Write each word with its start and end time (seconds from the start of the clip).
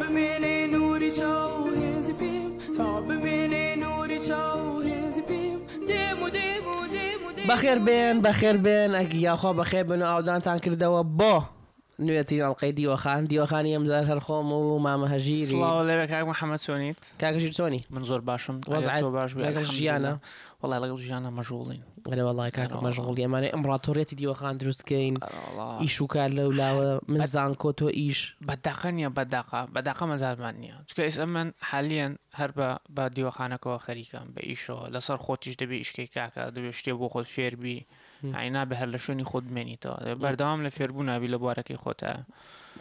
ببینی 0.00 0.66
نوری 0.66 1.10
چاو 1.10 1.66
هنزی 1.66 2.12
بیم 2.12 2.58
تا 2.76 3.00
ببینی 3.00 3.76
نوری 3.76 4.18
چاو 4.20 4.80
هنزی 4.80 5.20
بیم 5.20 5.58
دیمو 5.88 6.28
دیمو 6.28 6.74
دیمو 6.86 7.32
دیمو 7.36 7.46
بخیر 7.52 7.74
بین 7.78 8.20
بخیر 8.20 8.56
بین 8.56 8.94
اگه 8.94 9.16
یا 9.16 9.36
خواه 9.36 9.56
بخیر 9.56 9.82
بین 9.82 10.02
آودان 10.02 10.38
تان 10.40 10.58
کرده 10.58 10.86
و 10.86 11.02
با 11.02 11.44
نوێتی 11.98 12.40
ئەڵلقەی 12.44 12.72
دیوەخان 12.78 13.20
دیوەخانی 13.32 13.74
ئەمزار 13.76 14.04
هەر 14.10 14.20
خۆم 14.26 14.46
و 14.52 14.78
مامە 14.86 15.06
هەژیر 15.14 15.48
لەوێ 15.56 16.06
کاک 16.12 16.24
محەممە 16.32 16.58
چۆنیت 16.64 16.98
کاکەژی 17.20 17.50
چۆنی 17.56 17.80
من 17.90 18.02
زۆر 18.02 18.20
باشم 18.28 18.60
باش 18.60 19.70
ژیانە 19.76 20.12
وڵای 20.62 20.78
لەگەڵ 20.82 20.98
ژیانە 21.04 21.30
مەژوڵین 21.36 21.82
وڵای 22.28 22.50
کار 22.56 22.68
مەژغڵ 22.86 23.16
ئەمانە 23.24 23.48
ئەمراتۆریەتی 23.54 24.14
دیوەخان 24.20 24.54
دروستکەین 24.56 25.14
ئیش 25.82 25.96
و 26.02 26.06
کار 26.14 26.28
لەو 26.38 26.50
لاوە 26.60 26.88
مزان 27.20 27.52
کۆ 27.62 27.70
تۆ 27.78 27.88
ئیش 28.00 28.20
بەداخە 28.48 28.88
نیە 28.98 29.08
بەداقا 29.18 29.60
بەداقا 29.74 30.04
مەزارمان 30.12 30.54
نییە 30.62 30.76
چکە 30.88 31.02
ئێستا 31.08 31.20
من 31.36 31.46
حالیان 31.70 32.12
هەر 32.38 32.50
بە 32.58 32.68
بە 32.96 33.04
دیوەخانەکەەوە 33.16 33.78
خەریکەم 33.86 34.26
بە 34.34 34.40
ئیشەوە 34.48 34.82
لەسەر 34.94 35.16
خۆتیش 35.24 35.54
دەبێ 35.60 35.76
ئیشکی 35.82 36.06
کاکە 36.16 36.42
دەبێ 36.56 36.70
شتێ 36.78 36.92
بۆ 37.00 37.06
خۆت 37.12 37.26
فێربی 37.34 37.78
ئاینا 38.34 38.64
بە 38.64 38.72
هەر 38.80 38.88
لە 38.96 38.96
شوێنی 39.04 39.24
خۆت 39.30 39.44
بمێنیتەوە 39.50 39.96
بەردەوام 40.22 40.60
لە 40.68 40.68
فێربوو 40.76 41.02
نابی 41.08 41.28
لە 41.34 41.38
بوارەکەی 41.42 41.80
خۆتە 41.84 42.12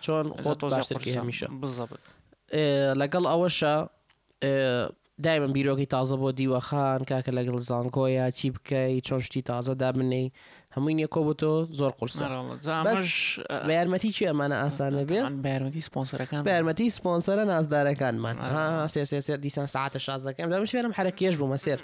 چۆن 0.03 0.27
خۆت 0.43 0.59
باشترمیشە 0.63 1.47
بزەبت 1.61 2.01
لەگەڵ 3.01 3.23
ئەوەشە 3.31 3.75
دایمە 5.25 5.49
بیرۆکی 5.55 5.87
تازە 5.95 6.15
بۆ 6.21 6.29
دیوەخان 6.39 6.99
کاکە 7.09 7.31
لەگەڵ 7.37 7.57
زانکۆیە 7.69 8.27
چی 8.37 8.47
بکەی 8.55 9.01
چۆن 9.07 9.19
شتی 9.25 9.41
تازە 9.49 9.73
دابنەی 9.81 10.27
هەمووی 10.75 10.93
نیە 10.99 11.07
کۆ 11.13 11.19
بۆ 11.25 11.33
تۆ 11.41 11.53
زۆر 11.79 11.91
قرسش 11.97 12.23
بە 13.67 13.73
یارمەتی 13.79 14.11
چی 14.17 14.25
ئەمانە 14.29 14.55
ئاسانە 14.63 15.03
بێ 15.09 15.19
یارمەتی 15.19 15.81
سپۆنسەرەکان 15.89 16.41
بە 16.47 16.51
یارمەتی 16.55 16.89
سپۆنسەرە 16.97 17.43
نازدارەکانمان 17.51 18.35
دیسان 19.43 19.65
ساعتە 19.75 19.99
شازەکەم 20.07 20.47
دەمشێنم 20.53 20.91
حرەکێش 20.97 21.35
بوو 21.39 21.53
مەسێر 21.55 21.79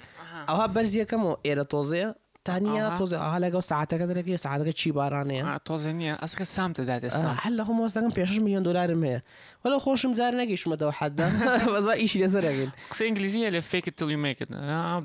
ئەوها 0.50 0.68
بەرزیەکەم 0.76 1.22
و 1.28 1.32
ئێرە 1.48 1.66
تۆزەیە 1.72 2.10
تا 2.46 2.96
توزه 2.98 3.18
حالا 3.18 3.50
گو 3.50 3.62
ساعت 3.62 3.90
که 3.90 3.98
داره 4.06 4.24
که 4.24 4.38
ساعت 4.38 4.66
که 4.66 4.72
چی 4.74 4.92
بارانه 4.92 5.60
توزه 5.66 5.92
نیه 5.94 6.16
از 6.20 6.36
که 6.36 6.44
سمت 6.44 6.82
داده 6.82 7.10
سمت 7.10 7.38
حالا 7.44 7.64
هم 7.64 7.82
از 7.82 7.94
دنگم 7.98 8.10
پیشش 8.10 8.40
میلیون 8.40 8.64
دلار 8.64 8.94
میه 8.94 9.24
وەلە 9.66 9.78
خۆشم 9.86 10.12
جار 10.18 10.34
نەگەیشمەدەوە 10.42 10.94
حدا 11.00 11.26
بەزوا 11.74 11.94
ئیشی 12.02 12.18
لەزەر 12.24 12.44
ئەگەن 12.50 12.70
قسە 12.92 13.02
ئینگلیزیە 13.08 13.50
لە 13.56 13.62
فێکت 13.72 13.96
تڵیمێکرد 14.02 14.52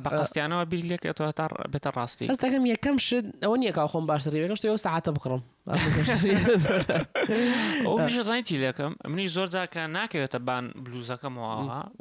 بە 0.05 0.09
قستیانەوە 0.19 0.63
بیر 0.71 0.81
لێکێت 0.91 1.17
تا 1.39 1.47
بێتە 1.73 1.91
ڕاستی 1.97 2.27
ئەستەکەم 2.33 2.63
یەکەم 2.73 2.97
شت 3.07 3.27
ئەوە 3.45 3.57
نیەکا 3.63 3.85
خۆم 3.93 4.05
باشترەکەم 4.11 4.57
شتەوە 4.61 4.79
ساعتە 4.87 5.11
بکڕم 5.17 5.43
ئەومیشە 7.87 8.23
زانیتی 8.29 8.57
لەکەم 8.67 8.93
منی 9.11 9.29
زۆر 9.37 9.49
جاکە 9.55 9.81
ناکەوێتە 9.97 10.39
بان 10.47 10.65
بلوزەکەمەوە 10.85 11.53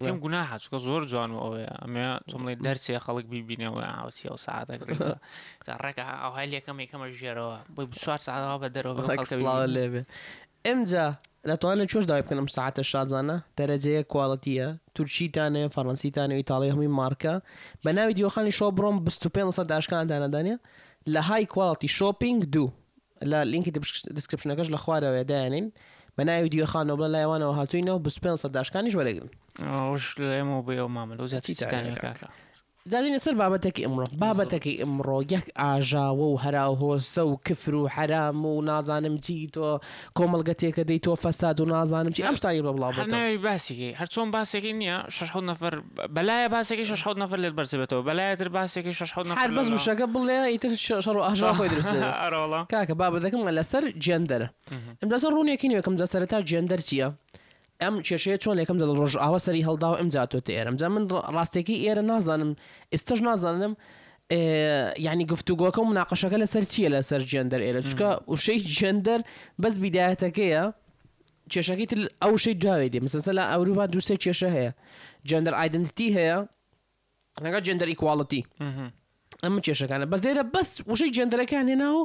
پێم 0.04 0.18
گونا 0.24 0.42
هاچکە 0.52 0.78
زۆر 0.88 1.04
جوان 1.12 1.32
و 1.36 1.38
ئەوەیە 1.44 1.72
ئەمێ 1.84 2.06
چۆمڵی 2.32 2.56
دەرچێ 2.66 2.96
خەڵک 3.06 3.26
ببینەوە 3.32 3.82
ئاوچی 3.98 4.28
ئەو 4.32 4.38
ساعتە 4.48 4.74
ڕێکە 5.86 6.06
ئەو 6.24 6.32
هەل 6.40 6.52
یەکەم 6.58 6.78
یەکەمە 6.84 7.08
ژێرەوە 7.20 7.56
بۆی 7.76 7.86
سوار 8.04 8.20
ساعتەوە 8.28 8.58
بە 8.62 8.68
دەرەوە 8.76 9.44
لێبێ 9.78 10.02
ئەمجا 10.68 11.08
ئەتوانە 11.54 11.86
چۆش 11.92 12.06
داوای 12.10 12.24
بکەم 12.26 12.48
ساعتە 12.58 12.82
شازانە 12.92 13.38
دەرەجەیە 13.58 14.02
کواڵەتیە 14.12 14.68
تورکیتانێ 14.96 15.64
فەڕەنسیتانێ 15.76 16.34
ئیتاڵی 16.42 16.70
هەمی 16.76 16.90
مارکە 17.00 17.34
بە 17.84 17.92
ناوی 17.98 18.14
دیۆخانی 18.18 18.54
شۆ 18.58 18.66
بڕۆم 18.78 18.98
2500 19.06 19.68
داشکان 19.74 20.02
دانەدانە 20.12 20.56
لە 21.14 21.22
های 21.28 21.46
کواڵەتی 21.54 21.90
شۆپینگ 21.98 22.42
دوو 22.54 22.68
لە 23.32 23.40
لینکی 23.52 23.72
دیسکرپشنەکەش 24.18 24.68
لە 24.74 24.80
خوارەوە 24.84 25.24
دایانین 25.30 25.66
بە 26.18 26.22
ناوی 26.28 26.50
دیۆخانەوە 26.54 26.98
بڵە 27.00 27.08
لایوانەوە 27.16 27.54
هاتوینەوە 27.60 28.00
2500 28.04 28.52
داشکانیش 28.58 28.94
وەرەگرن 28.98 29.30
ئەوش 29.60 30.16
لێمەوە 30.30 30.62
بێ 30.68 30.76
مامەلۆ 30.98 31.26
زیاتیتانەکە. 31.32 32.12
زادين 32.90 33.14
يصير 33.14 33.34
بابتك 33.34 33.80
امرو 33.84 34.04
بابتك 34.14 34.68
امرو 34.82 35.22
يك 35.22 35.52
آجا 35.58 36.00
وو 36.06 36.38
هرا 36.38 36.66
و 36.66 36.74
هوسا 36.74 37.22
و 37.22 37.38
كفر 37.38 37.76
و 37.76 37.88
حرام 37.88 38.46
و 38.46 38.62
نازانم 38.62 39.18
چی 39.20 39.48
تو 39.54 39.80
کۆمەلگەتێکە 40.20 40.84
دەی 40.90 41.00
تۆ 41.08 41.12
فەساد 41.24 41.60
و 41.62 41.66
نازانم 41.66 42.10
بلا 42.10 42.30
ئەم 42.32 42.36
شتایی 42.38 42.62
بە 42.62 42.72
بڵاو 42.76 42.94
هەناوی 42.94 43.38
باسێکی 43.42 43.96
هەر 43.96 45.36
نفر 45.44 45.82
بلايا 46.10 46.48
باسكي 46.48 46.86
شش 46.86 47.08
نفر 47.08 47.08
بەلایە 47.08 47.08
باسێکی 47.08 47.08
شش 47.08 47.08
نفر 47.16 47.38
لێت 47.38 47.54
بەرزبێتەوە 47.58 48.06
بەلایەتر 48.06 48.48
باسێکی 48.50 48.92
شش 48.94 49.18
نفر 49.18 49.48
بەز 49.48 49.68
وشەکە 49.72 50.08
بڵێ 50.16 50.48
ئیتر 50.48 50.76
شەڕ 50.76 51.08
ئاژا 51.18 51.54
خۆی 51.54 51.70
درست 51.70 51.90
کاکە 52.74 52.94
بابەتەکەم 53.02 53.50
لەسەر 53.60 53.84
جێندەرە 54.06 54.48
ئەم 55.04 55.10
لەسەر 55.12 55.32
ڕوونێکی 55.36 55.68
نوێکم 55.70 55.96
دەسەرەتا 56.00 56.40
جێندەر 56.52 56.80
ئەم 57.84 57.96
کێشەیە 58.08 58.38
چۆن 58.44 58.56
لەکەم 58.60 58.78
دە 58.82 58.86
ڕۆژ 59.00 59.14
ئاوە 59.24 59.40
سەری 59.46 59.64
هەڵدا 59.68 59.88
و 59.92 59.96
ئەم 60.00 60.10
جاتۆتە 60.16 60.52
ئێرم 60.58 60.76
جە 60.82 60.88
من 60.96 61.04
ڕاستێکی 61.36 61.78
ئێرە 61.84 62.04
نازانم 62.12 62.52
ئێستش 62.94 63.20
نازانم 63.28 63.74
یعنی 65.06 65.24
گفتوگۆکە 65.32 65.80
و 65.84 65.88
مناقەشەکە 65.92 66.38
لەسەر 66.44 66.64
چییە 66.72 66.90
لەسەر 66.96 67.22
جندەر 67.32 67.62
ئێرە 67.66 67.82
چکە 67.90 68.10
وشەی 68.32 68.60
جندەر 68.78 69.22
بەس 69.62 69.76
بیداەتەکەیە 69.84 70.64
کێشەکەی 71.52 71.88
تر 71.92 72.00
ئەو 72.24 72.34
شەی 72.44 72.56
داوێ 72.66 72.88
دێ 72.94 73.00
مسەسە 73.08 73.32
لە 73.38 73.44
ئەوروپا 73.52 73.86
دووسێ 73.94 74.16
کێشە 74.24 74.50
هەیە 74.56 74.72
جندەر 75.30 75.54
ئایدنتی 75.60 76.10
هەیە 76.18 76.38
لەگە 77.44 77.60
جندەر 77.68 77.88
ئیکواڵەتی 77.94 78.42
ئەم 79.44 79.56
کێشەکانە 79.66 80.06
بەس 80.12 80.22
دێرە 80.26 80.44
بەس 80.54 80.70
وشەی 80.92 81.12
جێندەرەکان 81.16 81.66
هێناوە 81.72 82.04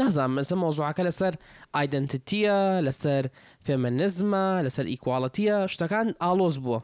نازانم 0.00 0.36
ئەسە 0.42 0.54
مۆزوعەکە 0.62 1.02
لەسەر 1.08 1.34
ئایدنتتیە 1.74 2.56
لەسەر 2.86 3.24
فێمەنزمە 3.66 4.44
لەسەر 4.66 4.86
ئیکواڵەتیە 4.92 5.56
شتەکان 5.72 6.08
ئالۆز 6.22 6.56
بووە 6.64 6.80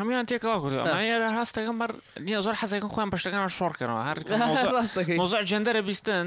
هەمیان 0.00 0.24
تێکڵاوێرە 0.30 0.80
آه. 0.92 1.32
هەستەکەم 1.40 1.76
بەر 1.80 1.90
نیە 2.26 2.38
زۆر 2.44 2.54
حەزەکە 2.60 2.88
خۆیان 2.94 3.10
بەشتەکان 3.12 3.42
شۆڕکەنەوە 3.58 4.02
هەرۆزار 4.08 5.42
جندەرە 5.50 5.82
بیستن 5.88 6.26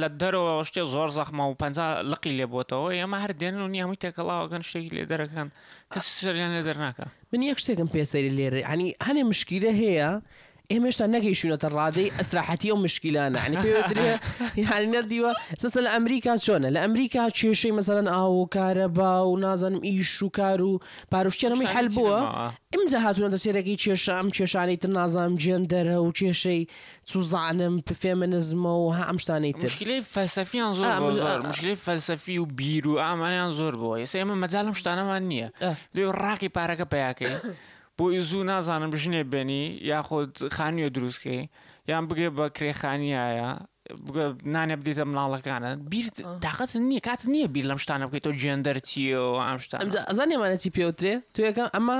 لە 0.00 0.08
دەرەوە 0.20 0.54
شتێ 0.68 0.82
زۆر 0.94 1.08
زەخمە 1.18 1.44
و 1.50 1.54
پ 1.60 1.62
لقی 2.12 2.32
لێبتەوە 2.38 2.88
ئێمە 2.98 3.18
هەر 3.24 3.32
دێن 3.40 3.54
و 3.64 3.68
نیە 3.74 3.82
هەمووی 3.84 3.98
شتێکی 4.68 4.90
لێ 4.96 5.04
دەرەکەن 5.10 5.48
کەس 5.92 6.04
سەریان 6.24 6.52
دەرناکە 6.68 7.06
من 7.32 7.42
یەک 7.50 7.58
شتێکم 7.64 7.88
پێسەری 7.96 8.30
لێرە 8.38 8.60
هەنی 8.70 8.88
هەنێ 9.06 9.22
مشکیرە 9.30 9.72
هەیە 9.82 10.10
ئێمێشتا 10.74 11.06
نەگەیشونەتە 11.16 11.68
ڕادەی 11.78 12.08
ئەسراحەتی 12.18 12.68
ئەو 12.72 12.78
مشکیلانە 12.84 13.38
عنی 13.44 13.56
یانی 14.62 14.88
نەردیوە 14.94 15.30
سەسە 15.62 15.78
لە 15.84 15.90
ئەمریکا 15.96 16.32
چۆنە 16.44 16.68
لە 16.74 16.80
ئەمریکا 16.84 17.22
شي 17.60 17.70
مەسەرەن 17.78 18.08
ئاو 18.14 18.34
کارەبا 18.56 19.12
و 19.28 19.38
نازانم 19.46 19.82
ئیش 19.88 20.08
شو 20.18 20.28
کار 20.38 20.60
و 20.62 20.72
پاروشتێنەمی 21.14 21.66
حل 21.74 21.88
بووە 21.96 22.18
ئمجا 22.74 22.98
هاتوونەتە 23.06 23.38
سێرەی 23.44 23.66
کێشە 23.82 24.12
ئەم 24.18 24.28
کێشانەی 24.36 24.76
تر 24.82 24.90
نازانم 24.98 25.34
او 25.40 25.64
دەرە 25.72 25.96
و 26.04 26.12
کێشەی 26.18 26.62
سوزانم 27.12 27.74
پفێمنزمە 27.88 28.72
و 28.84 28.88
ها 28.96 29.02
ئەم 29.10 29.18
شتانەی 29.24 29.52
تر 29.60 29.68
فلسفيه 29.72 30.00
فەلسەفیان 30.14 30.72
زۆر 30.76 31.46
مشکلی 31.50 31.76
فەلسەفی 31.86 32.36
و 32.42 32.46
بیر 32.58 32.84
و 32.88 32.94
ئامانیان 33.04 33.50
آه، 33.50 33.56
زۆر 33.58 33.74
بووە 33.80 33.96
ێسە 34.04 34.16
ئێمە 34.20 34.36
مەجاالم 34.42 34.74
شتانەمان 34.80 35.22
نییە 35.30 35.48
آه. 35.62 35.74
لێ 35.96 36.02
ڕاکی 36.22 36.48
پارەکە 36.56 36.86
بۆی 37.98 38.18
زوو 38.30 38.42
نازانم 38.50 38.90
ژنێ 39.02 39.22
بێنی 39.32 39.64
یاخود 39.92 40.32
خانیە 40.56 40.88
دروستکەی 40.96 41.40
یان 41.90 42.04
بگێ 42.10 42.28
بە 42.36 42.44
کرێخانیایە 42.56 43.48
نانێ 44.54 44.74
بدیتە 44.80 45.04
مناڵەکانە 45.10 45.70
بیر 45.92 46.06
تااقەت 46.44 46.70
نییە 46.90 47.00
کات 47.06 47.20
نییە 47.34 47.48
بیر 47.54 47.64
لەم 47.70 47.78
شتانە 47.84 48.04
بکەیت 48.10 48.24
تۆ 48.26 48.30
جێندەرچیە 48.42 49.18
و 49.28 49.32
ئامشتا 49.46 49.76
ئەزان 50.10 50.28
ێمانەتی 50.36 50.70
پێوترێ 50.76 51.14
تو 51.34 51.38
یەکەم 51.48 51.68
ئەمە 51.76 51.98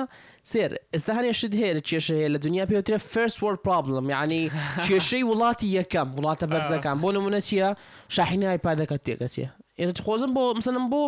سێر 0.53 0.71
ئێستا 0.95 1.13
هەرێشت 1.19 1.53
هەیە 1.61 1.81
کێشە 1.89 2.15
هەیە 2.19 2.29
لە 2.35 2.39
دنیا 2.47 2.65
پێوترێ 2.71 2.99
فرست 3.13 3.39
وەر 3.45 3.57
پرابلم 3.67 4.07
یعنی 4.15 4.41
کێشەی 4.89 5.25
وڵاتی 5.31 5.69
یەکەم 5.79 6.09
وڵاتە 6.17 6.45
بەرزەکان 6.53 6.97
بۆ 7.03 7.09
نمونە 7.17 7.41
چیە 7.49 7.69
شاحینای 8.17 8.59
پادەکەت 8.65 9.01
تێکەتیە 9.07 9.49
ئێرە 9.79 9.93
خۆزم 10.07 10.31
بۆ 10.37 10.43
مثلم 10.59 10.85
بۆ 10.93 11.01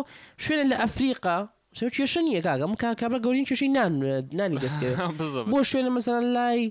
شوێنە 0.45 0.65
لە 0.71 0.75
ئەفریقا 0.81 1.37
کێشە 1.79 2.21
نیە 2.27 2.41
کاگەم 2.47 2.73
کابرا 3.01 3.19
گەورین 3.25 3.45
کێشی 3.49 3.69
نان 3.77 3.93
نانی 4.39 4.59
دەستکرد 4.65 4.97
بۆ 5.51 5.57
شوێنە 5.69 5.91
مەسەر 5.95 6.19
لای 6.35 6.61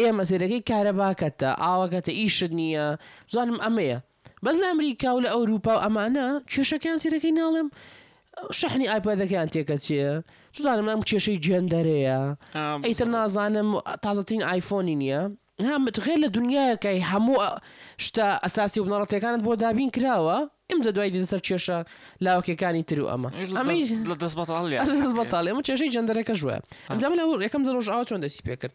ئێمە 0.00 0.24
سێرەکەی 0.30 0.66
کارەباکەتە 0.70 1.50
ئاواکەتە 1.64 2.12
ئیشت 2.20 2.52
نییە 2.60 2.86
زانم 3.34 3.58
ئەمەیە 3.64 3.98
بەس 4.44 4.56
لە 4.62 4.66
ئەمریکا 4.70 5.08
و 5.14 5.22
لە 5.24 5.30
ئەوروپا 5.36 5.72
و 5.76 5.82
ئەمانە 5.84 6.28
کێشەکان 6.52 6.96
سیرەکەی 7.02 7.32
ناڵم 7.40 7.68
شەحنی 8.60 8.90
ئایپەدەکەیان 8.92 9.48
تێکە 9.54 9.76
چیە 9.84 10.10
زانم 10.64 10.86
ئەم 10.92 11.00
کێشەی 11.08 11.38
جێندەرەیە 11.44 12.20
ئەیتر 12.86 13.08
نازانم 13.16 13.68
تازەترین 14.04 14.42
ئایفۆنی 14.48 14.96
نییە 15.02 15.22
هەمتغێر 15.64 16.18
لە 16.24 16.28
دنیاکەی 16.36 17.00
هەموو 17.12 17.38
شتە 18.04 18.24
ئەساسی 18.44 18.80
و 18.80 18.84
بنەڕەتەکانت 18.86 19.40
بۆ 19.46 19.52
دابین 19.64 19.90
کراوە 19.96 20.36
ئمجە 20.70 20.90
دوای 20.96 21.10
دەسەر 21.16 21.40
کێشە 21.48 21.78
لاوکەکانی 22.24 22.82
تر 22.88 23.00
و 23.02 23.08
ئەمە 23.12 23.30
دەست 24.22 24.36
بەتاڵ 24.40 24.64
ئەمە 25.50 25.62
کێشەی 25.68 25.90
جەندەرەکە 25.94 26.34
ژوە 26.40 26.56
ئەمجام 26.90 27.12
لەور 27.20 27.38
یەکەم 27.46 27.62
دەڕۆژ 27.66 27.88
ئاو 27.94 28.04
چۆن 28.08 28.20
دەسی 28.24 28.42
پێکرد 28.46 28.74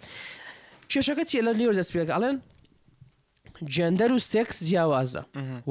کێشەکە 0.92 1.24
چیە 1.30 1.42
لە 1.48 1.52
لێور 1.60 1.74
دەست 1.80 1.92
پێکڵێن 1.96 2.36
جندەر 3.76 4.12
و 4.16 4.20
سێکس 4.32 4.58
جیاوازە 4.70 5.22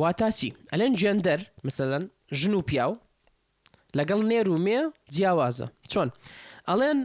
واتاچی 0.00 0.50
ئەلێن 0.72 0.92
جندەر 1.02 1.40
مثلەن 1.66 2.04
ژن 2.40 2.54
و 2.54 2.62
پیاو 2.68 2.92
لەگەڵ 3.98 4.20
نێر 4.30 4.46
و 4.52 4.58
مێ 4.66 4.78
جیاوازە 5.14 5.66
چۆن 5.92 6.08
ئەڵێن 6.68 6.98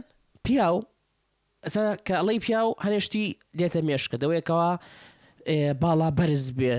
پیاو 0.44 0.76
کە 1.68 2.14
ئەڵی 2.20 2.38
پیا 2.46 2.60
و 2.68 2.72
هەنێشتی 2.84 3.26
دێتە 3.58 3.80
مێشکە 3.88 4.16
دەوەیەکەوە 4.22 4.68
باڵا 5.82 6.08
بەرز 6.18 6.46
بێ 6.58 6.76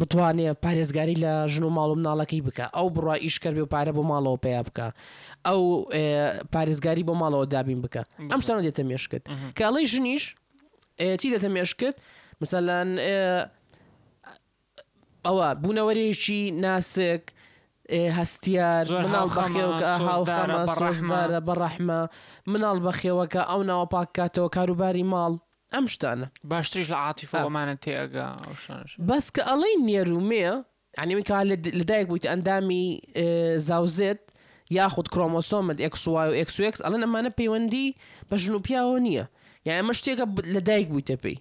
بتوانێت 0.00 0.56
پارێزگاری 0.64 1.16
لە 1.24 1.32
ژن 1.52 1.64
و 1.66 1.70
ماڵم 1.78 2.00
ناڵەکەی 2.08 2.42
بکە 2.46 2.66
ئەو 2.76 2.86
بڕای 2.96 3.20
ئیشکرد 3.24 3.54
بێ 3.56 3.62
و 3.64 3.72
پارە 3.74 3.92
بۆ 3.96 4.02
ماڵەوە 4.10 4.38
پێیا 4.44 4.62
بکە 4.66 4.86
ئەو 5.46 5.60
پارێزگاری 6.54 7.02
بۆ 7.08 7.14
ماڵەوە 7.22 7.46
دابین 7.54 7.80
بکە 7.84 8.02
ئەم 8.32 8.40
سانە 8.46 8.62
دێتە 8.66 8.82
مێشکرد 8.90 9.24
کە 9.56 9.62
ئەڵی 9.66 9.84
ژنیش 9.92 10.24
چی 11.20 11.26
دێتە 11.32 11.48
مێشکرد 11.56 11.96
مثلەن 12.42 12.88
ئەوە 15.24 15.48
بوونەوەرێکی 15.62 16.40
ناسک 16.64 17.22
هەستیار 18.18 18.86
مناڵ 19.04 19.26
بەخێوەکە 19.36 19.90
هاوخەمە 20.06 20.62
ڕەحمارە 20.82 21.40
بەڕەحمە 21.48 22.00
مناڵ 22.52 22.76
بەخێوەکە 22.86 23.42
ئەو 23.50 23.60
ناوە 23.70 23.86
پاکاتەوە 23.94 24.48
کاروباری 24.56 25.04
ماڵ 25.12 25.32
ئەم 25.74 25.86
شتانە 25.94 26.26
باشتریش 26.50 26.86
لە 26.92 26.96
عاتیفەمانە 27.04 27.76
تێگا 27.84 28.28
بەس 29.08 29.26
کە 29.34 29.42
ئەڵی 29.48 29.72
نێرومەیە 29.88 30.54
ئەنیمی 31.00 31.22
کا 31.28 31.38
لەدایک 31.80 32.06
بوویت 32.10 32.24
ئەندامی 32.32 32.84
زاوزێت 33.68 34.22
یاخود 34.78 35.06
کرۆمۆسۆمت 35.12 35.76
ئەکسوا 35.84 36.22
و 36.30 36.36
ئەکسX 36.40 36.76
ئەلەن 36.84 37.02
ئەمانە 37.04 37.30
پەیوەندی 37.38 37.86
بە 38.28 38.34
ژن 38.42 38.54
و 38.56 38.60
پیاوە 38.66 38.98
نییە 39.06 39.24
یا 39.66 39.72
ئەمە 39.78 39.92
شتێکە 40.00 40.24
لەدایک 40.54 40.86
بوویتە 40.92 41.16
پێی 41.24 41.38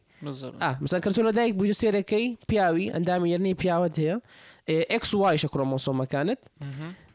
مسەکردو 0.84 1.28
لەدایک 1.30 1.54
بووی 1.58 1.74
سێرەکەی 1.82 2.26
پیاوی 2.50 2.88
ئەندامی 2.96 3.30
یەرنەی 3.34 3.56
پیاوەت 3.62 3.96
هەیە 4.04 4.16
ئەکس 4.70 5.12
وایشە 5.22 5.48
کرۆمۆسۆمەکانت 5.54 6.40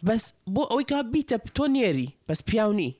بەس 0.07 0.23
بۆ 0.55 0.63
ئەوەی 0.71 0.87
کا 0.91 0.99
بیتە 1.13 1.37
تۆ 1.57 1.65
نێری 1.75 2.09
بەس 2.29 2.41
پیاونی 2.49 2.91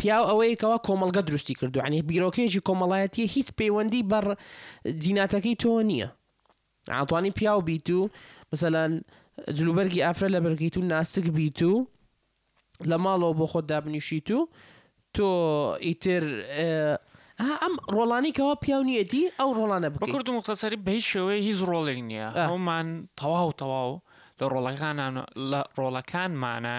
پیاو 0.00 0.24
ئەوەیەکەوە 0.30 0.76
کۆمەلگە 0.86 1.22
دروستی 1.28 1.54
کردو 1.60 1.80
عنی 1.86 2.00
بیرۆکێکی 2.10 2.64
کۆمەڵایەتی 2.68 3.30
هیچ 3.34 3.48
پەیوەندی 3.58 4.02
بەر 4.10 4.26
جیناتەکەی 5.02 5.56
تۆ 5.62 5.70
نییە 5.90 6.08
ئاتوانی 6.96 7.30
پیاو 7.38 7.60
بیت 7.70 7.88
و 7.98 8.10
مثلەن 8.52 8.90
جلوبەرگی 9.58 10.02
ئافرە 10.06 10.28
لە 10.34 10.40
بەرگیت 10.44 10.74
و 10.76 10.80
ناسک 10.92 11.26
بیت 11.38 11.60
و 11.70 11.74
لە 12.90 12.96
ماڵەوە 13.04 13.34
بۆ 13.38 13.44
خۆت 13.52 13.66
دابنیشیت 13.70 14.28
و 14.36 14.40
تۆ 15.14 15.22
ئیتر 15.86 16.22
ئەم 17.40 17.74
ڕۆڵانیکەوە 17.96 18.54
پیاونیەتی 18.64 19.24
ئەو 19.38 19.50
ڕۆڵانە 19.58 19.88
بکرد 20.00 20.26
و 20.28 20.32
مختصری 20.38 20.76
بەی 20.86 21.00
شێوەیە 21.10 21.40
هیچ 21.48 21.58
ڕۆڵێک 21.70 22.00
نییە 22.10 22.28
ئەومان 22.50 22.86
تەواو 23.20 23.50
تەواو 23.60 23.92
لە 24.40 24.44
ڕۆڵەکان 24.52 24.96
لە 25.50 25.60
ڕۆڵەکانمانە 25.80 26.78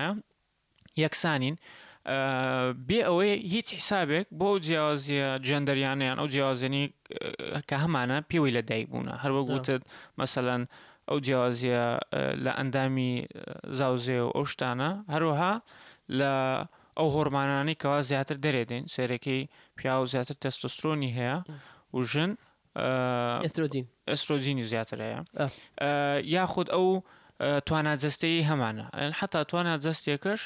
یەکسانین 1.04 1.56
بێ 2.88 3.00
ئەوەی 3.08 3.34
هیچ 3.54 3.68
حیسابێک 3.78 4.25
بۆ 4.40 4.50
جیاوازیە 4.66 5.28
جندەریانیان 5.48 6.18
ئەو 6.22 6.28
جیاوازێنی 6.34 6.86
کە 7.69 7.75
هەمانە 7.84 8.18
پێوەی 8.30 8.54
لە 8.58 8.62
دایک 8.69 8.88
بوونە 8.94 9.13
هەروە 9.24 9.42
گوتت 9.50 9.84
مەسەەن 10.19 10.62
ئەو 11.10 11.18
جیاوازیە 11.25 11.86
لە 12.46 12.52
ئەندامی 12.58 13.13
زاوزێ 13.80 14.19
و 14.25 14.30
ئەو 14.36 14.46
شتانە 14.54 14.90
هەروەها 15.13 15.54
لە 16.19 16.25
ئەو 16.98 17.08
هۆرمانانەی 17.16 17.78
کەوا 17.82 18.00
زیاتر 18.10 18.38
دەرێدێن 18.46 18.84
سەرەکەی 18.96 19.44
پیا 19.78 19.94
و 20.02 20.06
زیاتر 20.14 20.36
تەستسترۆنی 20.44 21.12
هەیە 21.18 21.38
و 21.94 21.98
ژن 22.12 22.32
ئەسترۆدین 23.46 23.86
ئەسترۆزینی 24.12 24.66
زیاتر 24.72 25.00
هەیە 25.08 25.20
یاخود 26.36 26.68
ئەو 26.76 26.88
تواناجستەی 27.68 28.44
هەمانە 28.50 28.86
حتا 29.20 29.42
تواناجستێکەش 29.52 30.42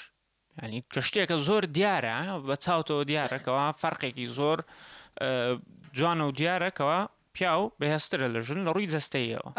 ینی 0.64 0.82
کەشتێکە 0.94 1.38
زۆر 1.48 1.64
دیارە 1.78 2.16
بە 2.48 2.56
چاوتەوە 2.66 3.04
دیارەکەەوە 3.12 3.66
فەرقێکی 3.82 4.28
زۆر 4.38 4.58
جوانە 5.98 6.24
و 6.30 6.32
دیارەکەەوە 6.40 7.00
پیا 7.38 7.54
و 7.62 7.66
بەهێسترە 7.82 8.28
لە 8.36 8.40
ژن 8.48 8.60
لە 8.68 8.72
ڕووی 8.76 8.88
جستەیەوە 8.96 9.50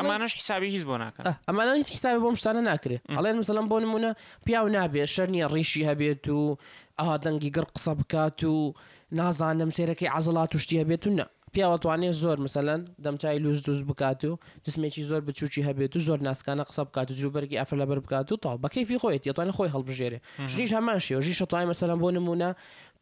ئەمانش 0.00 0.32
حسابی 0.40 0.68
هیچ 0.76 0.84
بۆ 0.88 0.94
ناکەن 1.02 1.24
ئەمانە 1.48 1.72
هیچ 1.80 1.90
حسابی 1.96 2.20
بۆم 2.24 2.36
شتانە 2.40 2.62
ناکرێت 2.70 3.02
ئەڵێن 3.16 3.36
مثلم 3.42 3.66
بۆ 3.72 3.76
نمونە 3.84 4.10
پیا 4.46 4.60
و 4.64 4.68
نابێت 4.76 5.10
شەر 5.14 5.28
نیە 5.34 5.46
ڕیشی 5.54 5.82
هەبێت 5.90 6.24
و 6.38 6.58
ئاها 6.98 7.16
دەنگی 7.24 7.50
گر 7.56 7.66
قسە 7.76 7.92
بکات 8.00 8.38
و 8.44 8.74
نازانم 9.20 9.70
سێرەکەی 9.76 10.08
عزڵات 10.16 10.48
توشتی 10.52 10.76
هەبێت 10.82 11.02
و 11.06 11.16
نە 11.18 11.24
پیاوەتوانێت 11.54 12.14
زۆر 12.22 12.38
مثلەن 12.46 12.80
دەمچای 13.04 13.38
لوس 13.44 13.58
دووز 13.66 13.80
بکات 13.90 14.20
و 14.24 14.32
جسمێکی 14.66 15.02
زۆر 15.10 15.20
بچوکی 15.28 15.62
هەبێت 15.68 15.92
و 15.96 16.00
زۆر 16.08 16.18
ناسکانە 16.28 16.64
قسە 16.68 16.82
بکات 16.88 17.08
و 17.10 17.14
جوبەرگی 17.20 17.56
ئەفر 17.60 17.76
لەبەر 17.82 17.98
بکات 18.04 18.28
و 18.32 18.36
تا 18.44 18.52
بەکەیفی 18.62 18.98
خۆیت 19.02 19.22
یتوانە 19.28 19.52
خۆی 19.56 19.70
هەڵبژێرێ 19.74 20.18
ژنیش 20.52 20.70
هەمان 20.76 20.98
شێژی 21.06 21.34
شتوانای 21.40 21.68
مەسەلەم 21.74 21.98
بۆ 22.02 22.08
نمونە 22.16 22.50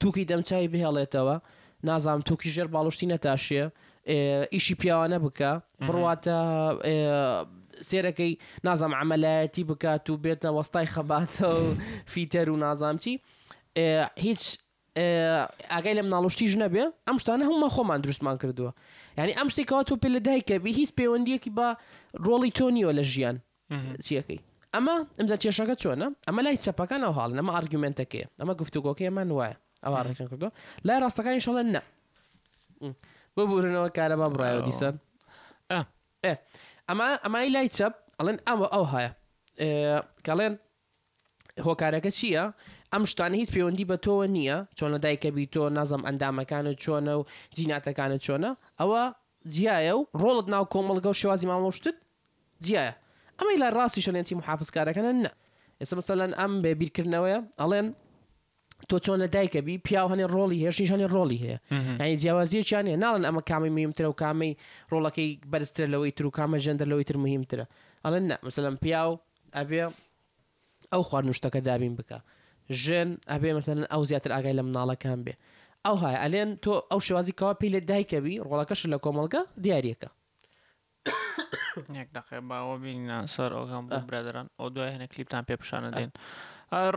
تووکی 0.00 0.24
دەمچای 0.30 0.66
بهێڵێتەوە 0.72 1.36
نازام 1.88 2.20
تووکی 2.28 2.50
ژێر 2.54 2.68
باڵشتی 2.74 3.06
نەتاشیە 3.14 3.66
ئیشی 4.08 4.74
پیاوانە 4.80 5.18
بکە 5.24 5.50
بڕواتە 5.86 6.38
سێرەکەی 7.88 8.32
نازام 8.64 8.92
عملایەتی 9.00 9.64
بکات 9.70 10.04
و 10.10 10.18
بێتە 10.24 10.48
وەستای 10.56 10.86
خەباتە 10.94 11.42
و 11.42 11.74
فیتەر 12.12 12.48
و 12.48 12.56
نازامتی 12.56 13.20
هیچ 14.26 14.42
ئاگای 15.72 15.94
لە 15.98 16.02
مناڵشتیش 16.06 16.54
نەبێ 16.62 16.84
ئەم 17.08 17.16
شتانە 17.22 17.44
هەمومە 17.48 17.68
خۆمان 17.74 18.00
دروستمان 18.00 18.36
کردووە 18.38 18.72
یعنی 19.18 19.32
ئەم 19.38 19.48
شتێکەوە 19.54 19.84
تۆ 19.90 19.94
پێ 20.02 20.08
لە 20.14 20.20
دایکەبی 20.28 20.72
هیچ 20.78 20.90
پەیوەندیەکی 21.00 21.50
بە 21.56 21.66
ڕۆڵی 22.26 22.50
تۆنیۆ 22.58 22.90
لە 22.98 23.00
ژیان 23.02 23.36
چیەکەی 24.04 24.40
ئەمە 24.74 24.96
ئەمزە 25.18 25.36
کێشەکە 25.42 25.76
چۆنە 25.82 26.06
ئەمە 26.28 26.40
لای 26.44 26.56
چەپەکان 26.64 27.00
ئەو 27.06 27.12
هاڵن 27.18 27.36
ئەمە 27.40 27.52
ئارگومنتەکەی 27.56 28.24
ئەمە 28.40 28.54
گفتوگۆکەی 28.60 29.06
ئەمان 29.10 29.30
وایە 29.38 29.56
ئەوە 29.84 29.98
ڕێکن 30.06 30.26
کردو 30.30 30.48
لای 30.84 30.98
ڕاستەکانی 31.04 31.40
شڵەن 31.46 31.66
نە. 31.74 31.82
بۆ 33.38 33.42
بورنەوە 33.50 33.88
کارە 33.98 34.16
با 34.20 34.26
بڕایەوە 34.34 34.62
دیسان 34.68 34.94
ئەما 36.88 37.04
ئەمای 37.24 37.48
لای 37.54 37.68
چەپ 37.76 37.94
ئەڵێن 38.18 38.38
ئەوە 38.48 38.66
ئەو 38.74 38.84
هەیە 38.94 39.10
کاڵێن 40.26 40.54
هۆکارەکە 41.66 42.10
چییە؟ 42.18 42.44
ئەم 42.92 43.02
شتانە 43.10 43.36
هیچ 43.40 43.50
پەیوەندی 43.54 43.84
بە 43.90 43.96
تۆوە 44.04 44.24
نییە 44.36 44.58
چۆنە 44.78 44.98
دایکە 45.04 45.30
بی 45.36 45.44
تۆ 45.54 45.62
نازم 45.76 46.02
ئەندامەکانە 46.08 46.72
چۆنە 46.82 47.12
و 47.18 47.22
جیناتەکانە 47.56 48.16
چۆنە 48.24 48.50
ئەوە 48.80 49.02
جیایە 49.54 49.92
و 49.98 50.02
ڕۆڵت 50.22 50.46
ناو 50.54 50.64
کۆمەڵگە 50.74 51.08
و 51.12 51.18
شێوازی 51.20 51.46
مامۆشتت 51.50 51.96
جیایە 52.64 52.92
ئەمە 53.38 53.52
لە 53.62 53.68
ڕاستی 53.76 54.02
شەلێنی 54.06 54.34
محافزکارەکەن 54.40 55.06
نە 55.24 55.30
ئێستا 55.80 55.94
مەسەلەن 56.00 56.32
ئەم 56.40 56.52
بێبییرکردنەوەیە 56.64 57.38
ئەڵێن 57.60 57.86
تۆ 58.88 58.98
چۆن 59.04 59.16
لە 59.22 59.26
دایکە 59.36 59.60
بی 59.66 59.78
پیا 59.88 60.00
هەنێ 60.12 60.26
ڕۆڵی 60.34 60.58
هێشنیشانی 60.64 61.06
ڕۆڵی 61.14 61.38
هەیە 61.44 61.56
ئەین 62.00 62.16
جیاوازیەکییان 62.22 62.84
هەیە 62.88 63.00
ناڵن 63.04 63.24
ئەمە 63.28 63.42
کامی 63.50 63.70
میمترە 63.78 64.08
و 64.08 64.14
کامەی 64.22 64.52
ڕۆڵەکەی 64.92 65.30
بەرزتر 65.52 65.86
لەوەی 65.92 66.10
تر 66.16 66.24
و 66.26 66.30
کامە 66.38 66.56
ژەندە 66.64 66.84
لەوەی 66.90 67.04
تر 67.08 67.16
مهمترە 67.24 67.64
ئەڵەن 68.04 68.24
نە 68.30 68.34
مثلەن 68.48 68.74
پیا 68.82 69.02
و 69.10 69.14
ئەبێ 69.58 69.80
ئەو 70.92 71.02
خواردنوشتەکە 71.10 71.60
دابین 71.68 71.94
بکە 71.98 72.18
ژن 72.82 73.08
ئەبێ 73.32 73.50
مثلن 73.58 73.84
ئەو 73.92 74.02
زیاتر 74.10 74.30
ئاگای 74.32 74.56
لە 74.58 74.62
مناڵەکان 74.68 75.20
بێ 75.24 75.34
ئەو 75.86 75.96
هاە 76.02 76.16
ئەلێن 76.24 76.50
تۆ 76.64 76.72
ئەو 76.90 77.00
شێوازی 77.06 77.32
کاوا 77.40 77.54
پێی 77.60 77.70
لە 77.74 77.80
دایکەبی 77.90 78.34
ڕۆڵەکەش 78.48 78.80
لە 78.92 78.98
کۆمەڵگە 79.04 79.40
دیارەکە 79.64 80.10
یەک 82.00 82.08
دەخێ 82.16 82.38
باوە 82.50 82.76
بینە 82.84 83.18
سەر 83.34 83.50
ئۆگەم 83.58 83.84
برادران 84.08 84.46
ئەو 84.58 84.68
دوای 84.74 84.90
هەنە 84.94 85.06
کلیپتان 85.12 85.42
پێ 85.48 85.54
پیششانە 85.60 85.90
دێن. 85.96 86.10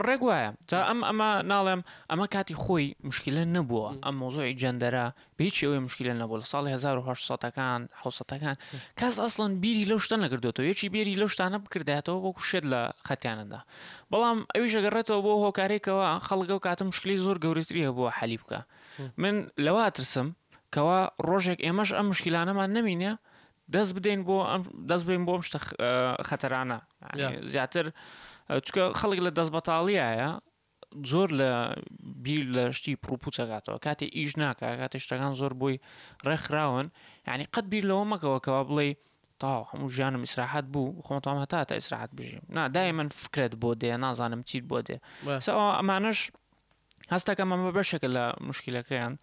ڕێک 0.07 0.21
وایە 0.29 0.49
تا 0.69 0.77
ئەم 0.89 0.99
ئەمە 1.09 1.29
ناڵێم 1.51 1.81
ئەمە 2.09 2.25
کاتی 2.33 2.55
خۆی 2.63 2.85
مشکلە 3.09 3.43
نەبووە 3.55 3.87
ئەم 4.05 4.15
مۆزۆی 4.21 4.53
جەندەرە 4.61 5.05
بێکی 5.37 5.63
ئەوەی 5.65 5.81
مشکلە 5.87 6.13
نەبوو 6.21 6.41
لە 6.41 6.45
ساڵی 6.51 6.69
1970ەکان 6.83 7.81
حوسەتەکان 8.01 8.55
کەس 8.99 9.15
ئەسڵەن 9.23 9.51
بیری 9.61 9.85
لەو 9.89 9.99
شتە 10.05 10.15
نەگرێتەوە 10.25 10.65
یەکی 10.71 10.87
بێری 10.93 11.15
لەو 11.21 11.29
شتانە 11.33 11.57
بکردێتەوە 11.65 12.19
بۆ 12.23 12.29
کوشێت 12.37 12.65
لە 12.73 12.81
خەتیانەدا 13.07 13.59
بەڵام 14.11 14.37
ئەویش 14.53 14.73
ئەگەڕێتەوە 14.77 15.19
بۆ 15.25 15.31
هۆکارێکەوە 15.45 16.07
خەڵگە 16.27 16.55
و 16.57 16.61
کاتە 16.65 16.83
مشکلی 16.91 17.17
زۆر 17.25 17.37
گەورەتری 17.43 17.83
هەبووە 17.87 18.09
حەلی 18.17 18.37
بکە 18.41 18.59
من 19.21 19.35
لەوا 19.65 19.85
ترسم 19.97 20.27
کەوا 20.73 20.99
ڕۆژێک 21.29 21.59
ئێمەش 21.65 21.89
ئەم 21.97 22.05
مشکلانەمان 22.13 22.69
نەمینە 22.75 23.13
دەست 23.73 23.91
بدەین 23.97 24.19
بۆ 24.27 24.37
دەست 24.89 25.05
بین 25.09 25.23
بۆم 25.27 25.41
شتە 25.47 25.59
خەتەرانە 26.29 26.77
زیاتر 27.53 27.87
چکە 28.61 28.83
خەڵک 28.99 29.19
لە 29.25 29.31
دەست 29.37 29.51
بەتاڵیایە 29.55 30.29
زۆر 31.11 31.29
لە 31.39 31.49
بیر 32.25 32.41
لە 32.55 32.63
شتی 32.77 32.93
پرۆپوچەکاتەوە 33.03 33.77
کاتێ 33.85 34.05
ئیش 34.17 34.31
ناکە 34.41 34.67
کاتێ 34.81 34.97
شتەکان 35.03 35.33
زۆر 35.41 35.53
بۆی 35.61 35.77
ڕێکخراون 36.27 36.85
ینی 37.27 37.45
قەت 37.53 37.65
بیر 37.71 37.83
لەوە 37.89 38.03
مەکەوەکەەوە 38.11 38.63
بڵێ 38.69 38.89
تاو 39.41 39.61
هەموو 39.71 39.89
ژیانم 39.95 40.21
ئیسراحات 40.25 40.65
بوو 40.73 40.87
خۆتام 41.07 41.37
هەتا 41.43 41.59
تا 41.69 41.73
ئیسراحات 41.79 42.11
بژیم 42.17 42.41
نادای 42.55 42.91
من 42.97 43.07
فکرێت 43.21 43.53
بۆ 43.61 43.69
دێ 43.81 43.91
نازانم 44.03 44.41
چیت 44.49 44.63
بۆ 44.71 44.77
دێ 44.87 44.97
ئەمانش 45.79 46.19
هەستەکە 47.13 47.43
مەمە 47.51 47.71
بەشێکە 47.77 48.09
لە 48.17 48.23
مشکلەکەیان 48.49 49.13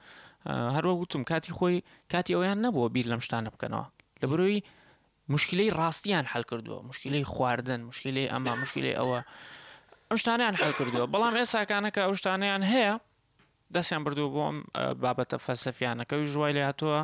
هەروە 0.77 0.95
وتم 1.03 1.23
کاتی 1.31 1.53
خۆی 1.57 1.79
کاتی 2.13 2.33
ئەویان 2.37 2.59
نەبووە 2.65 2.89
بیر 2.95 3.07
لەم 3.13 3.21
شتانە 3.27 3.51
بکەنەوە 3.55 3.87
لە 4.23 4.27
بروی 4.31 4.61
مشکلەی 5.31 5.71
ڕاستیان 5.79 6.27
هەل 6.35 6.45
کردووە 6.51 6.83
مشکلەی 6.91 7.25
خواردن 7.33 7.81
مشکلەی 7.91 8.27
ئەمە 8.33 8.53
مشکلی 8.63 8.95
ئەوە 8.99 9.19
ئەم 10.11 10.17
شتانیان 10.23 10.55
هەل 10.63 10.73
کردووە 10.79 11.05
بەڵام 11.15 11.35
ئێساکانەکە 11.41 12.01
ئەو 12.07 12.13
شتانیان 12.21 12.63
هەیە 12.73 12.95
دەستیان 13.75 14.03
بردووە 14.07 14.31
بۆم 14.37 14.57
بابەتە 15.03 15.37
فەلسەفیانەکەوی 15.47 16.27
ژوای 16.33 16.53
لێ 16.57 16.65
هاتووە 16.71 17.01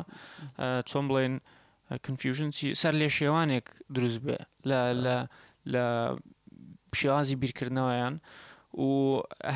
چۆن 0.89 1.05
بڵێن 1.09 1.35
کنفیوژن 2.05 2.49
سەر 2.81 2.93
لێ 2.99 3.07
شێوانێک 3.17 3.67
دروست 3.95 4.19
بێ 4.25 4.39
لە 5.73 5.83
شێوازی 6.99 7.35
بیرکردنەوەیان 7.41 8.15
و 8.87 8.89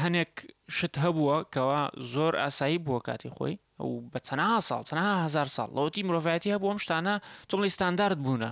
هەنێک 0.02 0.34
شت 0.78 0.94
هەبووە 1.04 1.38
کەوا 1.54 1.82
زۆر 2.14 2.34
ئاسایی 2.44 2.80
بووە 2.86 3.00
کاتی 3.08 3.30
خۆی 3.36 3.56
ئەو 3.82 3.92
بە 4.14 4.20
چەنا 4.28 4.48
ساڵ 4.68 4.80
چەنا 4.90 5.04
هزار 5.26 5.48
ساڵ 5.56 5.68
لەوتی 5.78 6.02
مرۆڤەتی 6.08 6.50
هەبووم 6.56 6.78
شتانە 6.84 7.14
چۆم 7.50 7.60
لە 7.66 7.70
ستاندارد 7.78 8.20
بوونە 8.26 8.52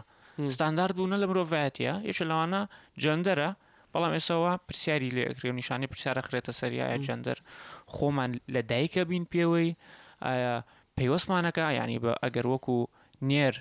ستاندارد 0.55 0.93
بوونە 0.97 1.15
لە 1.21 1.25
مرۆڤەتیە 1.31 1.93
یش 2.11 2.19
لەوانە 2.29 2.61
جندەرە 3.03 3.49
بەڵام 3.93 4.11
ئێسەوە 4.17 4.51
پرسیاری 4.67 5.09
لێکری 5.17 5.47
و 5.51 5.53
نیشانی 5.59 5.87
پرسیارە 5.93 6.21
خرێتە 6.27 6.51
سەریایە 6.59 6.97
جندەر 7.07 7.37
خۆمان 7.95 8.31
لە 8.55 8.61
دایکە 8.71 9.01
بین 9.11 9.23
پێوەی 9.33 9.71
پەیوەستمانەکە 10.97 11.63
ینی 11.79 11.99
بە 12.03 12.11
ئەگەر 12.23 12.45
وەکو 12.53 12.77
نێر 13.29 13.55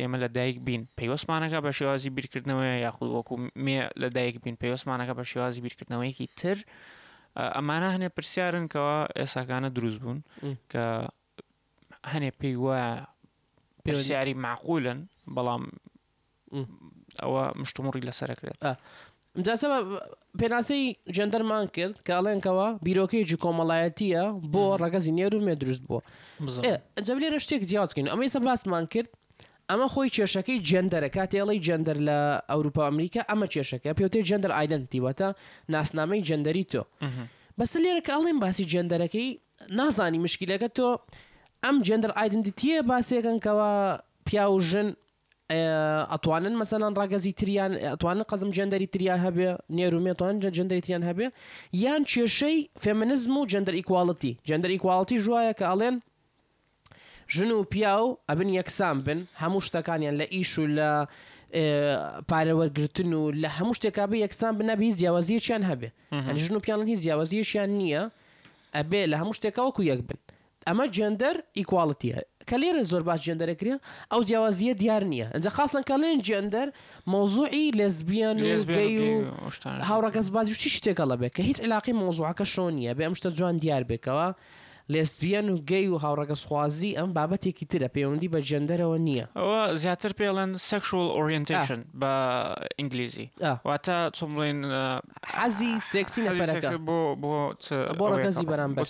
ئێمە 0.00 0.18
لە 0.24 0.28
دایک 0.36 0.56
بین 0.66 0.82
پەیوەستمانەکە 0.98 1.58
بە 1.64 1.70
شێوازی 1.78 2.10
بیرکردنەوەی 2.16 2.76
یاخود 2.86 3.08
وەکو 3.16 3.34
مێ 3.64 3.78
لە 4.02 4.08
دایک 4.16 4.34
بین 4.44 4.56
پەیوەستمانەکە 4.62 5.12
بە 5.18 5.24
شێوازی 5.32 5.60
بیرکردنەوەیکی 5.64 6.26
تر 6.40 6.58
ئەمانە 7.38 7.88
هەنێ 7.94 8.08
پرسیارن 8.18 8.64
کەەوە 8.72 8.96
ئێساکانە 9.18 9.70
دروست 9.76 9.98
بوون 10.02 10.20
کە 10.72 10.84
هەنێ 12.12 12.30
پێی 12.40 12.56
وایە 12.64 12.90
پرسیاری 13.84 14.34
معقولن 14.44 14.98
بەڵام 15.36 15.62
ئەوە 17.22 17.42
مشتمڕی 17.60 18.02
لەسەرکرێت 18.08 18.60
جاسەوە 19.46 19.78
پێناسەی 20.40 20.84
جەندەرمان 21.16 21.64
کرد 21.76 21.96
کاڵێنکەوە 22.08 22.68
بیرۆکەیەکی 22.86 23.36
کۆمەڵایەتیە 23.44 24.24
بۆ 24.52 24.62
ڕگەزی 24.82 25.12
نێرومێ 25.18 25.54
دروست 25.62 25.82
بووە 25.88 26.02
جەب 27.06 27.18
لێرە 27.22 27.38
شتێک 27.44 27.62
جیازکەین 27.70 28.06
ئەمەی 28.12 28.28
سە 28.34 28.38
باسمان 28.46 28.84
کرد 28.94 29.10
ئەمە 29.70 29.86
خۆی 29.92 30.10
کێشەکەی 30.16 30.58
جندەرە 30.70 31.08
کاتێڵی 31.16 31.58
جندەر 31.66 31.98
لە 32.08 32.18
ئەوروپا 32.50 32.82
ئەمریکا 32.88 33.22
ئەمە 33.30 33.46
کێشەکە 33.54 33.90
پێوتێ 33.98 34.20
جندەر 34.30 34.52
ئایدنتیوەتە 34.58 35.28
ناسنامەی 35.74 36.22
جندەری 36.28 36.64
تۆ 36.72 36.82
بەس 37.58 37.72
لێرە 37.82 38.02
کە 38.06 38.12
ئەڵێن 38.16 38.38
باسی 38.44 38.64
جندەرەکەی 38.72 39.28
نازانی 39.78 40.20
مشکلەکە 40.26 40.68
تۆ 40.78 40.88
ئەم 41.64 41.76
جندەر 41.88 42.10
ئایدنتیتیە 42.18 42.78
باسیەکەنکەوە 42.90 43.70
پیا 44.26 44.44
و 44.52 44.58
ژن 44.70 44.88
ئەتوانن 46.12 46.54
مەسەلەن 46.60 46.92
ڕگەزی 47.00 47.32
تریان 47.40 47.72
ئەتوانن 47.92 48.24
قەزم 48.30 48.50
جندەری 48.56 48.88
تریا 48.92 49.16
هەبێ 49.24 49.48
نێرومێتوان 49.78 50.34
جندەریتیان 50.56 51.02
هەبێ 51.10 51.26
یان 51.84 52.02
کێشەی 52.12 52.58
فێمنزم 52.82 53.32
و 53.38 53.42
جندەر 53.52 53.74
ئیکواڵەتی 53.80 54.32
جندەر 54.48 54.70
ئیکواڵتی 54.76 55.16
ژایە 55.26 55.54
کە 55.58 55.66
ئەڵێن 55.70 55.96
ژن 57.30 57.50
و 57.50 57.62
پیا 57.62 58.04
و 58.04 58.18
ئەبن 58.32 58.48
یەکسان 58.60 58.98
بن 59.06 59.26
هەموو 59.40 59.60
شتەکانیان 59.66 60.14
لە 60.20 60.26
ئیش 60.32 60.58
و 60.58 60.64
لە 60.76 60.90
پارەوەرگتن 62.30 63.12
و 63.14 63.32
لە 63.42 63.48
هەموو 63.58 63.74
شتێکا 63.78 64.04
بە 64.10 64.16
یەکسان 64.26 64.54
بنەبی 64.58 64.90
جیاوازیەکیان 64.98 65.62
هەبێ 65.70 65.88
ژن 66.44 66.54
و 66.54 66.58
پیانن 66.64 66.86
هیچ 66.92 67.00
جیاوازیەشیان 67.04 67.70
نییە 67.80 68.02
ئەبێ 68.76 69.02
لە 69.12 69.16
هەموو 69.20 69.34
شتێکاوەکو 69.38 69.80
یەک 69.90 70.00
بن 70.08 70.18
ئەمە 70.68 70.86
جندەر 70.96 71.36
ئیکواڵتیە 71.58 72.18
کە 72.48 72.56
لێرە 72.62 72.82
زۆر 72.90 73.02
باش 73.02 73.20
جندەرەکرێ 73.26 73.74
ئەو 74.12 74.20
جیاوازیە 74.28 74.74
دیار 74.82 75.02
نییە 75.10 75.26
ئەجا 75.34 75.50
خاستن 75.56 75.82
کە 75.88 75.96
لێن 76.02 76.20
جندەر 76.28 76.68
مۆزوعی 77.10 77.70
لەزبیان 77.78 78.36
لێزبی 78.44 78.98
و 79.00 79.24
هاوڕەکەس 79.90 80.28
بازی 80.30 80.54
چی 80.54 80.70
شتێکە 80.78 81.04
لە 81.10 81.16
بێ 81.20 81.28
کە 81.36 81.40
هیچ 81.40 81.58
علاقی 81.60 81.92
مۆزوعەکە 82.00 82.46
شۆنیە 82.54 82.92
بێ 82.98 83.04
ئەم 83.06 83.14
شتە 83.18 83.28
جوان 83.38 83.56
دیار 83.62 83.82
بێکەوە 83.90 84.28
لێسبیەن 84.94 85.46
و 85.50 85.56
گەی 85.70 85.86
و 85.94 85.98
هاوڕەگە 86.04 86.32
سوخوازی 86.42 86.96
ئەم 86.98 87.10
بابەتێکی 87.18 87.64
ترە 87.72 87.88
پەیوەندی 87.94 88.28
بە 88.34 88.38
جەندەرەوە 88.48 88.98
نییە 89.06 89.26
ئەوە 89.38 89.60
زیاتر 89.82 90.12
پێڵەن 90.20 90.50
سەکشل 90.68 91.06
ئۆریینتشن 91.16 91.80
بە 92.00 92.12
ئینگلیزی 92.78 93.26
واتە 93.68 93.96
چۆم 94.16 94.30
بڵێن 94.36 94.58
حەزی 95.34 95.72
سێکسی 95.92 96.20
نەفەرەکە 96.28 96.74
بۆ 96.86 97.00
بۆ 97.22 97.38
بۆ 97.98 98.04
ڕگەزی 98.14 98.44
بەرامبەر 98.50 98.84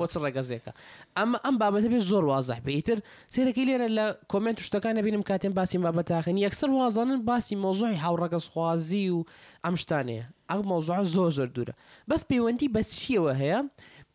بۆ 0.00 0.06
ڕگەزێکە 0.26 0.72
ئەمە 1.18 1.38
ئەم 1.46 1.56
بابەتە 1.62 1.88
بێ 1.92 2.00
زۆر 2.10 2.24
وازەح 2.32 2.58
بە 2.64 2.70
ئیتر 2.76 2.98
سێرەکی 3.34 3.64
لێرە 3.68 3.88
لە 3.98 4.06
کۆمنت 4.32 4.58
شتەکان 4.66 4.94
نبینم 4.98 5.22
کاتێن 5.30 5.52
باسی 5.58 5.78
بابەتاخن 5.86 6.36
یەکسەر 6.46 6.70
وازانن 6.80 7.20
باسی 7.30 7.54
مۆزۆی 7.64 7.96
هاوڕەگە 8.04 8.38
سوخوازی 8.46 9.02
و 9.16 9.24
ئەم 9.64 9.74
شتانەیە 9.82 10.24
ئەو 10.50 10.60
مۆزوع 10.70 11.00
زۆ 11.14 11.24
زۆر 11.36 11.48
دوورە 11.54 11.74
بەس 12.10 12.22
پەیوەندی 12.30 12.68
بەس 12.74 12.88
چیەوە 13.00 13.32
هەیە؟ 13.42 13.60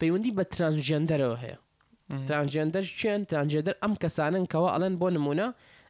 پەیوەندی 0.03 0.29
بە 0.37 0.43
هي 0.59 1.57
هەیە 2.11 2.25
ترانسجندەر 2.27 2.85
چێن 2.99 3.21
ترانجێدەر 3.31 3.75
ئەم 3.83 3.93
کەسانن 4.03 4.45
کەەوە 4.51 4.69
ئەلەن 4.75 4.93
بۆ 5.01 5.07
نمونە 5.17 5.47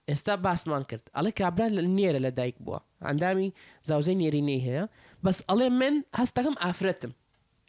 ئێستا 0.10 0.34
باسمان 0.46 0.84
کرد 0.89 1.06
ئەڵە 1.16 1.32
کابرا 1.39 1.68
لە 1.78 1.82
نێرە 1.98 2.20
لە 2.25 2.32
دایک 2.39 2.56
بووە 2.66 2.80
ئەندامی 3.08 3.50
زاوزەی 3.89 4.16
نێرینەی 4.22 4.62
هەیە 4.68 4.84
بەس 5.25 5.38
ئەڵێ 5.50 5.68
من 5.82 5.96
هستكم 6.20 6.56
افرتم 6.72 7.12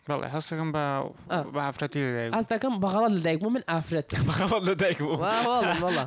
بەڵێ 0.09 0.27
هستكم 0.37 0.69
با 0.75 0.83
آه. 1.31 1.43
با 1.55 1.63
افرتي 1.71 2.01
هستكم 2.39 2.73
بغلط 2.81 3.13
لدايك 3.19 3.43
من 3.45 3.63
ئافرەت 3.73 4.09
بەغڵت 4.31 4.63
لە 4.67 5.03
والله 5.03 5.83
والله 5.85 6.07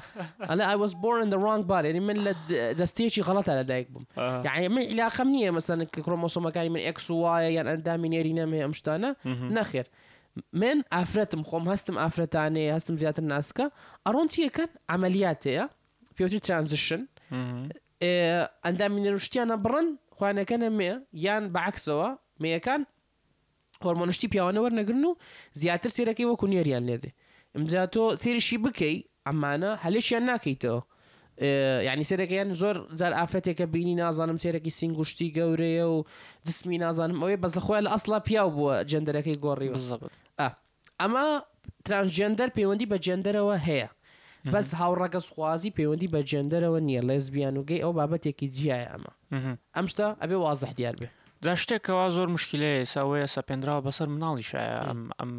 انا 0.52 0.64
اي 0.72 0.76
واز 0.76 0.94
بورن 0.96 1.22
ان 1.22 1.30
ذا 1.32 1.38
رونج 1.48 1.64
body 1.72 1.86
يعني 1.86 2.00
من 2.00 2.18
لە 2.28 2.34
دەستێکی 2.82 3.22
غڵەتە 3.28 3.54
لە 3.60 3.64
دایک 3.72 3.88
يعني 4.18 4.66
آه. 4.68 4.68
من 4.68 4.82
علاقه 4.82 5.24
منيه 5.24 5.52
مثلا 5.52 5.84
كروموسوم 5.86 6.50
کرۆمۆسۆمەکانی 6.52 6.70
من 6.70 6.80
اكس 6.88 7.12
واي 7.12 7.54
يعني 7.54 7.70
عندامي 7.70 8.10
نيرينا 8.10 8.68
مشتانه 8.68 9.16
نخير 9.26 9.88
من 10.60 10.82
ئافرەتم 10.94 11.42
خۆم 11.50 11.64
هەستم 11.72 11.96
ئافرەتانەیە 12.04 12.72
هەستم 12.78 12.96
زیاتر 13.02 13.24
ناسکە 13.32 13.66
ئەڕۆن 14.06 14.28
چیەکەن 14.34 14.70
ئەعملیاتەیە 14.90 15.66
پێوتی 16.18 16.40
ترانزیشن 16.46 17.02
ئەندامی 18.66 19.00
نەروشتیانە 19.06 19.56
بڕن 19.66 19.88
خوانەکەنە 20.18 20.68
مێ 20.78 20.92
یان 21.26 21.44
بەعکسەوە 21.56 22.10
مەیەکان 22.42 22.82
هۆرمۆنشتی 23.86 24.28
پیاوانە 24.34 24.60
وەرنەگرن 24.64 25.04
و 25.10 25.18
زیاتر 25.62 25.90
سێرەکەی 25.98 26.26
وەکو 26.32 26.48
نێریان 26.54 26.84
لێدێ 26.90 27.12
ئەمجا 27.56 27.84
تۆ 27.94 28.04
سێریشی 28.24 28.58
بکەی 28.66 28.98
ئەمانە 29.28 29.72
هەلێکیان 29.86 30.24
ناکەیتەوە 30.32 30.82
یعنی 31.88 32.04
سێرەکەیان 32.10 32.50
زۆر 32.62 32.76
زار 33.00 33.14
ئافرەتێکە 33.20 33.66
بینی 33.74 33.96
نازانم 34.02 34.38
سێرەکی 34.44 34.72
سنگشتی 34.80 35.34
گەورەیە 35.38 35.86
و 35.96 36.06
جسمی 36.48 36.78
نازانم 36.84 37.20
ئەوەی 37.24 37.38
بەس 37.44 37.54
لەخۆی 37.58 37.82
لە 37.86 37.90
ئەسڵا 37.94 38.18
پیا 38.28 38.44
بووە 38.56 38.74
جندەرەکەی 38.92 39.38
گۆڕی 39.44 39.70
بزەبت 39.74 40.14
ئەمە 41.02 41.24
ترانسجندەر 41.88 42.50
پەیوەندی 42.58 42.88
بە 42.92 42.98
جندەرەوە 43.08 43.56
هەیە 43.68 43.90
بەس 44.54 44.68
هاوڕەگە 44.80 45.20
سوخوازی 45.28 45.72
پەیوەندی 45.78 46.10
بە 46.14 46.20
جندەرەوە 46.32 46.80
نییە 46.88 47.02
لێزبیان 47.10 47.56
وگەی 47.62 47.84
ئەو 47.84 47.92
بابەتێکی 48.00 48.48
جیایە 48.56 48.88
ئەمە 48.94 49.12
ئەم 49.76 49.86
شتا 49.92 50.08
ئەبێ 50.22 50.38
وازح 50.46 50.72
دیار 50.80 50.96
بێ 51.02 51.10
دا 51.46 51.54
شتێکەوە 51.62 52.06
زۆر 52.16 52.28
مشکلەیە 52.36 52.78
ئێساوەیە 52.82 53.28
سەپێنراوە 53.38 53.82
بەسەر 53.88 54.08
مناڵی 54.16 54.46
شایە 54.52 54.78
ئەم 54.88 55.02
ئەم 55.20 55.32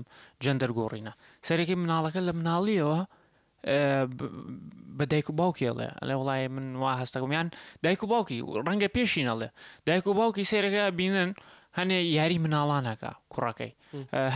جندەر 0.45 0.71
گۆڕینە 0.79 1.13
سەرێکی 1.49 1.77
مناڵەکە 1.83 2.21
لە 2.29 2.33
مناڵیەوە 2.41 3.01
بە 4.99 5.05
دایک 5.11 5.27
و 5.31 5.35
باوکیڵێ 5.41 5.89
لە 6.09 6.15
وڵای 6.21 6.43
من 6.55 6.67
وا 6.83 6.93
هەستەکەمیان 7.03 7.49
دایک 7.85 8.01
و 8.03 8.07
باوکی 8.13 8.39
ڕەنگە 8.67 8.89
پێشینەڵێ 8.97 9.49
دایک 9.87 10.05
و 10.07 10.13
باوکی 10.19 10.45
سێرەکە 10.51 10.85
بینن 10.99 11.31
هەنێ 11.79 11.99
یاری 12.19 12.39
مناڵانەکە 12.45 13.11
کوڕەکەی 13.33 13.73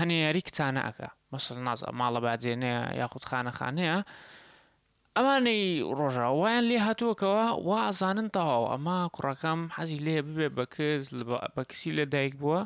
هەنێ 0.01 0.17
یاری 0.27 0.43
کچانەکە 0.47 1.09
مەسل 1.33 1.57
ناز 1.67 1.81
ماڵە 2.01 2.21
باجێنەیە 2.25 2.83
یاخود 3.01 3.25
خانەخانەیە 3.31 3.97
ئەمانەی 5.17 5.63
ڕۆژاوایان 5.99 6.65
لێ 6.71 6.79
هاتووەکەوە 6.87 7.45
وا 7.69 7.79
ئازانن 7.87 8.29
تەواو 8.37 8.65
ئەما 8.73 8.99
کوڕەکەم 9.15 9.61
حەزی 9.77 9.99
لێ 10.07 10.17
ببێ 10.27 10.49
بەکز 10.57 11.05
بە 11.57 11.63
کسی 11.71 11.91
لە 11.99 12.05
دایک 12.15 12.35
بووە 12.43 12.61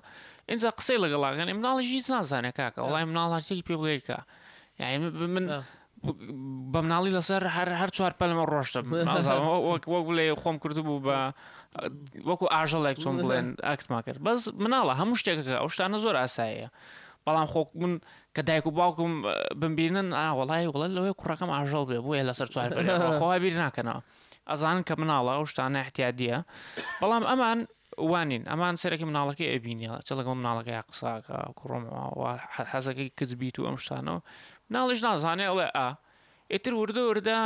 ئینجا 0.51 0.71
قسەی 0.79 0.99
لەگەڵاگەن 1.05 1.49
مناڵیژی 1.59 2.01
نازانە 2.15 2.53
کاکە 2.59 2.81
وڵی 2.87 3.05
مناڵارسێکی 3.11 3.65
پێ 3.69 3.75
بڵێکە 3.83 4.19
یعنی 4.81 4.97
من 5.35 5.47
بە 6.73 6.81
مناڵی 6.87 7.13
لەسەر 7.19 7.43
هەر 7.57 7.69
هەر 7.81 7.91
چوار 7.97 8.13
پەلمە 8.21 8.45
ڕۆشتم 8.53 8.87
وەک 9.71 9.85
وەک 9.93 10.07
لێ 10.17 10.27
خۆم 10.43 10.57
کردو 10.63 10.83
بوو 10.87 11.03
بە 11.07 11.19
وەکو 12.29 12.47
ئاژەڵێک 12.55 12.97
چۆن 13.03 13.15
بڵێن 13.25 13.49
ئاکسما 13.69 13.99
کرد 14.07 14.21
بەس 14.27 14.41
مناڵە 14.65 14.93
هەموو 15.01 15.17
شتێکەکە 15.21 15.55
ئەو 15.61 15.69
شتانە 15.75 15.99
زۆر 16.05 16.15
ئاساییە 16.23 16.69
بەڵام 17.25 17.47
خۆک 17.53 17.69
من 17.83 17.93
کە 18.35 18.43
دایک 18.49 18.65
و 18.67 18.71
باوکم 18.79 19.13
بمبینن 19.61 20.09
ئاوەڵی 20.21 20.65
وڵە 20.73 20.87
لەوەی 20.97 21.15
کوڕەکەم 21.21 21.51
ئاژەڵ 21.57 21.83
بێ 21.89 21.99
بۆیە 22.05 22.25
لەسەر 22.29 22.49
چوارخوا 22.53 23.39
بیر 23.45 23.55
ناکەنەوە 23.65 24.01
ئەزانن 24.51 24.83
کە 24.89 24.95
مناڵە 25.01 25.31
ئەو 25.37 25.45
شتانە 25.53 25.79
احتیادیە 25.85 26.39
بەڵام 27.01 27.25
ئەمان 27.31 27.59
وانین 28.13 28.43
ئەمان 28.51 28.75
سەرەکی 28.83 29.07
مناڵەکەی 29.11 29.49
ئەبینیە 29.53 29.93
چ 30.07 30.09
لەگەڵ 30.19 30.35
مناڵەکە 30.43 30.73
یا 30.79 30.83
قساکە 30.91 31.39
کوڕمەوە 31.59 32.31
حەزەکەی 32.73 33.09
کەس 33.19 33.31
بیت 33.41 33.57
و 33.59 33.67
ئەم 33.69 33.77
شتانەوە 33.85 34.21
مناڵیش 34.71 35.01
نازانێ 35.07 35.45
ئەڵێ 35.51 35.69
ئا 35.79 35.89
ئێتر 36.53 36.73
وردە 36.81 37.03
وردە 37.11 37.39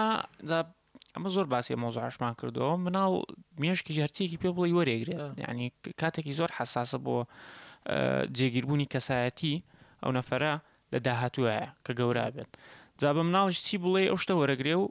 ئەمە 1.16 1.28
زۆر 1.36 1.46
باسی 1.52 1.74
مۆزعشمان 1.82 2.34
کردەوە 2.40 2.72
مناڵ 2.84 3.12
مێشکی 3.60 3.92
هەرچێکی 4.04 4.38
پێ 4.42 4.50
بڵی 4.56 4.72
وەرێگرێت 4.78 5.48
ینی 5.48 5.68
کاتێکی 6.00 6.32
زۆر 6.38 6.50
حساسە 6.58 6.98
بۆ 7.04 7.16
جێگیربوونی 8.36 8.88
کەسایەتی 8.92 9.54
ئەو 10.02 10.10
نەفەرە 10.18 10.54
لە 10.92 10.98
داهاتوایە 11.06 11.64
کە 11.84 11.92
گەورا 12.00 12.26
بێت 12.34 12.50
جا 13.00 13.10
بە 13.16 13.22
مناڵش 13.28 13.56
چی 13.66 13.74
بڵێ 13.84 14.02
ئەو 14.10 14.18
شتە 14.22 14.34
وەرەگرێ 14.40 14.74
و 14.80 14.84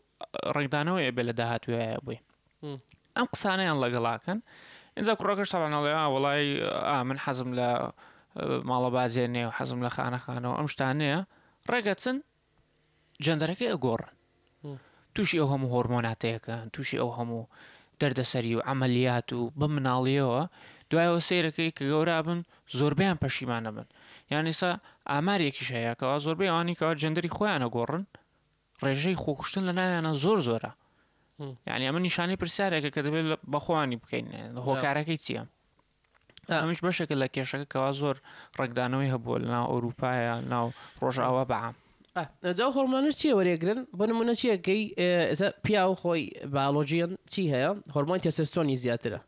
ڕێکدانەوەی 0.58 1.14
بێ 1.16 1.24
لە 1.30 1.34
داهاتوایە 1.40 1.92
بووی 2.06 2.20
ئەم 3.18 3.28
قسانیان 3.34 3.78
لەگەڵاکەن 3.84 4.40
اینجا 4.98 5.14
کوڕەکەش 5.20 5.50
تاوانەڵێ 5.54 5.94
وڵی 6.16 6.46
من 7.10 7.18
حەزم 7.24 7.50
لە 7.60 7.70
ماڵە 8.70 8.90
بازێنێ 8.96 9.44
و 9.48 9.52
حەزم 9.58 9.80
لە 9.86 9.90
خانەخانەوە 9.96 10.56
ئەم 10.60 10.68
شتانەیە 10.74 11.20
ڕێگەچن 11.72 12.18
جەندەرەکەی 13.26 13.70
ئەگۆڕن 13.74 14.12
تووشی 15.16 15.38
ئەو 15.42 15.48
هەموو 15.54 15.74
هۆرمۆناتەیەەکە 15.76 16.56
تووشی 16.74 16.98
ئەو 17.02 17.12
هەموو 17.18 17.44
دەردەسەری 18.02 18.54
و 18.58 18.66
ئەعملیات 18.68 19.28
و 19.38 19.42
بە 19.60 19.68
مناڵیەوە 19.74 20.42
دوایەوە 20.92 21.20
سیرەکەی 21.28 21.72
کە 21.78 21.84
گەورا 21.92 22.20
بن 22.28 22.40
زۆربیان 22.80 23.18
پەشیمانە 23.24 23.72
بن 23.76 23.88
یانیسا 24.34 24.70
ئامارێکیش 25.12 25.68
هەیەکەەوە 25.78 26.18
زۆربەی 26.26 26.52
ئەوانیکەوە 26.52 26.92
جندری 27.02 27.32
خۆیانە 27.36 27.68
گۆڕن 27.76 28.04
ڕێژەی 28.84 29.16
خۆکوشتن 29.24 29.64
لە 29.68 29.74
ناویانە 29.80 30.12
زۆر 30.24 30.40
زۆرە 30.48 30.72
یعنی 31.70 31.84
ئەمە 31.88 32.02
نیشانەی 32.08 32.38
پرسیارێکە 32.42 32.90
کە 32.96 33.02
دەبێت 33.06 33.26
بەخوانی 33.54 33.98
بکەین 34.04 34.28
هۆکارەکەی 34.68 35.20
چییە 35.24 35.44
ئەمش 36.62 36.80
بەشێکە 36.86 37.16
لە 37.22 37.28
کێشەکەەوە 37.36 37.92
زۆر 38.02 38.16
ڕێکدانەوەی 38.60 39.10
هەبووە 39.14 39.38
لە 39.44 39.48
ناو 39.56 39.66
ئەوروپایە 39.72 40.36
ناو 40.54 40.68
ڕۆژاوا 41.02 41.44
بەعام 41.52 41.76
ئەجا 42.16 42.66
هۆرمانە 42.76 43.10
چیە 43.20 43.32
وەرێگرن 43.40 43.80
بە 43.98 44.06
نمونە 44.10 44.34
چیەکەی 44.42 44.84
پیا 45.66 45.84
و 45.92 45.96
خۆی 46.02 46.24
باڵۆژیان 46.56 47.12
چی 47.32 47.42
هەیە 47.54 47.70
هۆرمۆن 47.96 48.20
تێسەستۆنی 48.26 48.76
زیاترە 48.84 49.20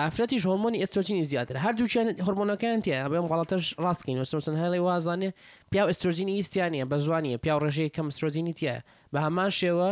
ئافرەتی 0.00 0.38
هۆرمۆنی 0.46 0.78
ئستۆژینی 0.84 1.24
زیاتر 1.30 1.56
هەردووچیان 1.64 2.08
هەرمۆنەکان 2.26 2.78
تێ 2.84 2.94
بێم 3.12 3.26
غڵاتەش 3.30 3.64
ڕاستکەین 3.84 4.18
وسن 4.22 4.56
هەڵی 4.62 4.80
وازانێ 4.88 5.30
پیا 5.70 5.82
و 5.86 5.90
ئستۆژینی 5.92 6.32
ئیسیانە 6.40 6.82
بە 6.90 6.96
زوانیە 7.04 7.36
پیا 7.44 7.52
و 7.56 7.60
ڕێژەیە 7.66 7.90
کەم 7.96 8.08
سۆزینی 8.18 8.54
تە 8.60 8.74
بە 9.12 9.18
هەمان 9.26 9.50
شێوە 9.60 9.88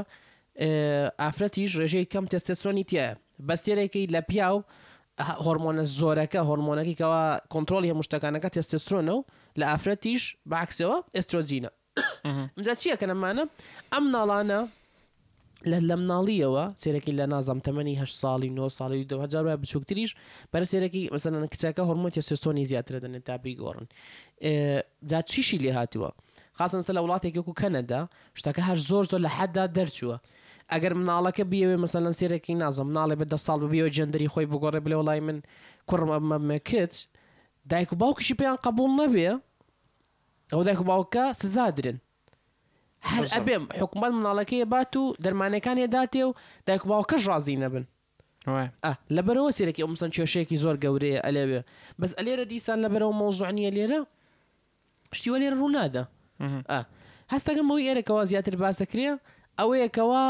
ئافرەتیش 1.23 1.71
ڕێژەی 1.81 2.07
کەم 2.13 2.25
تستسۆنی 2.33 2.85
تە 2.91 3.05
بەستێرێکی 3.49 4.05
لە 4.15 4.21
پیا 4.31 4.49
و 4.57 4.65
هۆرمۆنە 5.45 5.85
زۆرەکە 5.99 6.41
هۆرمۆنەکەیەوە 6.49 7.23
کۆنتترۆلی 7.53 7.89
هەمشتەکانەکە 7.93 8.49
تستسۆنە 8.57 9.13
و 9.17 9.21
لە 9.61 9.65
ئافرەتیش 9.73 10.23
باکسەوە 10.51 10.97
ئسترۆزینە 11.19 11.71
ئەمجا 12.57 12.75
چییە 12.81 12.97
کە 13.01 13.07
نەمانە 13.13 13.43
ئەم 13.93 14.05
ناڵانە 14.15 14.59
لە 15.71 15.79
لە 15.89 15.97
مناڵیەوە 16.03 16.65
سێرەکی 16.83 17.13
لە 17.19 17.25
نازام 17.35 17.59
تەمەنی 17.67 17.95
هە 18.01 18.07
ساڵی 18.23 18.51
9 18.59 18.67
ساڵی 18.79 19.05
دوهجار 19.13 19.45
بچووکتریش 19.63 20.11
بەرە 20.53 20.67
سێرەی 20.73 21.05
مەسەن 21.15 21.35
کچەکە 21.53 21.83
هەرمۆتی 21.89 22.23
سستۆنی 22.31 22.65
زیاترە 22.71 22.99
دەنێت 23.05 23.25
تابی 23.29 23.55
گۆڕن 23.63 23.87
جا 25.11 25.19
چیشی 25.31 25.59
لێ 25.65 25.71
هاتیوە 25.79 26.09
خاصن 26.59 26.81
سە 26.87 26.91
لە 26.97 27.01
وڵاتێکێک 27.05 27.47
و 27.49 27.55
کەنەدا 27.61 28.01
شتەکە 28.39 28.63
هەر 28.69 28.79
زۆر 28.89 29.05
زۆر 29.11 29.21
لە 29.27 29.31
حەددا 29.39 29.65
دەرچووە 29.77 30.17
ئەگەر 30.73 30.93
مناڵەکە 31.01 31.45
بیەوێ 31.51 31.77
مەسەن 31.85 32.05
سێرەکی 32.19 32.55
نازم 32.63 32.89
ناڵێ 32.99 33.17
بە 33.21 33.27
دە 33.33 33.39
ساڵ 33.47 33.59
ببیەوە 33.65 33.91
جندری 33.97 34.29
خۆی 34.33 34.47
بگۆڕێ 34.53 34.81
بلێ 34.85 34.97
وڵای 35.01 35.21
من 35.27 35.39
کوڕمەمەکت 35.89 36.95
دایک 37.71 37.91
و 37.93 37.97
باوکیشی 38.01 38.35
پێیان 38.41 38.57
قبول 38.67 38.91
نەبێ 39.01 39.29
لەودایک 40.53 40.81
و 40.81 40.85
باوکە 40.91 41.25
سزادرن 41.43 41.99
هەر 43.11 43.25
ئەبێم 43.35 43.65
حکومت 43.81 44.11
مناڵەکەی 44.19 44.65
بات 44.73 44.93
و 44.97 45.05
دەرمانەکان 45.25 45.77
هێداتێ 45.83 46.23
و 46.29 46.35
دایک 46.67 46.83
باوکەش 46.91 47.23
ڕازی 47.31 47.57
نەبن 47.65 47.85
لەبەرەوە 49.17 49.51
سیرەکی 49.57 49.83
ئەمسن 49.87 50.11
کێشەیەکی 50.17 50.57
زۆر 50.63 50.77
گەورەیە 50.85 51.21
ئەلێوێ 51.27 51.61
بەس 52.01 52.13
ئەلێرە 52.19 52.45
دیسان 52.53 52.79
لەبەرەوە 52.85 53.15
مۆزوعنیە 53.21 53.71
لێرە 53.77 54.01
شتیوە 55.17 55.37
لێرە 55.43 55.57
ڕوونادا 55.61 56.05
هەستەکەم 57.33 57.67
ئەوی 57.71 57.87
ئێرەکەەوە 57.89 58.23
زیاتر 58.31 58.55
باسەکرێ 58.63 59.09
ئەوەیەکەوە 59.61 60.23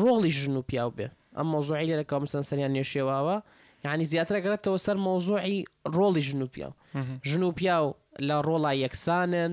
ڕۆڵی 0.00 0.30
ژن 0.38 0.54
و 0.56 0.62
پیاو 0.68 0.90
بێ 0.96 1.06
ئەم 1.36 1.46
مۆزوعی 1.54 1.86
لێرەکە 1.90 2.12
ئەمسن 2.16 2.42
سەریان 2.48 2.72
نێشێواوە 2.78 3.36
یعنی 3.84 4.04
زیاترە 4.12 4.40
گەرێتەوە 4.44 4.78
سەر 4.86 4.96
مۆزوعی 5.06 5.58
ڕۆڵی 5.96 6.22
ژن 6.28 6.40
و 6.42 6.46
پیاو 6.54 6.72
ژن 7.30 7.42
و 7.42 7.50
پیاو 7.58 7.86
لە 8.28 8.36
ڕۆڵا 8.46 8.72
یەکسانن 8.84 9.52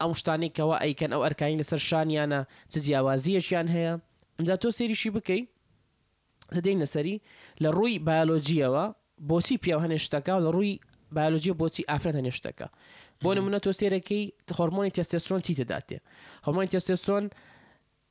ئەم 0.00 0.12
شتانێکەوە 0.20 0.76
ئەیکەن 0.82 1.10
ئەو 1.14 1.22
ئەرکانی 1.24 1.60
لەسەر 1.62 1.80
شانیانە 1.88 2.40
چ 2.70 2.74
جیاوازیەشیان 2.84 3.66
هەیە 3.74 3.92
ئەمجا 4.36 4.56
تۆ 4.62 4.68
سێریشی 4.78 5.10
بکەیت 5.16 5.46
دەین 6.66 6.78
لەسەری 6.82 7.16
لە 7.62 7.68
ڕووی 7.76 7.98
بایۆلۆجیەوە 8.06 8.84
بۆچی 9.28 9.56
پیاو 9.62 9.80
هەنێ 9.84 9.98
شتەکە 10.06 10.34
لە 10.44 10.50
ڕووی 10.56 10.74
بایۆلۆجیە 11.14 11.54
بۆچی 11.60 11.84
ئافرەت 11.90 12.16
هەنێ 12.18 12.32
شتەکە 12.38 12.66
بۆ 13.22 13.30
نمونە 13.36 13.58
تۆ 13.64 13.70
سێرەکەی 13.80 14.24
هۆرمۆنی 14.58 14.92
تستێسۆن 14.96 15.40
چی 15.46 15.52
تداتێ 15.60 15.98
هۆرمۆنی 16.46 16.70
تستێسۆن 16.74 17.24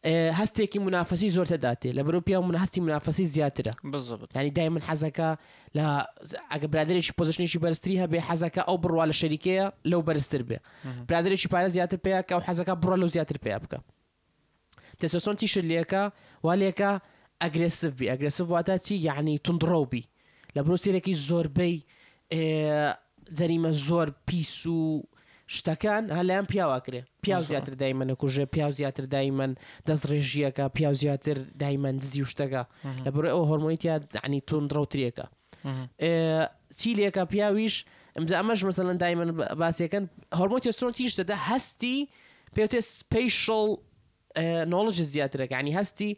آه، 0.08 0.32
هستي 0.32 0.66
كي 0.66 0.80
منافسي 0.80 1.30
زورت 1.30 1.54
داتي 1.54 1.92
لبروبيا 1.92 2.40
من 2.40 2.66
هەستی 2.66 2.78
منافەسی 2.78 3.22
زیاترە 3.24 3.74
بزبط 3.84 4.36
ینی 4.36 4.36
يعني 4.36 4.50
دایمن 4.50 4.82
حەزەکە 4.82 5.38
لە 5.78 6.08
ئەگە 6.52 6.66
برادێکی 6.74 7.12
پۆزیشنیشی 7.22 7.60
بەرزری 7.60 8.00
هەبێ 8.06 8.20
حەزەکە 8.28 8.60
ئەو 8.68 8.78
بڕوا 8.82 9.06
لە 9.12 9.14
شەریکەیە 9.14 9.72
لەو 9.86 10.02
بەرزتر 10.02 10.42
بێ 10.48 10.58
برادێکی 11.12 11.48
پارە 11.52 11.68
زیاتر 11.70 11.98
پێیا 12.04 12.22
کە 12.24 12.32
ئەو 12.36 12.42
حەزەکە 12.48 12.74
بڕە 12.84 12.96
لەو 13.02 13.06
زیاتر 13.16 13.38
پێیا 13.44 13.58
بکە 13.64 13.78
تسەسۆنتی 15.04 15.48
شلیەکە 15.54 16.04
والێکە 16.46 16.92
ئەگرسف 17.44 17.44
اجريسيف 17.44 18.14
ئەگرسف 18.14 18.46
واتە 18.56 18.76
چی 18.88 18.92
یعنی 18.92 19.36
تندڕۆبی 19.46 20.04
لە 20.58 20.62
برۆسیرێکی 20.64 21.14
زۆربەی 21.30 21.76
جەریمە 22.34 23.32
زريمه 23.40 23.72
زور 23.72 24.12
بيسو 24.28 25.02
شتەکان 25.56 26.04
هەلایان 26.18 26.46
پیاواکرێ 26.54 27.02
پیا 27.28 27.38
زیاتر 27.50 27.74
دایمەنە 27.82 28.16
کوژێ 28.24 28.46
پیا 28.56 28.68
زیاتر 28.78 29.04
دایمەن 29.16 29.52
دەست 29.88 30.04
ڕێژیەکە 30.12 30.64
پیا 30.78 30.92
زیاتر 31.02 31.38
دایمەند 31.64 32.02
زی 32.12 32.24
شتەکە 32.32 32.64
لەبڕ 33.06 33.24
ئەو 33.32 33.42
هۆرمۆیتیا 33.50 33.96
دانی 34.16 34.40
تونندڕوتریەکە 34.48 35.26
چیلێکە 36.80 37.24
پیاویش 37.32 37.76
ئەمجا 38.16 38.36
ئەمەش 38.40 38.60
مەسەن 38.68 38.98
دایمەن 39.04 39.30
باسیەکەن 39.62 40.04
هەرمۆتی 40.40 40.72
سۆن 40.80 40.94
تیشتەدا 40.98 41.36
هەستی 41.50 41.98
پێوتێ 42.56 42.80
سپیشل 43.00 43.66
نۆڵژ 44.74 44.98
زیاترەکە 45.14 45.56
ینی 45.62 45.74
هەستی 45.80 46.12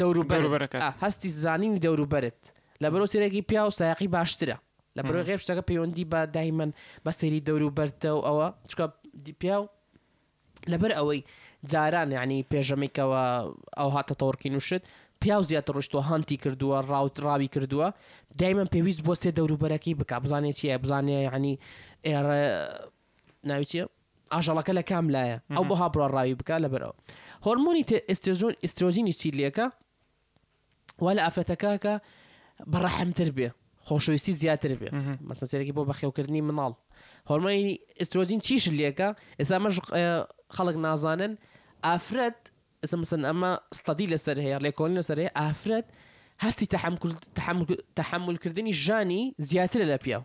دەوروبەرەکە 0.00 0.78
هەستی 1.04 1.28
زانینی 1.44 1.80
دەوروبەرت 1.84 2.40
لە 2.82 2.86
بەرەو 2.92 3.08
سێرەی 3.12 3.42
پیا 3.50 3.62
و 3.66 3.70
سایقی 3.80 4.08
باشترە 4.16 4.56
لە 4.96 5.02
بەرۆ 5.06 5.20
غێب 5.28 5.40
شتەکە 5.42 5.62
پەیوەندی 5.70 6.06
بە 6.12 6.20
دایمەن 6.36 6.70
بە 7.04 7.10
سەری 7.18 7.42
دەور 7.46 7.62
و 7.66 7.74
بەرتە 7.78 8.10
و 8.16 8.20
ئەوە 8.28 8.48
چکە 8.70 8.86
دیپیا 9.26 9.56
و 9.62 9.66
لەبەر 10.72 10.92
ئەوەی 10.98 11.20
جاران 11.72 12.08
یعنی 12.18 12.38
پێژەمێکەوە 12.52 13.20
ئەو 13.78 13.90
هاتە 13.96 14.14
تەڕکی 14.20 14.50
نوشت 14.54 14.82
پیاو 15.20 15.42
زیاتر 15.50 15.72
ڕشتوە 15.78 16.02
هەنتی 16.10 16.36
کردووە 16.42 16.78
ڕاوت 16.90 17.16
ڕاوی 17.24 17.48
کردووە 17.54 17.88
دایمەن 18.40 18.68
پێویست 18.74 19.00
بۆ 19.06 19.12
سێ 19.22 19.30
دەوروبەرەکەی 19.38 19.94
بک 20.00 20.10
بزانێت 20.24 20.56
چیە 20.60 20.76
بزانێ 20.82 21.18
یعنی 21.28 21.54
ئێرە 22.08 22.38
ناویچیە 23.48 23.84
ئاژەڵەکە 24.34 24.72
لە 24.78 24.82
کام 24.90 25.06
لایە 25.14 25.36
ئەو 25.56 25.64
بۆ 25.68 25.74
هابڕ 25.80 26.00
ڕاوی 26.14 26.34
بک 26.40 26.50
لەبەرەوە 26.64 26.94
هۆرمۆنی 27.44 27.82
ئسترۆزیۆن 28.12 28.54
ئسترۆزینی 28.66 29.14
چیلەکە 29.20 29.66
وا 31.04 31.10
لە 31.16 31.20
ئافرەتەکەکە 31.26 31.94
بەڕەحمتر 32.72 33.30
بێ 33.36 33.48
خۆشەویستی 33.88 34.32
زیاتر 34.40 34.72
بێ 34.80 34.88
مەسن 35.28 35.46
سێرەی 35.50 35.74
بۆ 35.78 35.82
بەخێوکردنی 35.90 36.42
مناڵ 36.48 36.72
هۆرمانی 37.30 37.74
ئسترۆژین 38.00 38.40
چیش 38.46 38.64
لێکە 38.78 39.08
ئێستا 39.40 39.56
مەش 39.64 39.74
اه، 39.80 40.20
خەڵک 40.56 40.76
نازانن 40.86 41.32
ئافرەت 41.86 42.38
ئەسمسن 42.82 43.22
ئەمە 43.28 43.50
ستادی 43.78 44.06
لەسەر 44.12 44.36
هەیە 44.44 44.58
لێکۆن 44.64 44.90
لەسەر 44.98 45.16
هەیە 45.22 45.32
ئافرەت 45.40 45.86
هەستی 46.44 46.66
تحملکردنی 48.06 48.72
ژانی 48.84 49.22
زیاتر 49.48 49.80
لە 49.90 49.96
پیا 50.04 50.20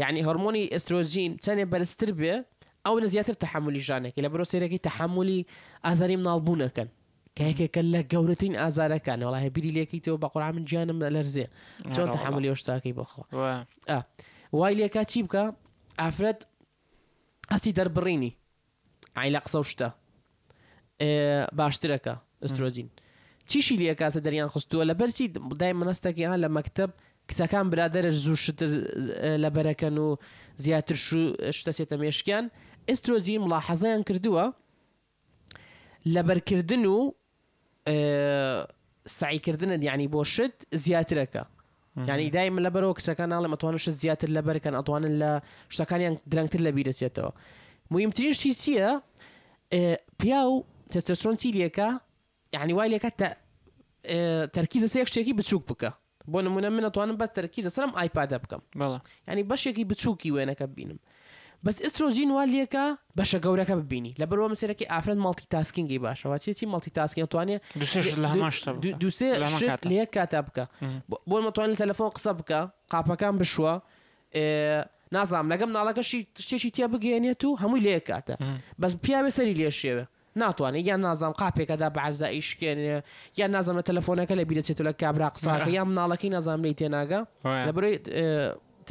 یعنی 0.00 0.20
هەرمۆنی 0.28 0.62
ئسترۆژین 0.76 1.30
چەندێ 1.44 1.64
بەرزتر 1.72 2.10
بێ 2.20 2.34
ئەو 2.86 2.94
لە 3.02 3.08
زیاتر 3.14 3.32
تحملی 3.44 3.80
ژانێکی 3.88 4.20
لە 4.24 4.28
بەرۆ 4.32 4.44
سێرەکەی 4.52 4.80
تحملی 4.88 5.40
ئازاری 5.84 6.16
مناڵبوونەکەن 6.22 6.88
کەکێکە 7.38 7.80
لە 7.92 8.00
گەورەترین 8.12 8.54
ئازارەکان 8.62 9.20
وڵای 9.26 9.48
بیری 9.54 9.72
لەکەیتەوە 9.78 10.18
بە 10.22 10.28
قڕام 10.32 10.54
من 10.56 10.64
گیانم 10.70 10.98
لەرزێ 11.16 11.46
چۆن 11.94 12.08
تەحملی 12.14 12.54
شتاکەی 12.60 12.94
بخۆ 12.98 13.20
وای 14.58 14.74
لێکا 14.80 15.02
چی 15.10 15.18
بکە 15.26 15.42
ئافرەت 16.02 16.40
هەستی 17.54 17.72
دەربڕینی 17.78 18.32
عیلا 19.20 19.40
قسە 19.46 19.58
شتە 19.70 19.88
باشترەکە 21.58 22.14
ئسترۆجین 22.44 22.88
چیشی 23.50 23.76
لە 23.86 23.94
کاسە 24.00 24.20
دەریان 24.26 24.48
خستووە 24.54 24.84
لە 24.90 24.94
بەرچی 25.00 25.26
دای 25.60 25.72
منەستەکی 25.80 26.24
ها 26.30 26.36
لە 26.44 26.48
مەکتب 26.56 26.90
کچەکان 27.30 27.66
برادرە 27.72 28.10
زوو 28.24 28.36
شتر 28.44 28.70
لە 29.44 29.48
بەرەکەن 29.56 29.96
و 30.04 30.08
زیاتر 30.62 30.96
شتەسێتە 31.58 31.96
مێشکیان 32.02 32.44
ئسترۆجین 32.90 33.40
مڵاحەزیان 33.46 34.02
کردووە 34.08 34.44
لە 36.14 36.20
بەرکردن 36.28 36.84
و 36.86 36.98
سعیکردنت 39.06 39.84
یعنی 39.84 40.08
بۆ 40.12 40.22
شت 40.24 40.62
زیاترەکە 40.74 41.44
یعنی 42.08 42.30
دایم 42.30 42.58
لە 42.68 42.72
بەرەوە 42.74 42.94
کچەکان 43.00 43.28
ناڵێ 43.30 43.48
ئەتوانن 43.52 43.76
شت 43.84 43.90
زیاتر 44.02 44.28
لە 44.36 44.40
بەرکەن 44.48 44.74
ئەتوانن 44.78 45.14
لە 45.22 45.30
شتەکانیان 45.74 46.14
درەنگتر 46.34 46.58
لە 46.66 46.70
بیرەچێتەوە 46.76 47.30
مهمترین 47.90 48.32
شتی 48.38 48.52
چییە 48.62 48.90
پیا 50.18 50.42
و 50.50 50.64
تستسۆن 50.90 51.36
چیلیەکە 51.42 51.88
یعنی 52.54 52.72
وای 52.76 52.90
لەکە 52.98 53.10
تەرکیزە 54.56 54.86
سێ 54.94 55.00
شتێکی 55.10 55.32
بچووک 55.38 55.62
بکە 55.72 55.90
بۆ 56.32 56.38
نمونە 56.44 56.68
من 56.76 56.84
ئەتوانم 56.90 57.16
بە 57.20 57.26
تەرکیزە 57.36 57.68
سرم 57.76 57.92
ئایپادە 57.98 58.34
بکەم 58.42 58.62
ینی 59.28 59.44
بەشێکی 59.50 59.84
بچووکی 59.90 60.30
وێنەکە 60.34 60.66
بینم 60.76 60.98
بەس 61.66 61.76
ئسترۆژین 61.86 62.30
وا 62.36 62.44
لەکە 62.54 62.82
بەشە 63.18 63.38
گەورەکە 63.44 63.74
ببینی 63.82 64.12
لە 64.20 64.24
بەرەوە 64.30 64.48
مسیرەکەی 64.52 64.88
ئافرەن 64.92 65.20
ماڵتی 65.24 65.46
تاسکینگی 65.52 65.98
باشەوە 66.06 66.36
چێتی 66.44 66.66
ماڵتی 66.74 66.90
تاسکین 66.98 67.24
توانێت 67.32 67.60
دوسێ 69.02 69.28
لەیە 69.90 70.06
کاتا 70.14 70.40
بکە 70.46 70.64
بۆ 71.30 71.36
مەتوانێت 71.46 71.78
تەلەفۆن 71.82 72.10
قسە 72.16 72.32
بکە 72.38 72.60
قاپەکان 72.92 73.34
بشووە 73.40 73.72
نازام 75.16 75.44
لەگەم 75.52 75.70
ناڵەکەشی 75.76 76.18
شتێکی 76.46 76.70
تیا 76.74 76.86
بگەێنێت 76.94 77.42
و 77.44 77.50
هەمووی 77.62 77.82
لەیە 77.86 78.00
کاتە 78.08 78.34
بەس 78.80 78.92
پیاوێ 79.04 79.30
سەری 79.38 79.54
لێ 79.60 79.70
شێوە 79.80 80.04
ناتوانێت 80.42 80.84
یان 80.90 81.00
نازام 81.06 81.32
قاپێکەدا 81.40 81.88
بەعزایی 81.96 82.42
شکێنێ 82.50 82.94
یان 83.40 83.50
نازام 83.56 83.76
لە 83.80 83.84
تەلفۆنەکە 83.90 84.34
لە 84.40 84.44
بیرەچێت 84.48 84.78
لە 84.88 84.92
کابرا 85.02 85.28
قساکە 85.36 85.68
یان 85.78 85.88
ناڵەکەی 85.98 86.30
نازام 86.36 86.60
لی 86.64 86.74
تێناگە 86.80 87.20
لەبرێت 87.66 88.04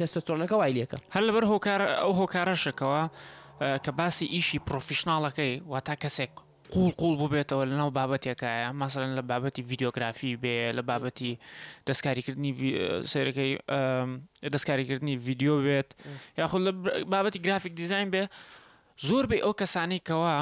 تستۆنەکە 0.02 0.56
وایلەکە 0.60 0.98
هەر 1.14 1.22
لەبەر 1.28 1.44
هۆکار 1.52 1.80
ئەو 2.02 2.12
هۆکارەشەکەەوە 2.20 3.02
کە 3.84 3.90
باسی 3.98 4.26
ئیشی 4.34 4.58
پرۆفیشنناڵەکەی 4.68 5.52
وا 5.70 5.80
تا 5.86 5.94
کەسێک 6.02 6.32
قوڵ 6.74 6.90
قوڵ 7.00 7.14
ببێتەوە 7.22 7.64
لەناو 7.70 7.90
بابەتێکایە 7.98 8.68
مەسەن 8.80 9.10
لە 9.18 9.22
بابەتی 9.30 9.62
ڤیددیۆگرافی 9.68 10.32
بێ 10.42 10.56
لە 10.78 10.82
بابەتی 10.90 11.32
دەستکاریکردنی 11.88 12.52
سەرەکەی 13.12 13.52
دەستکاریکردنی 14.52 15.14
ڤیددیو 15.26 15.56
بێت 15.66 15.90
یاخود 16.40 16.60
لە 16.68 16.72
بابەتی 17.12 17.38
گرافیک 17.46 17.72
دیزین 17.80 18.08
بێ 18.14 18.24
زۆر 19.08 19.24
بێ 19.30 19.38
ئەو 19.44 19.52
کەسانی 19.60 20.00
کەەوە 20.08 20.36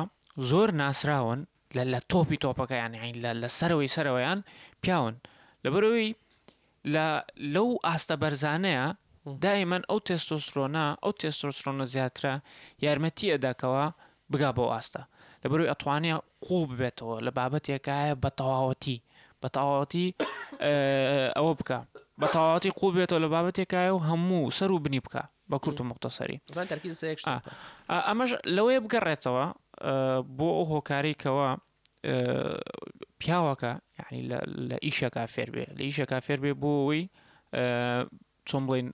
زۆر 0.50 0.68
ناسراون 0.80 1.40
لە 1.76 1.82
لە 1.92 2.00
تۆپی 2.12 2.38
تۆپەکەیان 2.44 2.92
عین 3.02 3.16
لە 3.42 3.48
سەرەوەی 3.58 3.88
سەرەوەیان 3.96 4.38
پیاون 4.82 5.14
لەبەرەوەی 5.64 6.10
لەو 7.54 7.68
ئاستە 7.86 8.14
بەرزانەیە 8.22 8.86
دائیمەن 9.42 9.82
ئەو 9.90 9.98
تێستۆسرۆنا 10.08 10.86
ئەو 11.04 11.12
تێستۆسرۆنە 11.20 11.84
زیاترە 11.94 12.34
یارمەتی 12.84 13.32
ئەداکەوە 13.34 13.84
بگا 14.32 14.50
بۆ 14.56 14.64
ئاستە 14.72 15.02
لەبەروی 15.42 15.70
ئەتوانێ 15.70 16.12
قوڵ 16.44 16.62
ببێتەوە 16.70 17.16
لە 17.26 17.30
بابەتێکایە 17.38 18.14
بە 18.22 18.30
تەواوەتی 18.38 18.98
بە 19.42 19.48
تەواوەتی 19.54 20.06
ئەوە 21.36 21.52
بکە 21.58 21.78
بە 22.20 22.26
تەواتی 22.34 22.70
قوڵ 22.78 22.92
بێتەوە 22.98 23.20
لە 23.24 23.28
بابەتێکایە 23.34 23.92
و 23.94 23.98
هەموو 24.08 24.52
سەر 24.58 24.70
و 24.74 24.82
بنی 24.84 25.00
بکە 25.06 25.22
بە 25.50 25.56
کورت 25.64 25.78
و 25.80 25.84
مختەسەری 25.90 26.38
ئەمەش 28.08 28.30
لەوەی 28.56 28.78
بگەڕێتەوە 28.84 29.46
بۆ 30.36 30.48
ئەو 30.56 30.64
هۆکاریکەوە 30.72 31.48
پیاوەکە 33.20 33.72
یعنی 34.00 34.20
لە 34.70 34.76
ئیشەکە 34.86 35.22
فێربێ 35.34 35.64
لە 35.78 35.82
ئیشەکە 35.88 36.16
فێربێ 36.26 36.52
بۆ 36.62 36.70
ئەوی 36.80 37.02
چۆن 38.48 38.62
بڵین 38.68 38.88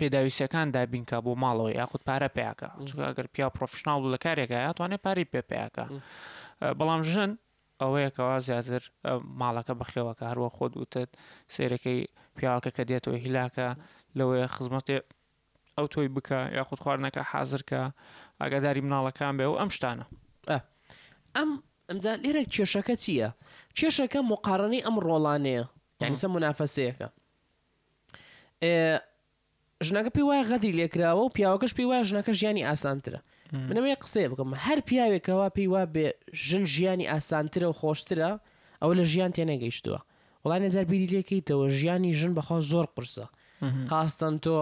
پێداویستەکان 0.00 0.66
دابینکە 0.76 1.18
بۆ 1.24 1.32
ماڵەوە 1.44 1.70
یاخود 1.80 2.02
پارە 2.08 2.28
پیاکە 2.36 2.68
چونکە 2.86 3.04
ئەگەر 3.08 3.26
پیا 3.34 3.48
پرۆفشنناڵ 3.56 4.02
لە 4.14 4.18
کارێکە 4.24 4.58
توانێت 4.76 5.00
پاری 5.06 5.24
پێ 5.32 5.40
پیاکە 5.50 5.84
بەڵام 6.78 7.02
ژن 7.12 7.30
ئەوەیەکەوە 7.80 8.36
زیاتر 8.46 8.82
ماڵەکە 9.40 9.72
بەخێوەکە 9.80 10.24
هەروە 10.30 10.48
خۆت 10.56 10.72
وتت 10.82 11.10
سیرەکەی 11.54 11.98
پیاوەکە 12.36 12.70
کە 12.76 12.82
دێتەوە 12.90 13.16
هیلاکە 13.24 13.68
لەوەیە 14.18 14.46
خزمەتێ 14.54 14.96
ئەو 15.76 15.86
تۆی 15.92 16.08
بکە 16.16 16.38
یاخود 16.58 16.78
خواردنەکە 16.84 17.22
حازرکە 17.32 17.80
ئاگاداری 18.40 18.82
مناڵەکان 18.86 19.34
بێ 19.38 19.46
و 19.52 19.54
ئەم 19.60 19.70
شتانە 19.76 20.06
ئەم 21.36 21.50
ئەمجا 21.88 22.12
لێرە 22.22 22.42
کێشەکە 22.54 22.94
چییە؟ 23.02 23.30
کێشەکە 23.78 24.20
مقارنی 24.32 24.80
ئەم 24.86 24.96
ڕۆڵانەیە 25.06 25.64
یعنیسە 26.02 26.26
منافەسەیەەکە 26.34 27.08
ژنەکە 29.88 30.10
پێی 30.14 30.24
وایە 30.28 30.44
غەدی 30.50 30.76
لێکراوە 30.78 31.22
و 31.24 31.32
پیاوەکەش 31.36 31.72
پێی 31.76 31.86
وایە 31.90 32.04
ژنەکە 32.10 32.32
ژیانی 32.40 32.66
ئاسانترە 32.68 33.18
منەوەی 33.70 34.00
قسەی 34.02 34.28
بکەم 34.32 34.50
هەر 34.64 34.78
پیاوێکەوە 34.88 35.46
پێی 35.56 35.68
وا 35.72 35.82
بێ 35.94 36.06
ژن 36.46 36.64
ژیانی 36.74 37.10
ئاسانترە 37.12 37.66
و 37.70 37.76
خۆشترە 37.80 38.30
ئەو 38.82 38.90
لە 38.98 39.04
ژیان 39.12 39.30
تێنەگەیشتووە 39.36 40.00
وڵای 40.44 40.60
نەزار 40.64 40.84
بیری 40.90 41.10
لێکیتەوە 41.14 41.66
ژیانی 41.78 42.12
ژن 42.20 42.32
بەخۆ 42.38 42.56
زۆر 42.70 42.86
قرسە 42.96 43.26
خاستن 43.90 44.34
تۆ 44.44 44.56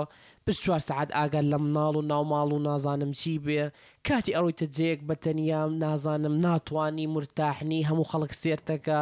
پ 0.45 0.47
چوار 0.63 0.83
سعات 0.89 1.09
ئاگەر 1.19 1.45
لە 1.53 1.59
مناڵ 1.65 1.95
و 1.97 2.03
ناوماڵ 2.11 2.51
و 2.53 2.63
نازانم 2.69 3.13
چی 3.21 3.35
بێ 3.45 3.63
کاتی 4.07 4.35
ئەڕۆیتە 4.37 4.67
جەیەک 4.77 5.01
بەتەنیا 5.09 5.61
نازانم 5.85 6.35
ناتوانانی 6.47 7.07
مرتاحنی 7.15 7.87
هەموو 7.89 8.09
خەڵک 8.11 8.33
سێرتەکە 8.43 9.01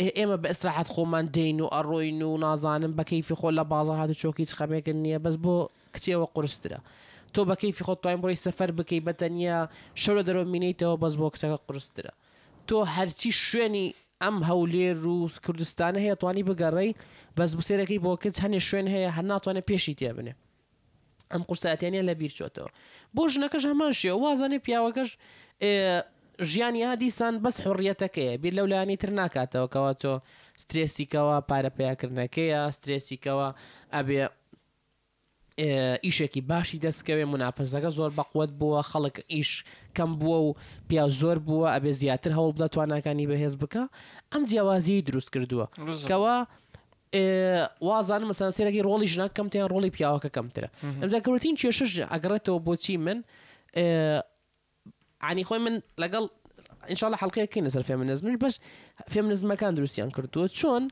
ئێمە 0.00 0.36
بە 0.42 0.46
ئەسراحەت 0.52 0.88
خۆمان 0.94 1.24
دەین 1.36 1.58
و 1.64 1.66
ئەڕۆین 1.74 2.22
و 2.22 2.36
نازانم 2.44 2.92
بەکەیفی 2.98 3.34
خۆ 3.40 3.48
لە 3.58 3.62
بازار 3.72 3.96
هاات 4.00 4.10
و 4.12 4.20
چۆکی 4.22 4.44
خەمێکن 4.58 4.96
نییە 5.04 5.18
بەس 5.24 5.36
بۆ 5.44 5.54
کچێەوە 5.94 6.26
قرسترە 6.34 6.80
تۆ 7.34 7.40
بەکەیفی 7.50 7.84
خۆ 7.86 7.94
توانین 8.02 8.20
بڕی 8.22 8.42
سەفەر 8.44 8.70
بکەی 8.78 9.00
بەتەنیا 9.06 9.58
شەرە 10.02 10.22
دەرۆ 10.28 10.42
مینیتەوە 10.52 10.96
بەس 11.02 11.14
بۆ 11.20 11.26
کچەکە 11.34 11.58
قرسترە 11.68 12.12
تۆ 12.68 12.76
هەرچی 12.94 13.30
شوێنی 13.46 13.86
ئەم 14.22 14.36
هەولێر 14.48 14.96
رووس 15.06 15.34
کوردستانە 15.44 15.98
هەیە 16.04 16.14
توانی 16.20 16.44
بگەڕی 16.48 16.90
بەس 17.36 17.50
بسێرەکەی 17.58 18.00
بۆ 18.04 18.10
کرد 18.22 18.36
هەنێ 18.44 18.60
شوێن 18.68 18.86
هەیە 18.94 19.10
هەر 19.16 19.24
ناتوانێت 19.30 19.64
پێشی 19.70 19.94
تێ 20.00 20.10
بنێ 20.16 20.32
ئەم 21.32 21.42
قورساتیانە 21.48 22.02
لە 22.08 22.12
بیرچۆتەوە 22.20 22.70
بۆ 23.14 23.22
ژنەکەش 23.32 23.64
هەمان 23.70 23.92
شێ 24.00 24.12
وازانێ 24.24 24.58
پیاوەکەش 24.66 25.10
ژیانی 26.40 26.84
ئادیسان 26.84 27.40
بەس 27.44 27.56
حڕیەتەکەیە 27.66 28.38
بیر 28.40 28.54
لەولانی 28.60 28.96
تر 29.00 29.10
ناکاتەوەکەەوە 29.20 29.92
تۆ 30.00 30.12
سترێسیکەوە 30.62 31.36
پارەپیاکردنەکەیە 31.48 32.60
سترێسیکەوە 32.76 33.48
ئەبێ 33.94 34.20
ئیشێکی 36.06 36.40
باشی 36.50 36.80
دەستکەوێ 36.84 37.24
منافەزەکە 37.32 37.90
زۆر 37.98 38.10
بەقوت 38.18 38.50
بووە 38.60 38.80
خەڵک 38.90 39.16
ئیش 39.34 39.50
کەم 39.96 40.10
بووە 40.20 40.38
و 40.46 40.54
پیا 40.88 41.04
زۆر 41.20 41.38
بووە 41.46 41.66
ئەبێ 41.76 41.90
زیاتر 42.00 42.30
هەوڵ 42.38 42.50
بدە 42.56 42.68
توانەکانی 42.74 43.26
بەهێز 43.30 43.54
بکە 43.62 43.84
ئەم 44.32 44.42
جیاوازی 44.48 45.02
دروست 45.06 45.28
کردووە 45.34 45.66
کەەوە 46.10 46.36
وازان 47.88 48.22
مەسانسیرەکی 48.30 48.82
ڕۆڵی 48.88 49.06
ژناکەم 49.14 49.48
تیان 49.52 49.68
ڕۆڵی 49.74 49.90
پیاوەکە 49.96 50.30
کەمترە 50.36 50.68
ئەمزەکەوتین 51.02 51.54
کێشش 51.60 51.90
ئەگەڕێتەوە 52.12 52.58
بۆچی 52.66 52.96
من 53.06 53.18
يعني 55.22 55.44
خويا 55.44 55.60
من 55.60 55.82
لقل 55.98 56.30
ان 56.90 56.94
شاء 56.96 57.08
الله 57.08 57.16
حلقه 57.18 57.44
كي 57.44 57.60
نزل 57.60 57.82
فيها 57.82 57.96
من 57.96 58.06
نزل 58.06 58.36
باش 58.36 58.60
فيها 59.08 59.22
من 59.22 59.46
ما 59.46 59.54
كان 59.54 59.74
دروس 59.74 59.98
يعني 59.98 60.10
كردو 60.10 60.46
شون 60.46 60.88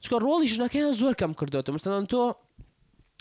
شكون 0.00 0.18
رولي 0.18 0.46
شنا 0.46 0.66
كان 0.66 0.92
زور 0.92 1.12
كم 1.12 1.32
كردو 1.32 1.72
مثلا 1.72 1.98
انتو 1.98 2.32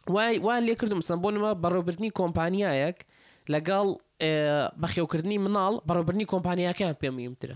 واي 0.09 0.37
واي 0.39 0.57
اللي 0.57 0.75
كردو 0.75 0.95
مثلا 0.95 1.17
بون 1.21 1.37
ما 1.39 1.53
برو 1.53 1.81
برني 1.81 2.09
كومبانيا 2.09 2.69
ياك 2.69 3.05
لقل 3.49 3.97
اه 4.21 4.73
بخيو 4.77 5.07
كردني 5.07 5.37
منال 5.37 5.81
برو 5.85 6.03
برني 6.03 6.25
كومبانيا 6.25 6.71
كان 6.71 6.95
بيوم 7.01 7.19
يمترا 7.19 7.55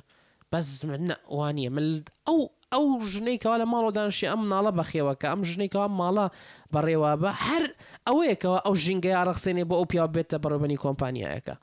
بس 0.52 0.80
سمعنا 0.80 1.18
وانيه 1.30 1.70
من 1.70 2.02
او 2.28 2.52
ئەو 2.74 2.84
ژنەیەکەوا 3.14 3.56
لە 3.64 3.68
ماڵۆ 3.72 3.90
دانشی 3.98 4.28
ئەم 4.32 4.42
ناڵە 4.52 4.72
بەخێوەکە 4.80 5.28
ئەم 5.32 5.42
ژنێکەوە 5.52 5.88
ماڵە 6.00 6.26
بەڕێوا 6.74 7.12
بە 7.22 7.32
هەر 7.46 7.64
ئەوەیەکەوە 8.08 8.60
ئەو 8.66 8.74
ژینگەیا 8.84 9.22
ڕخسێنێ 9.30 9.64
بۆ 9.70 9.76
ئەو 9.80 9.86
پیا 9.92 10.06
بێتە 10.16 10.38
بەڕێبنی 10.44 10.82
کۆمپانیایەکە 10.86 11.56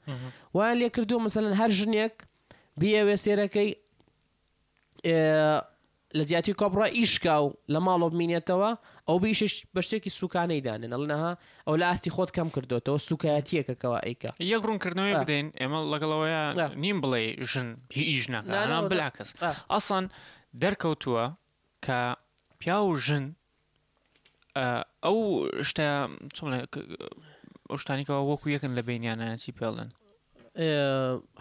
وایە 0.56 0.74
لێ 0.80 0.88
کردو 0.94 1.16
مثلەن 1.26 1.52
هەر 1.60 1.70
ژنێک 1.80 2.14
بیاوێ 2.80 3.16
سێرەکەی 3.24 3.70
لە 6.18 6.22
زیاتی 6.30 6.54
کۆپڕە 6.60 6.86
ئیشکا 6.98 7.36
و 7.44 7.46
لە 7.72 7.78
ماڵۆ 7.86 8.06
بمینێتەوە 8.14 8.70
ئەو 9.08 9.16
بیشش 9.24 9.52
بە 9.74 9.80
شتێکی 9.88 10.10
سوکانەی 10.18 10.60
دانن 10.66 10.90
ئەڵنەها 10.94 11.32
ئەو 11.66 11.74
لە 11.80 11.86
ئاستی 11.88 12.10
خۆت 12.14 12.30
کەم 12.36 12.48
کردوێتەوە 12.54 12.98
سوکایەتیەکەکەەوە 13.08 13.98
ئەیکە 14.06 14.30
یەک 14.52 14.62
ڕوونکردنەوەی 14.68 15.14
بدەین 15.24 15.46
ئێمە 15.60 15.78
لەگەڵەوەیە 15.92 16.42
نیم 16.82 16.98
بڵێ 17.04 17.22
ژن 17.50 17.68
هیژنە 17.96 18.40
بلاکەس 18.90 19.30
ئەسان 19.74 20.06
دەرکەوتووە 20.62 21.24
کە 21.86 22.00
پیا 22.58 22.78
و 22.84 22.96
ژن 23.06 23.24
ئەو 25.04 25.16
شتە 25.68 25.86
ئەو 27.70 27.78
شتانیکەوە 27.82 28.22
وەکو 28.30 28.48
یەکن 28.56 28.72
لە 28.78 28.82
بینیانە 28.88 29.36
چی 29.42 29.52
پێڵن 29.58 29.88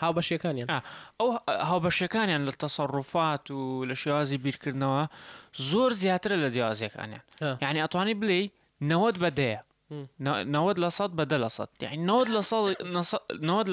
هاوبەشیەکانیان 0.03 0.67
ئەو 1.19 1.29
هاوبەشەکانیان 1.69 2.41
لە 2.47 2.51
تەسەڕوفات 2.63 3.45
و 3.51 3.85
لە 3.89 3.95
شێوازی 4.03 4.37
بیرکردنەوە 4.45 5.03
زۆر 5.69 5.91
زیاترە 6.01 6.35
لە 6.43 6.49
جیازیەکانیان 6.55 7.23
یعنی 7.63 7.79
ئەتوانی 7.85 8.15
بلی 8.21 8.51
نەوەت 8.91 9.17
بەدەیە 9.23 9.61
نەوەت 10.55 10.77
لە 10.83 10.89
سەد 10.97 11.11
بەدە 11.19 11.37
لە 11.45 11.49
سەد 11.57 11.69
یعنیەوەت 11.81 12.29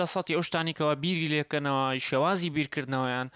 لە 0.01 0.07
سەڵی 0.13 0.33
ئەو 0.37 0.43
شتانیکەوە 0.51 0.95
بیری 1.03 1.29
لێکەنەوە 1.35 1.85
شێوازی 2.09 2.51
بیرکردنەوەیان 2.57 3.29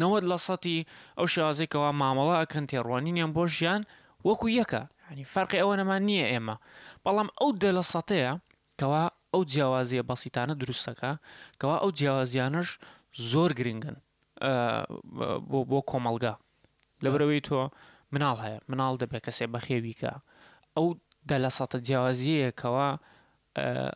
نەوەت 0.00 0.24
لە 0.30 0.36
سەتی 0.46 0.78
ئەو 1.18 1.26
شازێکەوە 1.34 1.90
مامەڵە 2.00 2.36
ئەکەن 2.42 2.64
تێڕوانینیان 2.70 3.30
بۆ 3.36 3.42
ژیان 3.56 3.82
وەکو 4.28 4.46
یەکە 4.60 4.82
ینی 5.10 5.24
فەرقی 5.34 5.60
ئەوەنەمان 5.62 6.02
نییە 6.08 6.26
ئێمە 6.32 6.56
بەڵام 7.04 7.28
ئەو 7.40 7.50
دە 7.62 7.70
لە 7.78 7.84
سەتەیە 7.92 8.32
کەوا 8.80 9.04
ئەو 9.32 9.42
جیاوازیە 9.52 10.02
بەسیتانە 10.10 10.54
دروستەکە 10.62 11.12
کەوا 11.60 11.76
ئەو 11.82 11.90
جیاوازیانش 11.98 12.68
زۆر 13.30 13.50
گرنگن 13.58 13.96
بۆ 15.50 15.58
بۆ 15.70 15.78
کۆمەلگا 15.90 16.34
لەبرەوەی 17.04 17.42
تۆ 17.48 17.60
مناڵ 18.12 18.36
هەیە 18.44 18.58
مناڵ 18.70 18.92
دەبێت 19.02 19.22
کەسێ 19.28 19.46
بەخێویکە 19.54 20.12
ئەو 20.76 20.86
دە 21.28 21.36
لە 21.44 21.50
سەتە 21.56 21.78
جیاوازیەکەەوە 21.86 22.88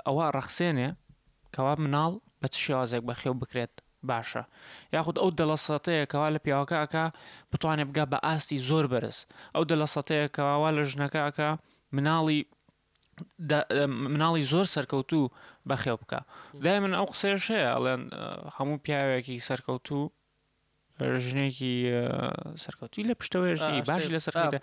ئەوە 0.07 0.25
ڕەخسێنێ 0.37 0.89
کەوا 1.55 1.73
مناڵ 1.85 2.13
بە 2.41 2.47
چ 2.53 2.55
شێوازێک 2.65 3.03
بەخێو 3.09 3.35
بکرێت 3.43 3.75
باشە 4.11 4.43
یاخود 4.95 5.17
ئەو 5.23 5.31
دەڵە 5.41 5.57
سەتەیە 5.67 6.05
کەوا 6.13 6.29
لە 6.35 6.41
پیاوەکەکە 6.45 7.05
بتوانێت 7.53 7.89
بگا 7.91 8.05
بە 8.13 8.19
ئاستی 8.27 8.59
زۆر 8.69 8.85
بەرز 8.93 9.19
ئەو 9.55 9.65
دەلە 9.71 9.89
سەتەیە 9.95 10.27
کەواوا 10.37 10.71
لە 10.77 10.83
ژنەکەکە 10.93 11.49
مناڵی 11.97 12.41
مناڵی 14.15 14.45
زۆر 14.53 14.67
سەرکەوتوو 14.75 15.33
بەخێو 15.69 15.97
بکە 16.03 16.21
دای 16.65 16.79
من 16.85 16.93
ئەو 16.99 17.07
قسێشەیە 17.13 17.69
ئەڵێن 17.75 18.03
هەموو 18.57 18.83
پیاوێکی 18.85 19.37
سەرکەوتوو 19.49 20.05
ژنێکی 21.27 21.77
سەرکەوتی 22.65 23.03
لە 23.09 23.15
پشتەوەژی 23.21 23.81
باشی 23.91 24.13
لە 24.17 24.21
سەرکەوتە 24.27 24.59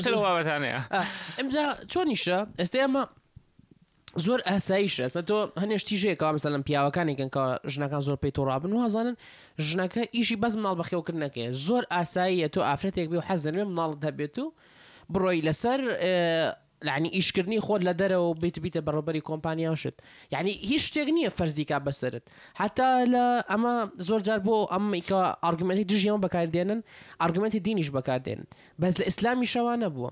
شتەوە 0.00 0.20
وابەتانەیە 0.26 0.80
ئەمجا 1.38 1.64
چۆنیشە 1.92 2.38
ئێستا 2.60 2.78
ئەمە 2.84 3.02
زۆر 4.20 4.40
ئەساییشە 4.48 5.02
ئەستا 5.04 5.22
تۆ 5.28 5.36
هەنێشتی 5.62 5.96
ژێکا 6.02 6.28
مەسەلم 6.36 6.62
پیاوەکانێکن 6.68 7.28
کە 7.34 7.44
ژنەکان 7.72 8.00
زۆر 8.08 8.16
پێی 8.22 8.32
تۆڕابن 8.38 8.72
وازانن 8.74 9.16
ژنەکە 9.68 10.02
ئیشی 10.16 10.36
بەس 10.42 10.54
ماڵ 10.62 10.74
بەخێوکردنەکەی 10.80 11.48
زۆر 11.66 11.82
ئاساییە 11.94 12.48
تۆ 12.54 12.60
ئافرەتێک 12.68 13.06
بێ 13.10 13.18
و 13.18 13.26
حەزنێ 13.28 13.64
ماڵت 13.76 14.00
هەبێت 14.08 14.36
و 14.44 14.46
بڕۆی 15.12 15.40
لەسەر 15.48 15.78
لعنی 16.88 17.08
ئیشکردنی 17.16 17.60
خۆت 17.66 17.80
لە 17.88 17.92
دەرەوە 18.00 18.28
بیت 18.42 18.56
بیتە 18.64 18.80
بەڕۆبەری 18.86 19.22
کۆمپانیاشت 19.30 19.96
یعنی 20.34 20.52
هیچ 20.70 20.82
شتێک 20.88 21.08
نییە 21.16 21.30
فەرزیکا 21.38 21.78
بەسرت 21.86 22.24
حتا 22.60 22.88
لە 23.14 23.24
ئەمە 23.50 23.72
زۆر 24.08 24.20
جار 24.26 24.40
بۆ 24.46 24.54
ئەمکە 24.72 25.20
ئارگومنتی 25.44 25.84
دژیان 25.90 26.20
بەکاردێنن 26.24 26.80
ئارگومنتی 27.20 27.60
دینیش 27.66 27.88
بەکاردێنن 27.96 28.46
بەس 28.80 28.94
لە 28.98 29.02
ئیسلامی 29.08 29.46
شەوانە 29.52 29.88
بووە 29.94 30.10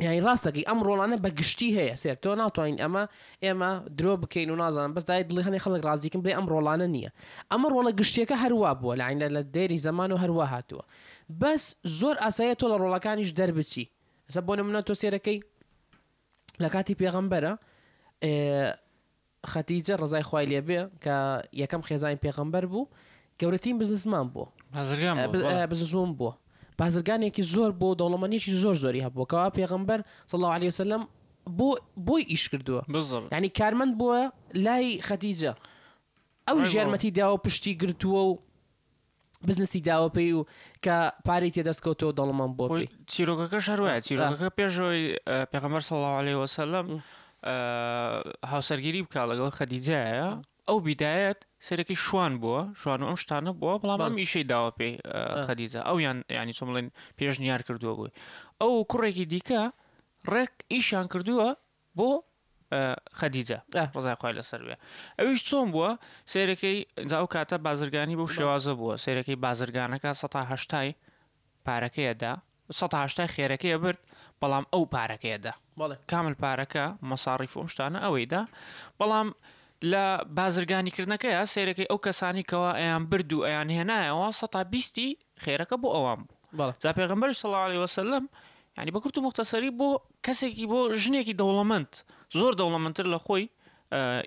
یانی 0.00 0.20
ڕاستەکەی 0.24 0.64
ئەم 0.70 0.78
ڕۆڵانە 0.86 1.16
بە 1.22 1.30
گشتی 1.38 1.70
هەیە 1.78 1.94
سێر 2.02 2.16
تۆ 2.22 2.30
ناتوانین 2.40 2.78
ئەمە 2.84 3.02
ئێمە 3.44 3.70
درۆ 3.98 4.12
بکەین 4.22 4.50
و 4.50 4.56
نازانم 4.62 4.92
بەس 4.96 5.04
دای 5.08 5.22
دڵی 5.28 5.42
هەنێ 5.46 5.58
خەڵک 5.64 5.82
ڕازیکم 5.88 6.20
بێ 6.26 6.32
ئەم 6.38 6.46
ڕۆڵانە 6.52 6.86
نییە 6.94 7.10
ئەمە 7.50 7.66
ڕۆڵە 7.74 7.92
گشتیەکە 8.00 8.36
هەروە 8.44 8.70
بووە 8.80 8.94
لە 9.00 9.04
عین 9.08 9.20
لە 9.36 9.42
دێری 9.54 9.78
زەمان 9.86 10.08
و 10.14 10.16
هەروە 10.22 10.46
هاتووە 10.52 10.84
بەس 11.40 11.64
زۆر 12.00 12.16
ئاسایە 12.24 12.54
تۆ 12.60 12.66
لە 12.72 12.76
ڕۆڵەکانیش 12.82 13.30
دەربچی 13.38 13.86
ئەسە 14.28 14.40
بۆ 14.46 14.52
نمونە 14.60 14.80
تۆ 14.88 14.94
سێرەکەی 15.02 15.38
لە 16.62 16.68
کاتی 16.74 16.94
پێغەمبەرە 17.00 17.52
خەتیجە 19.52 19.94
ڕزای 20.02 20.24
خوای 20.28 20.46
لێبێ 20.52 20.78
کە 21.04 21.16
یەکەم 21.62 21.82
خێزانانی 21.88 22.18
پێغەمبەر 22.24 22.64
بوو 22.72 22.88
گەورەتیم 23.40 23.74
بزنسمان 23.80 24.26
بوو 24.32 24.46
بززوم 25.72 26.10
بووە 26.18 26.32
بازرگانێکی 26.80 27.42
زۆر 27.54 27.70
بۆ 27.80 27.88
دەوڵەمەنیێکی 28.00 28.50
زۆر 28.62 28.74
زۆری 28.84 29.00
هەبووکەوا 29.06 29.48
پێغمبەر 29.58 30.00
سڵ 30.30 30.40
علی 30.54 30.68
وسلم 30.72 31.02
بۆ 31.58 31.68
بۆی 32.06 32.22
ئیش 32.32 32.44
کردووە 32.52 32.82
ینی 33.36 33.50
کارمەند 33.58 33.92
بووە 34.00 34.20
لای 34.64 34.86
خەتیجە 35.08 35.52
ئەو 36.48 36.58
ژێرمەتی 36.72 37.10
داوە 37.18 37.36
پشتی 37.44 37.72
گرتووە 37.82 38.20
و 38.30 38.38
بزنسی 39.48 39.80
داوە 39.88 40.08
پێی 40.16 40.32
و 40.38 40.44
کە 40.84 40.96
پارەی 41.26 41.50
تێدەستکەوتەوە 41.56 42.12
دەڵمان 42.18 42.50
بۆ 42.58 42.64
چیرۆکەکە 43.12 43.58
شەروایە 43.66 43.98
چیرۆکەکە 44.06 44.48
پێشەوەی 44.58 45.02
پێغەمەر 45.52 45.82
سەڵ 45.88 46.00
عليه 46.20 46.36
وسلم 46.42 46.86
هاوسەرگیری 48.50 49.00
بکە 49.06 49.22
لەگەڵ 49.30 49.50
خەدیجایە 49.58 50.28
ئەو 50.68 50.78
بیدایەت 50.86 51.38
سەرەکی 51.68 51.96
شوان 52.04 52.32
بووە 52.42 52.60
شوان 52.80 53.00
ئەم 53.08 53.16
شتانە 53.22 53.52
بووە 53.60 53.74
بەڵام 53.82 54.00
ئەم 54.06 54.16
ئیشەی 54.22 54.46
داوە 54.52 54.70
پێی 54.78 54.94
خەدیزە 55.46 55.80
ئەو 55.88 55.96
یان 56.06 56.18
ینی 56.40 56.54
سۆڵێن 56.58 56.86
پێشنیار 57.18 57.60
کردووە 57.68 57.94
بووی 57.98 58.12
ئەو 58.60 58.72
کوڕێکی 58.90 59.24
دیکە 59.32 59.62
ڕێک 60.32 60.52
ئیشان 60.72 61.06
کردووە 61.12 61.48
بۆ 61.98 62.10
خەدیجە 63.20 63.58
ڕزایخوای 63.96 64.34
لەسەروێ 64.38 64.74
ئەویش 65.18 65.40
چۆن 65.48 65.66
بووە 65.74 65.90
سیرەکەی 66.32 66.78
ئەو 67.18 67.26
کاتە 67.34 67.56
بازرگانی 67.66 68.16
بۆ 68.20 68.26
شێوازە 68.34 68.72
بووە 68.80 68.94
سیرەکەی 69.04 69.36
بازرگانەکە 69.44 70.08
1970 70.12 70.94
پارەکەیەدا 71.66 72.32
1970 72.72 73.30
خێرەکەی 73.34 73.74
برد 73.84 74.00
بەڵام 74.40 74.64
ئەو 74.72 74.82
پارەکەیەدا 74.94 75.52
کامل 76.10 76.34
پارەکە 76.42 76.84
مەساڕی 77.10 77.48
فۆشتانە 77.54 77.98
ئەوەیدا 78.04 78.42
بەڵام 79.00 79.28
لە 79.92 80.04
بازرگانیکردنەکەیە 80.38 81.42
سیرەکەی 81.54 81.86
ئەو 81.90 81.98
کەسانی 82.06 82.42
کەەوە 82.50 82.70
ئەیان 82.80 83.02
برد 83.10 83.30
و 83.32 83.44
ئەیان 83.46 83.68
هێنایەوە 83.78 84.28
سە 84.38 84.46
بیستی 84.72 85.10
خێرەکە 85.44 85.76
بۆ 85.82 85.88
ئەوام 85.96 86.22
جا 86.82 86.90
پێغمبەر 86.98 87.30
سەڵی 87.42 87.78
وسلم 87.84 88.24
ینی 88.78 88.90
بە 88.94 88.98
کورت 89.02 89.16
و 89.18 89.22
مختەسەری 89.28 89.70
بۆ 89.78 89.90
کەسێکی 90.26 90.66
بۆ 90.72 90.78
ژنێکی 91.02 91.34
دەوڵەمەند 91.40 91.92
زۆر 92.38 92.52
دەوڵەمەندتر 92.60 93.06
لە 93.14 93.18
خۆی 93.26 93.44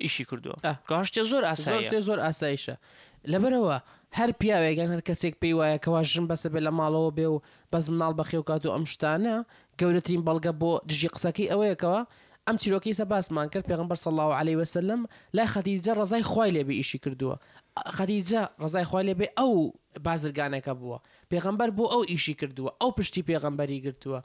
ئیشی 0.04 0.26
کردووە 0.30 0.58
کاشتێ 0.92 1.22
زۆر 1.32 1.44
ئاسایی 1.52 2.02
زۆر 2.08 2.20
ئاساییشە 2.26 2.76
لەبەرەوە 3.32 3.78
هەر 4.18 4.30
پیاوێکگەن 4.40 4.90
هەر 4.94 5.02
کەسێک 5.10 5.34
پێی 5.42 5.54
وایە 5.60 5.78
کەوا 5.84 6.02
ژن 6.12 6.26
بەسە 6.32 6.48
بێ 6.54 6.60
لە 6.68 6.72
ماڵەوە 6.80 7.12
بێ 7.18 7.28
و 7.34 7.38
بەز 7.72 7.86
مناڵ 7.94 8.12
بەخێوکات 8.20 8.62
و 8.66 8.74
ئەم 8.76 8.86
شتانە 8.94 9.36
گەورەترین 9.80 10.22
بەڵگە 10.28 10.52
بۆ 10.62 10.72
دژی 10.90 11.08
قسەکەی 11.16 11.48
ئەوەیەکەوە 11.52 12.02
ئەم 12.52 12.58
چیرۆکی 12.60 12.94
سە 12.98 13.02
باسمان 13.06 13.48
کرد 13.50 13.64
پێغمبەر 13.72 13.96
سەڵاو 14.04 14.34
عليه 14.40 14.58
وسلم 14.58 15.08
لای 15.34 15.48
خەتیجە 15.48 15.92
ڕزای 16.00 16.24
خی 16.32 16.52
لێبێ 16.56 16.74
ئیشی 16.82 17.00
کردووە 17.06 17.36
خەتیجە 17.96 18.42
ڕزای 18.64 18.86
خی 18.90 19.04
لێبێ 19.08 19.28
ئەو 19.40 19.54
بازرگانەکە 20.06 20.74
بووە 20.80 20.98
پێغمبەر 21.32 21.70
بۆ 21.78 21.86
ئەو 21.94 22.04
ئیشی 22.12 22.34
کردووە 22.34 22.72
ئەو 22.82 22.92
پشتی 22.98 23.24
پێغمبەری 23.30 23.78
گرتووە 23.86 24.20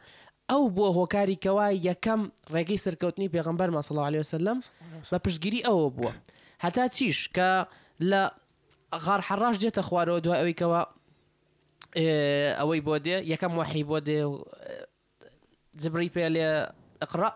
ئەو 0.50 0.62
بۆ 0.76 0.86
هۆکاری 0.98 1.36
کەوا 1.44 1.66
یەکەم 1.88 2.20
ڕێگەی 2.54 2.78
سەرکەوتنی 2.84 3.28
پێغمبەر 3.34 3.68
مەسەڵ 3.76 3.98
عليه 4.08 4.20
وسلم 4.24 4.58
بە 5.12 5.18
پشتگیری 5.24 5.60
ئەوە 5.66 5.88
بووە 5.96 6.12
هەتا 6.64 6.84
چیش 6.96 7.18
کە 7.36 7.48
لە 8.10 8.22
غار 9.04 9.20
حەڕاش 9.28 9.56
دێتە 9.62 9.82
خوارەوە 9.88 10.18
دوای 10.24 10.38
ئەوەی 10.42 10.56
کەەوە 10.60 10.80
ئەوەی 12.60 12.80
بۆ 12.86 12.94
دێ 13.06 13.16
یەکەم 13.32 13.52
وحی 13.58 13.82
بۆ 13.88 13.98
دێ 14.06 14.18
جبری 15.82 16.10
پێ 16.14 16.28
لێ 16.34 16.46
ئەقرا 17.02 17.30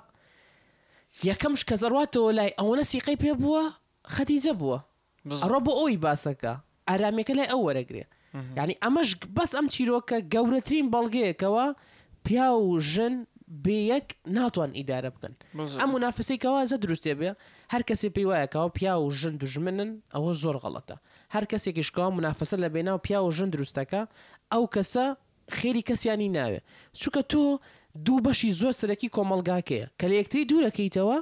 یەکەمش 1.31 1.63
کە 1.69 1.77
زەڕاتەوە 1.83 2.31
لای 2.39 2.51
ئەوەنە 2.59 2.83
سیقی 2.93 3.17
پێ 3.23 3.33
بووە 3.43 3.65
خەتیزە 4.15 4.55
بووە 4.61 4.79
ڕۆ 5.51 5.59
بۆ 5.65 5.73
ئەوی 5.79 5.99
باسەکە 6.05 6.53
ئارامەکە 6.89 7.35
لای 7.39 7.51
ئەو 7.53 7.61
وەرەگرێ 7.67 8.05
یعنی 8.59 8.75
ئەمەش 8.83 9.11
بەس 9.37 9.51
ئەم 9.59 9.67
چیرۆکە 9.75 10.17
گەورەترین 10.35 10.87
بەڵگەیەکەوە 10.95 11.67
پیا 12.27 12.49
و 12.53 12.81
ژن 12.93 13.15
بەیەک 13.65 14.07
ناتوان 14.37 14.71
ئیدارە 14.79 15.11
بکەن 15.15 15.35
ئەم 15.81 15.91
منافسیکەوازە 15.95 16.77
دروستێ 16.85 17.13
بێ 17.21 17.31
هەر 17.73 17.83
کەسی 17.89 18.11
پێی 18.15 18.27
وایەکەوە 18.31 18.69
پیا 18.79 18.95
و 19.03 19.11
ژن 19.21 19.35
دژمنن 19.43 19.91
ئەوە 20.15 20.33
زۆر 20.43 20.57
غەڵەتە 20.63 20.97
هەر 21.35 21.45
کەسێکیشکەوە 21.51 22.11
منافسە 22.19 22.57
لە 22.63 22.69
بێناو 22.75 22.99
پیا 23.07 23.19
و 23.25 23.29
ژن 23.37 23.49
دروستەکە 23.55 24.01
ئەو 24.53 24.65
کەسە 24.75 25.07
خێری 25.59 25.83
کەسیانی 25.89 26.29
ناوێ 26.37 26.61
چووکە 27.01 27.23
تۆ 27.31 27.43
دوو 28.05 28.21
بەشی 28.25 28.51
زۆر 28.61 28.73
سەرەکی 28.81 29.09
کۆمەلگاکەیە 29.17 29.87
کە 29.99 30.05
لە 30.11 30.15
یەکتری 30.21 30.47
دوورەکەیتەوە 30.51 31.17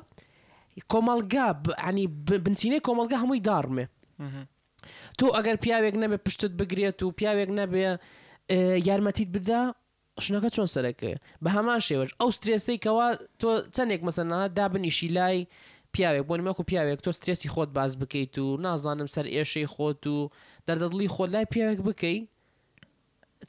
کۆمەلگا 0.93 1.47
ینی 1.89 2.05
بنچینەی 2.45 2.81
کۆمەلگا 2.87 3.17
هەمووی 3.23 3.43
دارمێ 3.49 3.85
تۆ 5.19 5.25
ئەگەر 5.37 5.57
پیاوێک 5.65 5.95
نەبێ 6.03 6.17
پشتت 6.27 6.53
بگرێت 6.59 6.99
و 7.03 7.13
پیاوێک 7.19 7.51
نەبێ 7.61 7.85
یارمەتیت 8.89 9.29
بدا 9.37 9.63
شنەکە 10.27 10.49
چۆن 10.57 10.69
سەرەکە 10.75 11.11
بە 11.45 11.49
هەمان 11.57 11.81
شێوەش 11.89 12.11
ئەو 12.21 12.29
سترێسی 12.37 12.79
کەوا 12.85 13.09
تۆ 13.41 13.49
چندێک 13.77 14.01
مەسەنا 14.07 14.41
دابنیشی 14.59 15.09
لای 15.17 15.39
پیاوێک 15.95 16.25
بۆ 16.29 16.35
نمەکو 16.41 16.63
پیاوێک 16.71 16.99
تۆ 17.07 17.11
سترێسی 17.19 17.49
خۆت 17.55 17.71
باز 17.79 17.93
بکەیت 18.01 18.35
و 18.45 18.49
نازانم 18.65 19.09
سەر 19.15 19.27
ئێشەی 19.35 19.67
خۆت 19.75 20.03
و 20.15 20.19
دەردەدڵی 20.67 21.09
خۆت 21.15 21.31
لای 21.35 21.47
پیاوێک 21.53 21.81
بکەیت 21.89 22.27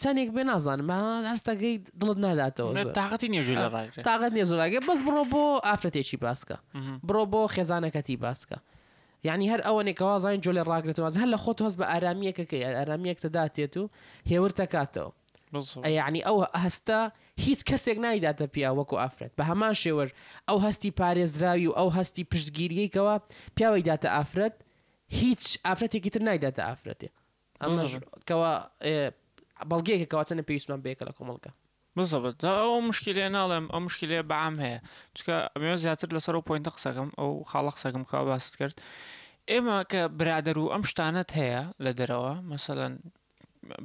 چندێک 0.03 0.29
بێ 0.35 0.43
نازانم 0.51 0.89
هەرستەکەی 1.29 1.75
دڵت 1.99 2.17
ناداتەوە 2.25 2.69
تااقەتی 2.99 3.27
نێژوی 3.35 3.57
لە 3.63 3.67
ڕای 3.73 3.87
تااقەت 4.07 4.31
نێزوراگە 4.37 4.79
بەس 4.89 4.99
بڕۆ 5.07 5.23
بۆ 5.31 5.43
ئافرەتێکی 5.67 6.17
باسکە 6.25 6.57
بڕۆ 7.07 7.23
بۆ 7.31 7.41
خێزانەکەتی 7.55 8.15
باسکە 8.25 8.57
یعنی 9.27 9.45
هەر 9.51 9.61
ئەوەنێکەوە 9.67 10.15
زانین 10.23 10.41
جۆ 10.45 10.51
لە 10.57 10.63
ڕاگرێتەوە 10.69 11.09
هەر 11.23 11.29
لە 11.35 11.39
خۆت 11.43 11.59
هەست 11.65 11.77
بە 11.81 11.85
ئارامیەکەکەی 11.91 12.61
ئارامیەکتەداتێت 12.79 13.73
و 13.81 13.83
هێورتەکاتەوە 14.31 15.11
ینی 16.07 16.21
ئەو 16.27 16.37
هەستە 16.63 16.99
هیچ 17.45 17.59
کەسێک 17.69 17.97
نایداتە 18.05 18.45
پیا 18.55 18.69
وەکو 18.79 18.95
ئافرەت 19.03 19.31
بە 19.37 19.43
هەمان 19.49 19.73
شێوەر 19.83 20.09
ئەو 20.49 20.57
هەستی 20.65 20.91
پارێزراوی 20.99 21.67
و 21.69 21.73
ئەو 21.79 21.89
هەستی 21.97 22.23
پشتگیریەکەوە 22.33 23.15
پیاوەی 23.57 23.83
داتە 23.89 24.09
ئافرەت 24.17 24.55
هیچ 25.19 25.43
ئافرەتێکی 25.65 26.09
تر 26.13 26.21
نایداتە 26.27 26.63
ئافرەتێ 26.69 27.09
ئەمەکەوە 27.61 28.51
بەڵگەیەکەوە 29.69 30.23
چەنە 30.29 30.43
پێویستمان 30.49 30.81
بێکە 30.85 31.03
لە 31.09 31.13
کۆمەڵگە 31.17 31.51
بزەبت 31.95 32.39
ئەو 32.49 32.73
مشکلێ 32.89 33.25
ناڵێم 33.37 33.65
ئەو 33.71 33.81
مشکلێ 33.87 34.19
بەام 34.31 34.55
هەیە 34.65 34.79
چکە 35.17 35.35
ئەمێ 35.53 35.73
زیاتر 35.83 36.09
لەسەر 36.15 36.35
و 36.35 36.45
پوینتە 36.47 36.69
قسەکەم 36.75 37.09
ئەو 37.19 37.31
خاڵە 37.49 37.71
قسەکەم 37.75 38.03
کا 38.11 38.19
باست 38.27 38.53
کرد 38.59 38.75
ئێمە 39.51 39.77
کە 39.91 40.01
برادەر 40.19 40.57
و 40.61 40.71
ئەم 40.73 40.83
شتانت 40.89 41.29
هەیە 41.39 41.61
لە 41.85 41.91
دەرەوە 41.99 42.33
مەسەەن 42.51 42.93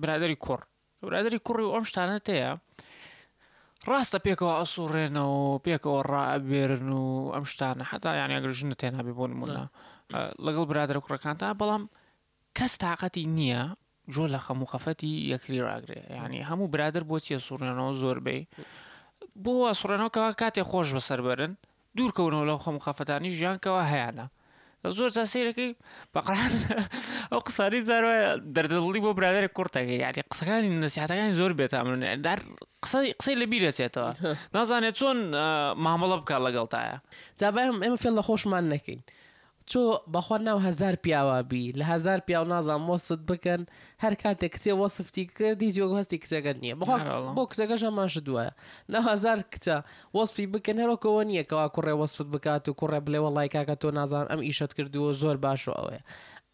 برادری 0.03 0.37
کوڕ 0.45 0.61
برادری 1.09 1.39
کوڕی 1.47 1.65
و 1.67 1.75
ئەم 1.77 1.85
شتانت 1.91 2.25
هەیە 2.35 2.51
ڕاستە 3.91 4.19
پێکەوە 4.27 4.53
ئەسوڕێنەوە 4.61 5.61
پێکەوە 5.67 6.01
ڕابێرن 6.13 6.89
و 6.89 7.05
ئەم 7.35 7.45
شتانە 7.53 7.85
حتا 7.91 8.11
یانیاگرژنە 8.21 8.77
تێنابێ 8.81 9.13
بۆ 9.19 9.25
نمونە 9.33 9.65
لەگەڵ 10.47 10.65
برادر 10.71 10.97
کوڕەکان 11.05 11.37
تا 11.41 11.49
بەڵام 11.61 11.85
کەس 12.59 12.73
تااقەتی 12.83 13.25
نییە 13.39 13.63
جۆ 14.13 14.25
لە 14.35 14.39
خەموخەفەتی 14.47 15.13
یەکری 15.33 15.61
ڕاگرێ 15.69 16.01
ینی 16.25 16.45
هەموو 16.51 16.69
برادر 16.75 17.03
بۆ 17.11 17.17
چیە 17.27 17.39
سوورێنەوە 17.47 17.93
زۆربەی 18.03 18.43
بۆ 19.45 19.53
سوورێنەوەکەەوە 19.81 20.31
کاتێ 20.41 20.63
خۆش 20.71 20.89
بەسەربەرن 20.97 21.53
دوورکەونەوە 21.97 22.45
لەو 22.51 22.59
خەموخەفەتانی 22.65 23.31
ژیانکەەوە 23.39 23.83
هەیەە 23.93 24.27
زۆر 24.99 25.11
جاسیرەکەی 25.17 25.71
بەقران 26.15 26.53
ئەو 27.33 27.41
قساری 27.49 27.81
زارە 27.89 28.13
دەردەڵی 28.57 29.01
بۆ 29.05 29.11
برادێک 29.19 29.53
کورتەکە 29.57 29.95
یاری 30.05 30.23
قسەکانی 30.31 30.69
نسیحاتەکانی 30.85 31.35
زۆر 31.41 31.53
بێتامنێندار 31.61 32.39
قسەی 32.85 33.07
قسەی 33.21 33.37
لە 33.41 33.47
بیرەچێتەوە 33.51 34.09
نازانێت 34.57 34.95
چۆن 35.01 35.19
مامەڵە 35.85 36.17
بکە 36.23 36.37
لەگەڵ 36.47 36.67
تایە 36.75 36.97
جابای 37.41 37.67
ئێمە 37.85 37.99
فێن 38.03 38.15
لە 38.19 38.23
خۆشمان 38.29 38.65
نەکەین 38.73 39.01
چۆ 39.73 39.83
بەخوا 40.15 40.37
ناو 40.47 40.59
هزار 40.63 40.95
پیاوە 41.07 41.39
بی 41.51 41.73
لە 41.73 41.85
هزار 41.93 42.19
پیا 42.29 42.41
و 42.43 42.45
نازان 42.45 42.81
مۆست 42.89 43.21
بکەن 43.31 43.63
هەر 44.05 44.15
کاتێک 44.23 44.51
کچێ 44.55 44.73
وەصفتی 44.83 45.25
کردی 45.39 45.73
جۆ 45.77 45.85
هەستی 46.01 46.19
کچەکە 46.23 46.53
نییە 46.61 46.75
بۆ 47.37 47.45
کچەکە 47.51 47.77
ژەماش 47.83 48.15
دوایە 48.27 48.53
ناهزار 48.95 49.39
کچە 49.55 49.77
وەصفی 50.17 50.47
بکەن 50.55 50.77
هەرۆکەوە 50.83 51.23
نییە 51.31 51.45
کەوا 51.51 51.67
کوڕێ 51.75 51.95
وەصفت 52.01 52.29
بکات 52.35 52.65
و 52.69 52.75
کوڕێ 52.81 53.01
بلێوە 53.07 53.29
لایکاکە 53.37 53.77
تۆ 53.83 53.89
نازان 53.99 54.27
ئەم 54.33 54.41
ئیشت 54.49 54.73
کردووە 54.79 55.13
زۆر 55.23 55.37
باش 55.45 55.63
و 55.69 55.73
ئەوەیە 55.79 56.03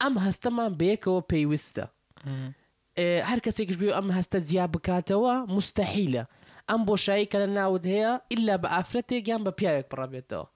ئەم 0.02 0.14
هەستەمان 0.26 0.70
بەیەکەوە 0.80 1.20
پێیویستە 1.30 1.84
هەر 3.28 3.40
کەسێکش 3.46 3.76
بی 3.80 3.90
ئەم 3.98 4.08
هەستە 4.18 4.38
جیا 4.48 4.64
بکاتەوە 4.74 5.32
مستەحیلە 5.56 6.24
ئەم 6.70 6.80
بۆشایی 6.88 7.26
کە 7.30 7.38
لە 7.42 7.48
ناود 7.58 7.84
هەیە 7.92 8.10
ئللا 8.34 8.56
بە 8.62 8.68
ئافرەتێک 8.74 9.24
یان 9.30 9.42
بە 9.46 9.52
پیاوێک 9.58 9.86
پڕابێتەوە. 9.92 10.46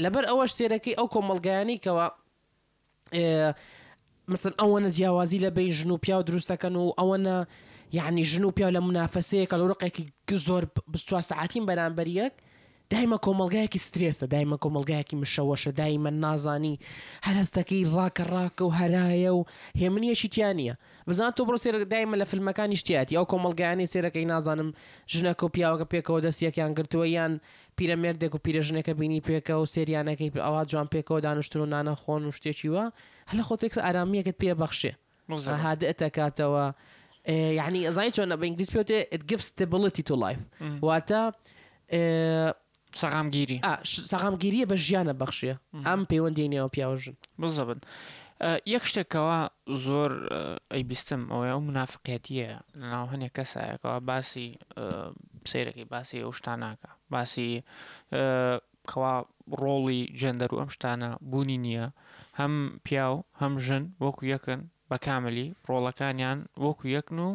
لبر 0.00 0.28
اوش 0.28 0.50
سيركي 0.50 0.94
او 0.94 1.08
كومل 1.08 1.40
غاني 1.46 1.78
كوا 1.78 2.08
مثلا 4.28 4.52
اونا 4.60 4.88
زياوازي 4.88 5.38
لبين 5.38 5.68
جنوبيا 5.70 6.16
ودروستا 6.16 6.54
كانوا 6.54 6.92
اونا 7.00 7.46
يعني 7.92 8.22
جنوبيا 8.22 8.66
ولا 8.66 8.80
منافسه 8.80 9.44
كالورقي 9.44 9.90
كي 9.90 10.10
زور 10.32 10.66
بستوا 10.88 11.20
ساعتين 11.20 11.66
بنان 11.66 11.94
بريك 11.94 12.32
دایمە 12.92 13.18
کۆمەلگایەکی 13.26 13.80
سترێسە 13.86 14.26
دایمە 14.34 14.56
کۆمەلگایەکی 14.64 15.14
مشەوەشە 15.22 15.70
دایمە 15.80 16.10
نازانی 16.24 16.78
هەرستەکەی 17.26 17.84
ڕاکە 17.94 18.24
ڕاکە 18.34 18.62
و 18.68 18.72
هەرایە 18.78 19.32
و 19.38 19.42
هێمنیەشیتیانە 19.80 20.72
بزان 21.08 21.32
تۆ 21.36 21.42
بڕۆ 21.46 21.58
سێر 21.64 21.74
دایمە 21.94 22.16
لە 22.22 22.26
فیلمەکانی 22.30 22.76
شتیاتی 22.82 23.16
ئەو 23.18 23.26
کۆمەلگایانی 23.32 23.86
سێرەکەی 23.92 24.26
نازانم 24.32 24.70
ژنەکە 25.14 25.42
و 25.46 25.50
پیاوەکە 25.56 25.86
پێکەوە 25.92 26.18
دەستیەکیان 26.26 26.70
گرتووە 26.78 27.06
یان 27.16 27.32
پیرەمێردێک 27.78 28.32
و 28.34 28.38
پیرەژنەکە 28.44 28.92
بینی 29.00 29.20
پێکە 29.28 29.54
و 29.62 29.66
سریانەکەی 29.74 30.30
ئەوا 30.46 30.62
جوان 30.70 30.86
پێکەوە 30.94 31.18
دانیشتن 31.26 31.60
و 31.62 31.66
نانە 31.74 31.94
خۆن 32.02 32.22
و 32.28 32.30
شتێکی 32.38 32.68
وە 32.74 32.84
هەلە 33.30 33.42
خۆتێک 33.48 33.72
ئارامیەکەت 33.86 34.36
پێبەخشێ 34.42 34.92
هاد 35.64 35.80
ئەتەکاتەوە 35.90 36.66
یعنی 37.60 37.80
ئەزای 37.88 38.10
چۆنە 38.16 38.34
بە 38.40 38.44
ئینگلیس 38.48 38.70
پێوتێ 38.74 38.98
it 39.16 39.22
gives 39.30 39.46
stability 39.52 40.02
to 40.08 40.14
life 40.24 40.42
واتە 40.86 41.22
سەغامگیری 42.98 43.58
سەغامگیریە 44.12 44.64
بە 44.70 44.76
ژیانە 44.86 45.14
بەخشیە 45.22 45.54
ئەم 45.88 46.00
پەیوەندینەوە 46.10 46.68
پیاژن 46.74 47.16
بزەبن 47.40 47.80
یەک 48.74 48.84
شتێکەوە 48.90 49.40
زۆر 49.84 50.10
ئەی 50.72 50.82
بیستم 50.90 51.20
ئەوە 51.32 51.46
ئەو 51.50 51.60
منافقەتیە 51.68 52.48
ناو 52.92 53.04
هەنێک 53.12 53.32
کەسایەکەوە 53.38 53.96
باسی 54.08 54.46
سیرەکەی 55.50 55.86
باسی 55.92 56.18
ئەو 56.24 56.32
شتان 56.38 56.58
ناکە 56.64 56.90
باسی 57.14 57.50
کەوا 58.90 59.16
ڕۆڵی 59.62 60.02
جەندەر 60.20 60.50
و 60.52 60.60
ئەم 60.60 60.70
شتانە 60.76 61.10
بوونی 61.30 61.58
نییە 61.64 61.86
هەم 62.40 62.52
پیاو 62.86 63.14
هەم 63.40 63.52
ژن 63.66 63.84
وەکو 64.04 64.24
یەکن 64.34 64.60
بە 64.90 64.96
کاملی 65.06 65.46
ڕۆڵەکانیان 65.68 66.38
وەکو 66.64 66.84
یەکن 66.96 67.18
و 67.26 67.30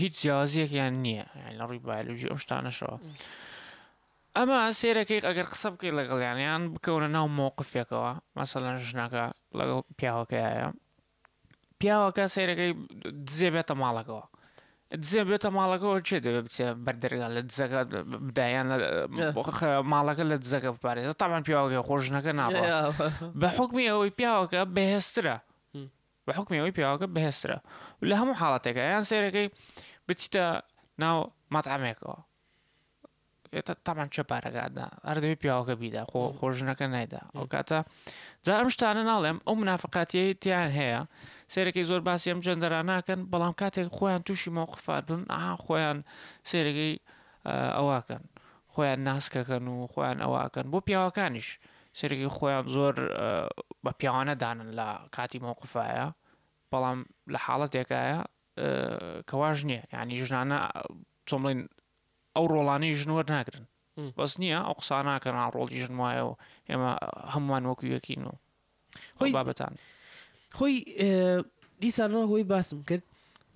هیچ 0.00 0.12
جیازیەکیان 0.22 0.94
نییە 1.04 1.24
لە 1.58 1.64
ڕووی 1.68 1.82
بالوژی 1.88 2.28
ئەو 2.32 2.38
شتانەشەوە. 2.44 2.96
ئەمە 4.38 4.58
سێرەکەی 4.80 5.24
ئەگەر 5.28 5.46
قسە 5.52 5.68
بکەیت 5.74 5.94
لەگەڵیانیان 6.00 6.62
بکەونە 6.74 7.08
ناو 7.16 7.26
مۆقفێکەوە 7.38 8.12
مەسەلەن 8.38 8.76
ژنەکە 8.88 9.24
لەگەڵ 9.58 9.78
پیاوەکەیە 9.98 10.68
پیاوەکە 11.80 12.24
سێرەکەی 12.34 12.70
دزێ 13.26 13.48
بێتە 13.54 13.74
ماڵەکەەوە 13.82 14.24
دزێ 15.02 15.20
بێتە 15.30 15.48
ماڵەکەەوە 15.58 15.98
چێ 16.08 16.18
دەوێ 16.24 16.40
بچێ 16.46 16.66
بەردەرگان 16.84 17.30
لە 17.36 17.42
دزەکە 17.50 17.80
بدایان 18.26 18.66
ماڵەکە 19.92 20.24
لە 20.30 20.36
دزەکە 20.42 20.68
بپارێزە 20.76 21.14
تامان 21.20 21.42
پیاوەکە 21.46 21.80
خۆژنەکە 21.88 22.32
ناڵ 22.40 22.52
بە 23.40 23.48
حکمی 23.58 23.84
ئەوەی 23.90 24.10
پیاوەکە 24.18 24.60
بەهێسترە 24.76 25.36
بە 26.26 26.32
حکمی 26.38 26.56
ئەوەی 26.60 26.74
پیاوەکە 26.78 27.06
بەهێسترە 27.14 27.58
لە 28.08 28.14
هەموو 28.20 28.36
حاڵاتێکە 28.40 28.82
یان 28.94 29.04
سێرەکەی 29.10 29.48
بچیتە 30.08 30.44
ناو 31.02 31.18
ماتعامێکەوە 31.54 32.16
ئێتا 33.56 33.72
تامان 33.86 34.08
چە 34.14 34.22
پارەکاتدا 34.30 34.86
ئەردەوی 35.08 35.36
پیاوەکە 35.42 35.74
بیدا 35.82 36.02
خۆ 36.10 36.20
خۆژنەکە 36.38 36.86
نایدا 36.94 37.22
ئەو 37.34 37.44
کاتە 37.54 37.78
جا 38.44 38.52
ئەم 38.60 38.68
شتانە 38.74 39.02
ناڵێم 39.10 39.38
ئەو 39.46 39.54
منافقاتیەی 39.62 40.30
تیان 40.42 40.70
هەیە 40.78 41.00
سێرەکەی 41.52 41.84
زۆر 41.90 42.00
باسی 42.08 42.28
ئەم 42.32 42.40
جەندەران 42.46 42.86
ناکەن 42.92 43.20
بەڵام 43.32 43.54
کاتێک 43.62 43.88
خۆیان 43.96 44.22
تووشی 44.26 44.50
ماوقفات 44.56 45.04
بن 45.10 45.22
ئاها 45.34 45.54
خۆیان 45.64 45.98
سێرەگەی 46.50 46.94
ئەواکەن 47.78 48.24
خۆیان 48.72 49.00
ناسکەکەن 49.08 49.64
و 49.74 49.76
خۆیان 49.92 50.18
ئەواکەن 50.24 50.64
بۆ 50.72 50.78
پیاوەکانیش 50.86 51.48
سێرەی 51.98 52.30
خۆیان 52.36 52.64
زۆر 52.76 52.94
بە 53.84 53.90
پیاوانە 53.98 54.34
دانن 54.42 54.70
لە 54.78 54.88
کاتی 55.16 55.38
مۆقفایە 55.44 56.06
بەڵام 56.70 56.98
لە 57.32 57.38
حاڵەتێکایە 57.44 58.20
کەواژ 59.28 59.58
نییە 59.68 59.82
ینی 59.98 60.16
ژنانە 60.28 60.58
چۆمڵین 61.28 61.60
ئەو 62.36 62.44
ڕۆڵانەی 62.52 62.92
ژنوەر 63.00 63.24
ناگرن 63.34 63.64
بەس 64.18 64.32
نییە 64.40 64.58
ئەو 64.66 64.74
قسە 64.80 64.96
ناکەن 65.08 65.36
ڕۆڵی 65.56 65.78
ژنوایەوە 65.84 66.34
ئێمە 66.70 66.90
هەمووان 67.34 67.62
وەکو 67.68 67.84
یەکینەوە 67.96 68.34
خۆی 69.18 69.32
بابەتان 69.36 69.74
خۆی 70.56 70.74
دیسانەوە 71.82 72.24
هۆی 72.30 72.44
باسم 72.52 72.78
کرد 72.88 73.04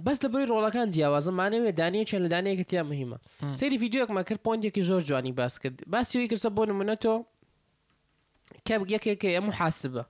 بەس 0.07 0.19
دەبری 0.25 0.47
ڕۆڵەکان 0.53 0.87
جیاوازە 0.95 1.33
مانەوێ 1.39 1.71
دانیە 1.81 2.05
چەند 2.09 2.23
لە 2.25 2.29
دانەیەکە 2.35 2.65
تیا 2.71 2.83
مهمە 2.93 3.19
سری 3.61 3.77
یددیوەکمە 3.79 4.23
کرد 4.29 4.41
پۆنتێکی 4.47 4.83
زۆر 4.91 5.03
جوانی 5.09 5.33
باس 5.41 5.55
کرد 5.63 5.77
باسیەوەی 5.93 6.29
کردە 6.31 6.49
بۆ 6.57 6.63
نمونەتۆ 6.73 7.15
کەب 8.69 8.81
یەکێکە 8.95 9.29
ئەمە 9.37 9.53
حاسبە 9.61 10.03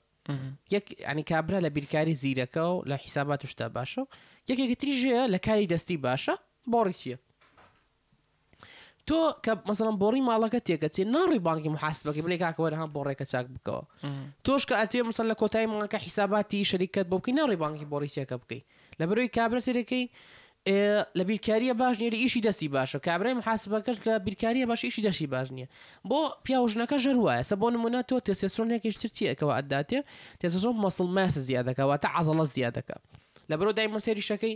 یەک 0.75 0.87
ئەنی 1.09 1.25
کابرا 1.31 1.59
لە 1.67 1.71
بیرکاری 1.77 2.15
زیرەکە 2.23 2.63
و 2.73 2.77
لە 2.91 2.97
حیسابات 3.05 3.43
شتا 3.53 3.67
باشە 3.77 4.03
یەکێکی 4.51 4.77
تریژەیە 4.83 5.23
لە 5.35 5.39
کاری 5.47 5.67
دەستی 5.73 5.99
باشە 6.07 6.35
بۆڕیسیە 6.73 7.17
تۆ 9.11 9.17
کە 9.47 9.53
مەسەڵم 9.69 9.97
بۆڕی 10.03 10.21
ماڵەکە 10.29 10.61
تێکەچی 10.69 11.03
ناڕی 11.15 11.39
بانکی 11.49 11.71
محاسبەکە 11.75 12.21
بنێ 12.27 12.37
کاکەوەرە 12.43 12.77
هەم 12.83 12.91
بۆڕێکە 12.97 13.25
چاک 13.33 13.47
بکەوە 13.55 13.83
تۆش 14.47 14.63
کە 14.69 14.75
ئەتێ 14.81 15.01
مسن 15.09 15.27
لە 15.31 15.35
کۆتای 15.41 15.67
ماڵەکە 15.73 15.99
حیساباتی 16.07 16.59
شەریکت 16.71 17.07
بۆ 17.11 17.17
بکەی 17.21 17.35
ناڕی 17.41 17.57
بانکی 17.65 17.87
بۆڕی 17.93 18.11
چێکە 18.15 18.37
بکەی 18.43 18.63
لە 18.99 19.05
بەروی 19.09 19.31
کابرەسیرەکەی 19.37 20.05
لە 21.19 21.23
بیرکاریە 21.29 21.75
باش 21.81 21.95
نیێری 22.01 22.19
ئیشی 22.23 22.41
دەستی 22.47 22.69
باشە 22.77 22.99
کابرای 23.09 23.35
محاسبەکەش 23.41 23.97
لە 24.07 24.13
بیرکاریە 24.27 24.67
باش 24.71 24.81
ئیشی 24.89 25.03
دەشی 25.07 25.27
باش 25.35 25.49
نییە 25.57 25.69
بۆ 26.11 26.19
پیاوژنەکە 26.47 26.97
ژەروایە 27.05 27.43
سە 27.51 27.55
بۆ 27.63 27.67
نمونە 27.75 28.01
تۆ 28.09 28.17
تێسیسۆنێکیشتر 28.27 29.09
چیەکەەوە 29.17 29.53
ئەداتێ 29.59 30.01
تێسەۆ 30.41 30.71
مەسڵ 30.83 31.07
ماسە 31.17 31.41
زیادەکەەوە 31.49 31.95
تا 32.03 32.09
عزڵە 32.19 32.45
زیادەکە 32.55 32.97
لە 33.51 33.55
بەرۆ 33.59 33.73
دای 33.79 33.89
مەسێریشەکەی 33.95 34.55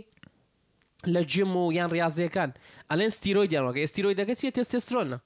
لە 1.07 1.19
جم 1.21 1.55
و 1.57 1.71
یان 1.73 1.89
ریاضیەکان 1.89 2.51
ئەلێن 2.91 3.09
ستیرۆی 3.17 3.47
دیانوەکە 3.51 3.79
ئێستیرۆی 3.83 4.15
دەکە 4.19 4.33
چیە 4.39 4.51
تستێسترۆنە 4.57 5.17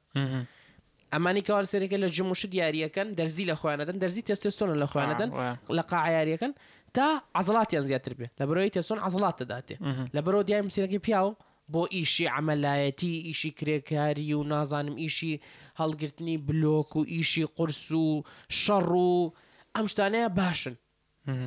ئەمانی 1.14 1.42
کەوار 1.48 1.66
سەرێکە 1.74 1.98
لە 2.04 2.08
جموش 2.16 2.46
دیارریەکەن 2.54 3.08
دەزی 3.20 3.46
لە 3.52 3.56
خۆیانەدەن 3.62 3.98
دەزی 4.04 4.22
تستێستۆن 4.30 4.70
لە 4.84 4.88
خۆیانەدەن 4.92 5.30
لە 5.78 5.84
قاعیاریەکەن 5.92 6.52
تا 6.96 7.06
عزڵاتیان 7.40 7.84
زیاتر 7.90 8.14
بێ 8.20 8.28
لە 8.40 8.44
بەرۆی 8.50 8.72
تێسۆن 8.76 9.00
عزڵات 9.08 9.36
دەداتێ 9.42 9.76
لە 10.16 10.20
بەرۆ 10.26 10.42
دیای 10.48 10.64
مسیرەکە 10.68 11.00
پیاوە 11.08 11.34
بۆ 11.74 11.82
ئیشی 11.94 12.26
ئەمەلایەتی 12.34 13.14
ئیشی 13.28 13.52
کرێکاری 13.60 14.30
و 14.40 14.44
نازانم 14.44 14.96
ئیشی 15.04 15.34
هەڵگرتنی 15.82 16.36
بلۆک 16.48 16.90
و 16.98 17.02
ئیشی 17.14 17.46
قرس 17.56 17.92
و 17.92 18.24
شەڕ 18.64 18.88
و 19.08 19.32
ئەم 19.76 19.86
شتانەیە 19.94 20.30
باشن 20.40 20.76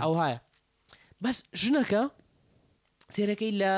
ئەو 0.03 0.13
هایە 0.21 0.39
بەس 1.23 1.37
ژنەکە 1.63 2.03
سێرەکەی 3.15 3.53
لە 3.61 3.73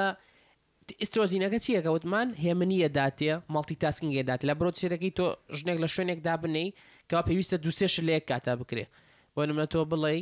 ئیسۆزینەکە 0.99 1.59
چیەکە 1.66 1.91
وتمان 1.97 2.28
هێمنیە 2.45 2.88
داتێ 2.99 3.30
مەڵتی 3.55 3.76
تاسکنگێ 3.84 4.22
دات 4.28 4.41
لە 4.49 4.55
بۆ 4.59 4.66
چێرەکەی 4.78 5.12
تۆ 5.18 5.26
ژنێک 5.59 5.78
لە 5.84 5.88
شوێنێکدا 5.95 6.34
بنەی 6.43 6.68
کەوا 7.11 7.22
پێویستە 7.28 7.57
دوسێش 7.64 7.95
لەیەک 8.07 8.24
کاتا 8.30 8.53
بکرێ 8.61 8.84
بۆ 9.34 9.41
نمە 9.49 9.64
تۆ 9.72 9.80
بڵێ 9.91 10.14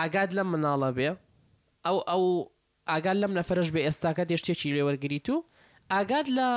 ئاگاد 0.00 0.30
لە 0.38 0.42
مناڵە 0.52 0.90
بێ 0.96 1.10
ئەو 1.86 1.98
ئەو 2.10 2.24
ئاگاد 2.92 3.16
لەم 3.22 3.32
نەفرش 3.38 3.68
بێ 3.74 3.80
ئێستاکە 3.86 4.24
دێشتێکی 4.30 4.68
لێوەرگریت 4.76 5.26
و 5.34 5.38
ئاگاد 5.94 6.26
لە 6.36 6.48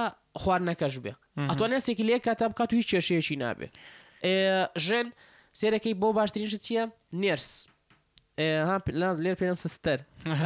خواردنەکەش 0.44 0.96
بێ 1.04 1.14
ئەتوانێستێکی 1.50 2.04
لێک 2.10 2.22
کاتا 2.28 2.46
بکات 2.52 2.70
و 2.74 2.76
هیچ 2.82 2.88
کێشەیەکی 2.94 3.36
نابێ 3.44 3.68
ژێن 4.86 5.08
سێرەکەی 5.60 5.94
بۆ 6.02 6.08
باشترینش 6.18 6.54
چییە 6.66 6.84
نێرس 7.22 7.52
لێر 9.24 9.36
پێیان 9.42 9.58
سستەر 9.66 10.00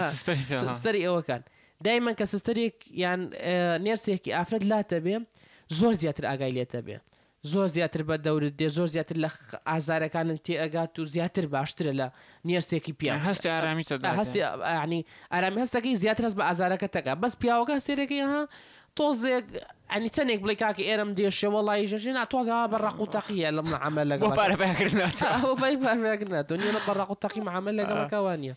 ستەری 0.80 1.04
ئەوەکان 1.08 1.42
دایمەن 1.84 2.16
کە 2.20 2.26
سستەرێک 2.34 2.76
یان 3.04 3.22
نێرسێکی 3.86 4.32
ئافرەت 4.38 4.64
لاتە 4.72 4.98
بێ 5.06 5.16
زۆر 5.80 5.94
زیاتر 6.02 6.26
ئاگای 6.30 6.52
لێتە 6.58 6.82
بێ 6.88 6.98
زۆر 7.52 7.68
زیاتر 7.76 8.02
بە 8.08 8.16
دەورت 8.26 8.54
دێ 8.60 8.68
زۆر 8.78 8.88
زیاتر 8.96 9.16
لە 9.24 9.30
ئازارەکانت 9.72 10.40
تێ 10.46 10.56
ئەگات 10.64 10.94
و 11.02 11.06
زیاتر 11.14 11.46
باشترە 11.56 11.92
لە 12.00 12.08
نێرسێکی 12.48 12.94
پیان 13.00 13.20
هەستی 13.30 13.50
ئارامی 13.56 13.84
هەستی 14.22 14.42
عنی 14.84 15.02
ئارامی 15.34 15.60
هەستەکەی 15.64 15.96
زیاتر 16.04 16.24
هەست 16.28 16.38
بە 16.40 16.44
ئازارەکە 16.50 16.88
تەکە 16.96 17.14
بەس 17.24 17.34
پیاوەکە 17.42 17.76
سێرەکەی 17.88 18.24
ها 18.32 18.42
تۆزێک 18.98 19.46
ئەنی 19.92 20.10
چەندێک 20.16 20.40
بڵی 20.44 20.56
کاکی 20.64 20.84
ئێرم 20.90 21.10
دێشەوە 21.20 21.60
لای 21.68 21.88
ژژێن 21.92 22.18
تۆزەوە 22.34 22.66
بەڕق 22.74 22.98
و 23.04 23.08
تەقیە 23.16 23.50
لەم 23.58 23.70
عمل 23.86 24.06
لەگەڵ 24.12 24.32
پارەکردنات 24.42 25.18
بەی 25.62 25.76
پارگرنات 25.86 26.46
دنیا 26.52 26.72
بەڕق 26.88 27.10
و 27.14 27.16
تەقی 27.24 27.40
عمل 27.58 27.74
لەگەڵەکەوانە. 27.80 28.54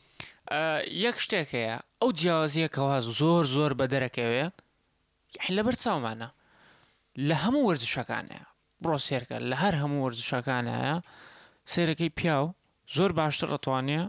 یەک 1.05 1.17
شتێک 1.25 1.49
هەیە 1.57 1.77
ئەو 2.01 2.11
جیاوازیەکەوا 2.21 2.97
زۆر 3.21 3.45
زۆر 3.57 3.73
بە 3.79 3.87
دەرەکەوێ 3.93 4.47
لەبەر 5.57 5.75
چاومانە 5.83 6.29
لە 7.29 7.37
هەموو 7.45 7.67
وەرزشەکانەیە 7.69 8.45
بڕۆ 8.83 8.99
سێرکە 9.07 9.37
لە 9.51 9.57
هەر 9.63 9.75
هەموو 9.83 10.03
وەرزشەکانەیە 10.05 10.95
سێرەکەی 11.73 12.11
پیاو 12.19 12.47
زۆر 12.97 13.11
باشتر 13.19 13.49
ئەتوانێ 13.55 14.01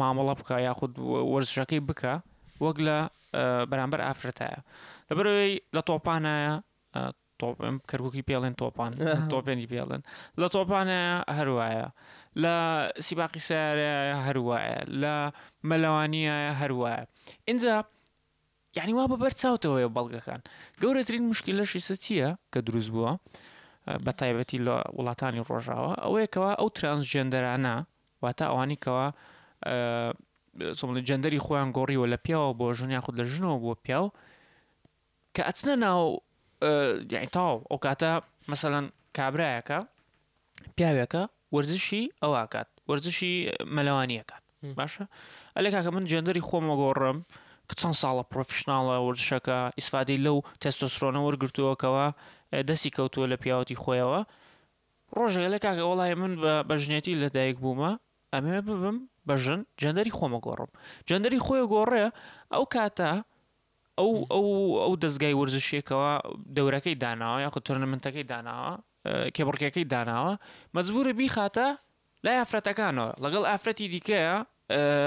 مامەڵە 0.00 0.34
بکە 0.40 0.56
یاخود 0.68 0.92
وەرزشەکەی 1.32 1.80
بکە 1.88 2.14
وەک 2.64 2.76
لە 2.86 2.98
بەرامبەر 3.70 4.00
ئافرەتایە 4.06 4.58
لەبەرەوەی 5.08 5.50
لە 5.74 5.80
تۆپانایە 5.88 6.52
کەرگکی 7.90 8.22
پێڵێن 8.28 8.54
تۆپان 8.60 8.92
تۆپێنی 9.32 9.66
پێڵێن 9.72 10.02
لە 10.40 10.46
تۆپانە 10.54 11.00
هەروایە 11.36 11.86
لە 12.40 12.56
سیباقی 13.06 13.40
سیارە 13.48 14.24
هەروایە 14.26 14.78
لە 15.02 15.14
مەلەوانیە 15.68 16.36
هەروایە 16.60 17.04
اینجا 17.48 17.84
یعنی 18.76 18.92
وا 18.94 19.06
بە 19.06 19.16
بەر 19.22 19.32
چاوتەوەی 19.40 19.92
بەڵگەکان 19.96 20.40
گەورەترین 20.82 21.20
مشکلەشی 21.28 21.80
سەچیە 21.88 22.28
کە 22.52 22.60
دروست 22.68 22.90
بووە 22.94 23.12
بە 24.04 24.12
تایبەتی 24.20 24.58
لە 24.66 24.74
وڵاتانی 24.96 25.42
ڕۆژاوە 25.48 25.92
ئەوەیەکەوە 26.04 26.50
ئەو 26.60 26.68
ترانسجندەرانە 26.76 27.74
واتە 28.24 28.44
ئەوانی 28.50 28.78
کەەوە 28.84 29.06
جندەری 31.08 31.40
خۆیان 31.44 31.70
گۆڕیوە 31.76 32.06
لە 32.12 32.18
پیاوە 32.24 32.50
بۆ 32.58 32.66
ژنیا 32.78 33.00
خود 33.04 33.14
لە 33.20 33.24
ژنەوە 33.32 33.58
بۆ 33.64 33.72
پیاو 33.84 34.06
کە 35.34 35.42
ئەچنە 35.48 35.74
ناو 35.84 36.02
یعنی 37.14 37.28
تاو 37.36 37.54
ئەو 37.70 37.78
کاتە 37.86 38.12
مەمثلەن 38.48 38.86
کابراایەکە 39.16 39.78
پیاوێکە 40.76 41.22
وەرزشی 41.54 42.02
ئەوکات 42.22 42.68
وەرزشی 42.88 43.32
مەلەوانیەکات 43.76 44.42
باشە 44.78 45.04
ئەلێ 45.56 45.68
کاکە 45.74 45.90
من 45.96 46.04
جێندەری 46.10 46.42
خۆمە 46.48 46.74
گۆڕم 46.82 47.18
کە 47.68 47.74
چەند 47.80 47.96
ساڵە 48.02 48.24
پرۆفیشنناڵە 48.32 48.94
وەرزشەکە 49.06 49.58
ئیسفادی 49.78 50.16
لەو 50.24 50.38
تەستۆسرۆنە 50.62 51.20
وەرگرتووەکەوە 51.26 52.06
دەستی 52.68 52.90
کەوتووە 52.96 53.26
لە 53.32 53.36
پیاوەتی 53.42 53.76
خۆیەوە 53.82 54.20
ڕۆژێک 55.16 55.46
لە 55.54 55.58
کاکە 55.64 55.84
وڵای 55.90 56.14
من 56.22 56.32
بە 56.42 56.54
بەژنێتی 56.68 57.14
لەدایک 57.22 57.56
بوومە 57.64 57.92
ئەمێ 58.34 58.58
ببم 58.66 58.96
بەژن 59.28 59.60
جەندەری 59.80 60.12
خۆمە 60.18 60.38
گۆڕم 60.46 60.70
جەندەری 61.08 61.40
خۆی 61.46 61.62
گۆڕێ 61.74 62.06
ئەو 62.52 62.64
کاتە 62.74 63.12
ئەو 63.98 64.10
ئەو 64.32 64.44
ئەو 64.84 64.92
دەستگای 65.04 65.34
وەرزشێکەوە 65.40 66.10
دەورەکەی 66.56 66.96
داناوە 67.02 67.38
یاخود 67.44 67.62
تورنمنتەکەی 67.66 68.24
داناوە 68.32 68.74
کێبڕکەکەی 69.06 69.86
داناوە 69.92 70.34
مەجبورە 70.76 71.12
بیخاتە 71.18 71.68
لای 72.24 72.36
ئافرەتەکانەوە 72.42 73.10
لەگەڵ 73.24 73.44
ئافرەتی 73.50 73.86
دیکەیە 73.92 74.36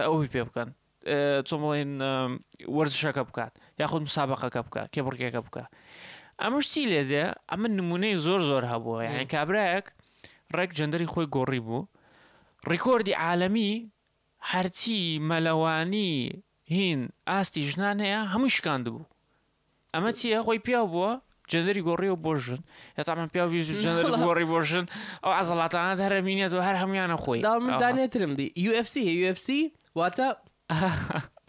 ئەوی 0.05 0.27
پێ 0.33 0.41
بکەن 0.47 0.69
چۆمڵێن 1.47 1.91
وەرزشەکە 2.75 3.23
بکات 3.29 3.53
یاخود 3.79 4.01
مسابقەکە 4.07 4.61
بکە 4.67 4.81
کێبڕکەکە 4.93 5.39
بکە 5.47 5.63
ئەمەشتی 6.41 6.85
لێدێ 6.91 7.25
ئەمە 7.51 7.67
نمونەی 7.77 8.15
زۆر 8.25 8.41
زۆر 8.49 8.63
هەبووە 8.71 8.99
یان 9.07 9.25
کابراەک 9.33 9.85
ڕێک 10.55 10.71
جەندەری 10.77 11.07
خۆی 11.13 11.25
گۆڕی 11.35 11.61
بوو 11.67 11.87
ڕیکۆردی 12.69 13.15
عالەمی 13.23 13.73
هەرچی 14.51 14.99
مەلەوانی 15.29 16.11
هین 16.75 17.01
ئاستی 17.29 17.61
ژنان 17.71 17.97
هەیە 18.05 18.21
هەموو 18.33 18.53
شکاند 18.55 18.85
بوو 18.93 19.09
ئەمە 19.93 20.11
چیە 20.19 20.39
خۆی 20.47 20.59
پیا 20.65 20.81
بووە 20.91 21.11
جەدەری 21.53 21.81
گۆڕی 21.87 22.09
و 22.13 22.17
بۆژن 22.25 22.59
هێتامان 22.99 23.29
پیاوی 23.33 23.61
گۆڕی 24.25 24.45
بۆژن 24.53 24.85
ئەو 25.23 25.33
عزڵاتانات 25.39 25.99
هەرە 26.05 26.19
مینێت 26.27 26.51
و 26.53 26.61
هەر 26.67 26.75
هەمویانە 26.81 27.17
خۆی 27.23 27.39
دانێترم 27.81 28.33
دی 28.39 28.47
UFC 28.69 28.95
UFC 29.25 29.47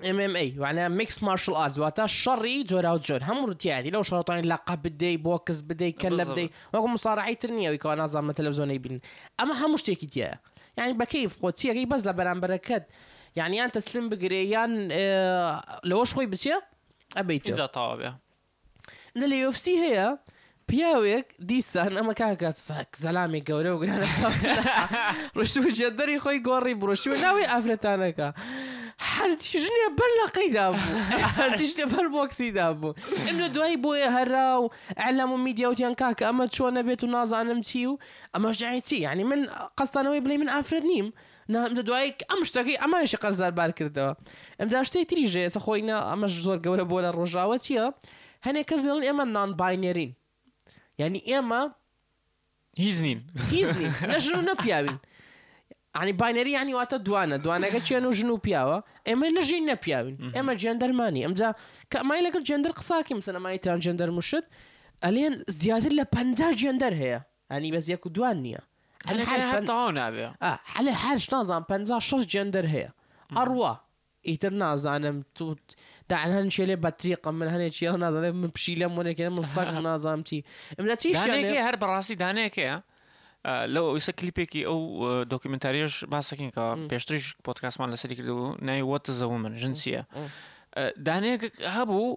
ام 0.05 0.17
MMA 0.17 0.45
وانە 0.63 0.85
ميكس 0.99 1.17
مارشال 1.27 1.57
ارتس 1.65 1.79
واتا 1.79 2.07
شري 2.07 2.65
جور 2.71 2.83
جۆر 2.85 2.99
جور 3.07 3.21
هم 3.29 3.39
روتياتي 3.47 3.91
لو 3.91 4.03
شرطين 4.03 4.45
لقب 4.45 4.83
بدي 4.83 5.17
بوكس 5.17 5.61
بدي 5.61 5.93
كلب 5.93 6.21
بدي 6.31 6.51
بدەی 6.75 6.79
مصارعي 6.87 7.37
مساڕعی 7.41 7.69
ويكون 7.69 7.99
نظام 8.01 8.31
کەوا 8.31 8.33
نازانمە 8.33 8.35
تەلەزۆنەی 8.39 8.79
بین 8.79 9.01
ئەمە 9.43 9.53
هەموو 9.63 9.77
شتێکی 9.77 10.09
تە 10.11 10.37
یعنی 10.79 10.99
بەکەی 10.99 11.31
خۆچیەکەی 11.41 11.87
بەس 11.91 12.07
لە 12.07 12.13
بەرامبەرەکەت 12.19 12.85
یعنی 13.37 13.57
یان 13.57 13.71
تەسلم 13.77 14.11
بگرێ 14.11 14.43
یان 14.55 14.89
لەوەش 15.91 16.13
خۆی 16.17 16.27
بچێ 16.33 16.55
ئەبیت 17.17 17.73
تاوا 17.75 17.97
بێ 17.99 18.11
نلي 19.17 19.39
يو 19.39 19.53
سي 19.53 19.79
هي 19.79 20.19
بياويك 20.69 21.35
ديسا 21.39 21.83
اما 21.83 22.13
كاكا 22.13 22.51
تصحك 22.51 22.97
زلامي 22.99 23.41
قولو 23.51 23.79
قلنا 23.79 24.05
رشو 25.37 25.61
جدري 25.61 26.19
خوي 26.19 26.43
قوري 26.43 26.75
برشو 26.75 27.11
ناوي 27.15 27.45
افرت 27.45 27.87
انا 27.87 28.11
كا 28.11 28.33
حالتي 28.99 29.59
جنيا 29.59 29.89
بلا 29.99 30.43
قيد 30.43 30.57
ابو 30.57 30.77
حالتي 31.23 31.65
جنيا 31.65 31.85
بلا 31.87 32.09
بوكسي 32.09 32.51
دابو 32.51 32.95
ابن 33.29 33.53
دواي 33.53 33.77
بويا 33.77 34.07
هرا 34.09 34.57
واعلام 34.57 35.45
ميديا 35.45 35.69
وتيان 35.69 35.95
كاكا 35.95 36.29
اما 36.31 36.47
تشو 36.47 36.69
انا 36.69 36.81
بيتو 36.81 37.07
نازا 37.07 37.41
انا 37.41 37.55
متيو 37.55 37.99
اما 38.37 38.49
رجعتي 38.49 38.97
يعني 38.97 39.25
من 39.25 39.47
قصد 39.77 39.99
انا 39.99 40.19
بلي 40.19 40.39
من 40.39 40.49
افرت 40.49 40.83
نيم 40.83 41.13
نا 41.49 41.67
امدا 41.67 41.83
دوايك 41.83 42.23
امشتاكي 42.39 42.77
اما 42.77 43.05
شي 43.05 43.17
قرزال 43.17 43.53
بالكردو 43.53 44.15
امدا 44.63 44.83
شتي 44.83 45.05
تريجي 45.05 45.49
سخوينا 45.49 46.13
اما 46.13 46.27
زور 46.27 46.59
قولو 46.65 46.85
بولا 46.85 47.09
الرجاوتيا 47.09 47.95
هەنێک 48.45 48.67
کەس 48.71 48.81
دڵن 48.89 49.05
ئێمە 49.09 49.25
نانباینێرین 49.37 50.13
یعنی 51.01 51.21
ئێمە 51.31 51.63
هیچ 52.85 52.97
نین 53.07 53.21
هیچ 53.53 53.69
نەژن 54.15 54.35
و 54.39 54.43
نەپیاوین 54.51 54.99
عنی 56.01 56.13
باینەری 56.23 56.53
ینی 56.59 56.75
واتە 56.79 56.97
دوانە 57.07 57.37
دوانەکە 57.45 57.81
چێن 57.87 58.05
و 58.09 58.13
ژن 58.19 58.31
و 58.31 58.37
پیاوە 58.47 58.79
ئێمە 59.09 59.27
نەژین 59.39 59.65
نەپیاوین 59.73 60.17
ئێمە 60.37 60.53
جێندەرمانی 60.63 61.21
ئەمجا 61.27 61.49
کە 61.93 61.97
ئەمای 62.01 62.23
لەگەر 62.27 62.43
جێندەر 62.49 62.73
قساکی 62.79 63.15
مسەنەمای 63.21 63.59
ترانجێندەر 63.65 64.11
مشت 64.19 64.45
ئەلێن 65.05 65.35
زیاتر 65.61 65.93
لە 66.01 66.05
پ 66.15 66.17
جێندەر 66.61 66.93
هەیە 67.03 67.21
ئەنی 67.53 67.71
بەز 67.75 67.87
یەک 67.95 68.03
و 68.07 68.11
دوان 68.17 68.37
نییە 68.45 68.63
هەل 69.09 69.21
هەر 71.03 71.19
نازان 71.33 71.63
5 71.71 71.91
شش 72.09 72.23
جێندەر 72.33 72.67
هەیە 72.75 72.91
ئەڕوا 73.37 73.73
ئیتر 74.29 74.53
نازانم 74.63 75.17
توت 75.35 75.61
داعن 76.09 76.33
هنشيلي 76.33 76.77
بطريقة 76.77 77.31
من 77.31 77.49
هنشي 77.49 77.89
نازل 77.91 78.33
من 78.33 78.47
بشيلم 78.49 78.97
من 78.97 79.13
كده 79.13 79.27
آه. 79.27 79.31
من 79.31 79.43
صق 79.43 79.71
نازم 79.71 80.23
تي 80.23 80.45
من 80.79 80.97
تيش 80.97 81.15
يعني 81.17 81.27
دانيكي 81.31 81.59
هر 81.59 81.77
براسی 81.77 82.15
دانيكي 82.15 82.81
لەو 83.47 83.85
ئەویسە 83.91 84.13
کلیپێکی 84.21 84.63
ئەو 84.69 84.79
دۆکیمنتاریش 85.33 85.93
باسەکەین 86.13 86.51
کە 86.57 86.65
پێشتریش 86.91 87.25
پۆتکاسمان 87.47 87.89
لەسەری 87.95 88.15
کردبوو 88.19 88.55
نایوەتە 88.67 89.11
زەوە 89.21 89.37
من 89.43 89.53
ژنسیە 89.61 90.03
دانەیەک 91.07 91.43
هەبوو 91.75 92.09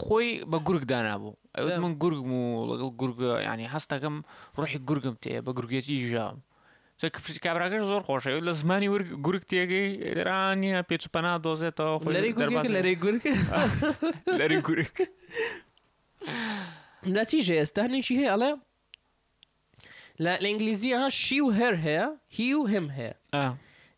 خۆی 0.00 0.40
بە 0.50 0.58
گورگ 0.68 0.82
دانابوو 0.90 1.34
من 1.82 1.94
گورگم 2.02 2.32
و 2.32 2.66
لەگەڵ 2.70 2.90
گورگ 3.02 3.18
يعني 3.46 3.68
هەستەکەم 3.74 4.14
كم 4.22 4.22
روحي 4.58 4.78
تێ 4.78 5.14
تي 5.22 5.40
گورگێتی 5.42 6.10
جام 6.12 6.38
کپچ 7.12 7.36
کابراگەر 7.44 7.82
زۆر 7.90 8.00
خۆشەوە 8.06 8.40
لە 8.46 8.52
زمانی 8.60 8.88
گورک 9.24 9.42
تێگەی 9.50 9.88
ئێرانە 10.06 10.74
پێچ 10.88 11.02
پەنا 11.14 11.34
دۆزێتەوە 11.44 12.12
لەری 12.14 12.32
گورک 12.34 12.66
لەری 14.40 14.60
گورک 14.66 14.92
ناچی 17.16 17.38
ژێستانێکی 17.46 18.14
هەیە 18.20 18.30
ئەڵێ 18.32 18.50
لە 20.24 20.32
ئینگلیزی 20.44 20.92
ها 20.96 21.06
شی 21.22 21.38
و 21.40 21.46
هەر 21.58 21.74
هەیە 21.86 22.06
هی 22.36 22.54
و 22.58 22.62
هەم 22.72 22.86
هەیە 22.98 23.14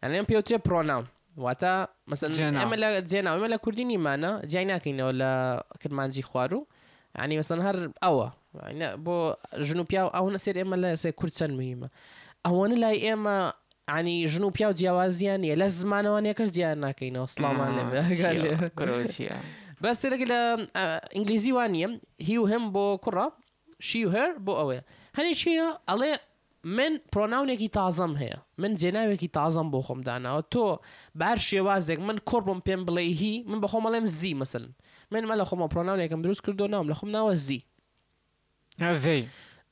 ئەلێم 0.03 0.25
پێوتێ 0.31 0.57
پرۆناون 0.67 1.05
واتە 1.45 1.75
مەسەن 2.11 2.31
ئەمە 2.63 2.77
لە 2.83 2.89
جێناو 3.11 3.37
ئمە 3.39 3.49
لە 3.55 3.59
کوردی 3.65 3.85
نیمانە 3.91 4.31
جای 4.53 4.65
ناکەینەوە 4.73 5.13
لە 5.21 5.33
کرمانجی 5.81 6.23
خوار 6.29 6.51
و 6.57 6.61
ینی 7.23 7.39
مەسەن 7.43 7.61
هەر 7.67 7.77
ئەوە 8.05 8.27
بۆ 9.05 9.15
ژن 9.67 9.79
و 9.81 9.85
پیا 9.91 10.03
و 10.07 10.15
ئەو 10.17 10.27
نەسێر 10.35 10.57
ئێمە 10.61 10.77
لە 10.85 10.89
سێ 11.03 11.11
کورد 11.19 11.33
چەند 11.39 11.55
مهمە 11.61 11.89
ئەوەنە 12.49 12.77
لای 12.83 12.97
ئێمە 13.07 13.39
عنی 13.97 14.17
ژن 14.33 14.45
و 14.45 14.51
پیا 14.57 14.69
و 14.69 14.73
جیاوازیان 14.79 15.41
نیە 15.45 15.57
لە 15.63 15.67
زمانەوانەکەش 15.79 16.51
دیار 16.57 16.77
ناکەینەوە 16.87 17.27
سلامان 17.37 17.71
لەمەکرۆسیە 17.79 19.37
بەسێرەگە 19.83 20.27
لە 20.33 20.41
ئینگلیزی 21.17 21.53
وانیم 21.57 21.93
هی 22.29 22.37
و 22.39 22.49
هەم 22.53 22.65
بۆ 22.75 22.85
کوڕە 23.05 23.27
شی 23.89 24.01
و 24.07 24.11
هەر 24.17 24.31
بۆ 24.45 24.53
ئەوەیە 24.61 24.83
هەنی 25.17 25.35
چیە 25.41 25.69
ئەڵێ 25.91 26.11
من 26.77 26.93
پرۆناونێکی 27.13 27.69
تازەم 27.79 28.13
هەیە 28.23 28.39
من 28.61 28.73
جێناوێکی 28.81 29.29
تازەم 29.37 29.69
بۆ 29.73 29.79
خۆم 29.87 30.01
داناوە 30.09 30.43
تۆ 30.55 30.67
بار 31.21 31.37
شێوازێک 31.49 31.99
من 32.09 32.19
کۆربم 32.31 32.61
پێم 32.67 32.81
بڵێ 32.87 33.05
هی 33.23 33.37
من 33.51 33.59
بە 33.63 33.69
خۆمەڵێم 33.73 34.07
زی 34.19 34.35
مەسن 34.41 34.65
منمە 35.13 35.35
لە 35.41 35.45
خۆمە 35.49 35.67
پرۆناونێکم 35.73 36.21
دروست 36.25 36.43
کردو 36.47 36.67
ناوم 36.69 36.93
لە 36.93 36.95
خۆم 36.99 37.11
ناوە 37.17 37.35
زی 37.47 37.61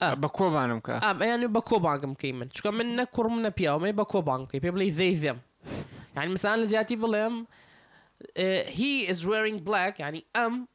Bako 0.02 0.50
bankovka. 0.50 1.00
A, 1.02 1.22
يعني 1.24 1.46
باكو 1.46 1.78
بانكم 1.78 2.14
كيمن 2.14 2.48
چونکە 2.48 2.66
من 2.70 2.96
نەکوڕم 2.96 3.38
نە 3.46 3.50
پیاوەی 3.60 3.92
باکۆ 3.98 4.20
بانکی 4.26 4.58
پێ 4.62 4.70
بڵێ 4.74 4.90
زەیزێم 4.90 5.38
یعنی 6.16 6.32
مثلا 6.32 6.56
لە 6.64 6.68
جیاتی 6.68 6.98
هی 8.68 9.06
is 9.14 9.18
wearing 9.26 9.58
black 9.64 10.00
یعنی 10.00 10.24
يعني 10.34 10.46
ام 10.46 10.68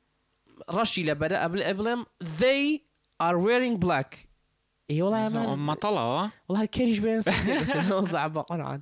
رشي 0.73 1.03
لبدا 1.03 1.43
قبل 1.43 1.61
بڵێم 1.75 2.05
they 2.39 2.79
are 3.23 3.35
wearing 3.37 3.77
black 3.87 4.17
اي 4.91 5.01
والله 5.01 5.55
ما 5.55 5.73
طلع 5.73 6.29
والله 6.49 6.61
الكيرش 6.63 6.97
بين 6.99 7.21
صعب 8.05 8.33
بقرعان 8.33 8.81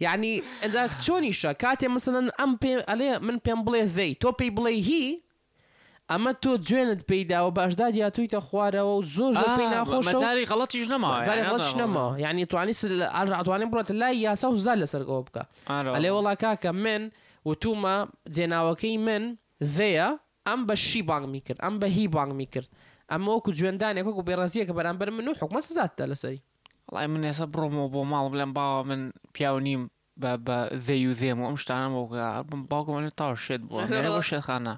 يعني 0.00 0.42
اذا 0.64 0.86
تشوني 0.86 1.32
شا 1.32 1.52
كاتي 1.52 1.88
مثلا 1.88 2.32
ام 2.44 2.56
بي 2.56 2.82
علي 2.88 3.18
من 3.18 3.38
بين 3.44 3.64
بلاي 3.64 3.82
ذي 3.84 4.14
تو 4.14 4.30
بي 4.32 4.50
بلاي 4.50 4.82
هي 4.82 5.23
ئەمە 6.12 6.32
تۆ 6.42 6.50
دوێنت 6.68 7.00
پێیداوە 7.10 7.50
باشدا 7.58 7.86
دیاتویتە 7.96 8.40
خوارەوە 8.46 8.92
و 8.98 9.02
زۆر 9.16 9.32
ناخۆشاری 9.74 10.48
غڵەتیش 10.50 10.86
نەما 10.90 12.04
ینی 12.24 12.44
توانی 12.50 12.72
ئاتوانین 13.38 13.70
بڵێت 13.72 13.90
لای 14.00 14.16
یاسا 14.26 14.48
و 14.50 14.54
زال 14.64 14.78
لەسەرەوە 14.86 15.20
بکە 15.26 15.42
لێ 16.04 16.10
وڵا 16.16 16.34
کاکە 16.42 16.70
من 16.84 17.02
وتومە 17.48 17.96
جێناوەکەی 18.36 18.96
من 19.06 19.24
ذەیە 19.76 20.08
ئەم 20.46 20.60
بە 20.68 20.74
شی 20.86 21.02
بانگ 21.10 21.26
میکرد 21.34 21.58
ئەم 21.64 21.74
بە 21.80 21.86
هی 21.96 22.08
بانگ 22.08 22.32
میکرد 22.40 22.68
ئەمە 23.12 23.28
وەکو 23.36 23.50
جوێندانێک 23.58 24.04
وەکو 24.08 24.22
بێڕازیە 24.28 24.64
کە 24.68 24.72
بەرامبەر 24.78 25.08
من 25.16 25.26
و 25.28 25.32
حکومە 25.40 25.60
سزاتتە 25.68 26.04
لەسەری 26.10 26.40
وڵی 26.92 27.06
من 27.12 27.22
ێستا 27.30 27.46
بڕۆمەوە 27.52 27.88
بۆ 27.94 28.00
ماڵ 28.12 28.24
بڵێم 28.32 28.52
باوە 28.58 28.80
من 28.90 29.02
پیاو 29.34 29.58
نیم 29.66 29.82
بە 30.20 30.56
ذەی 30.86 31.06
و 31.06 31.14
دێم 31.20 31.38
و 31.40 31.46
ئەم 31.48 31.56
شتانە 31.62 31.88
بۆ 31.94 32.02
باوکمە 32.70 33.10
تا 33.16 33.34
شێت 33.44 33.60
بووە 33.68 33.84
شێخانە. 34.30 34.76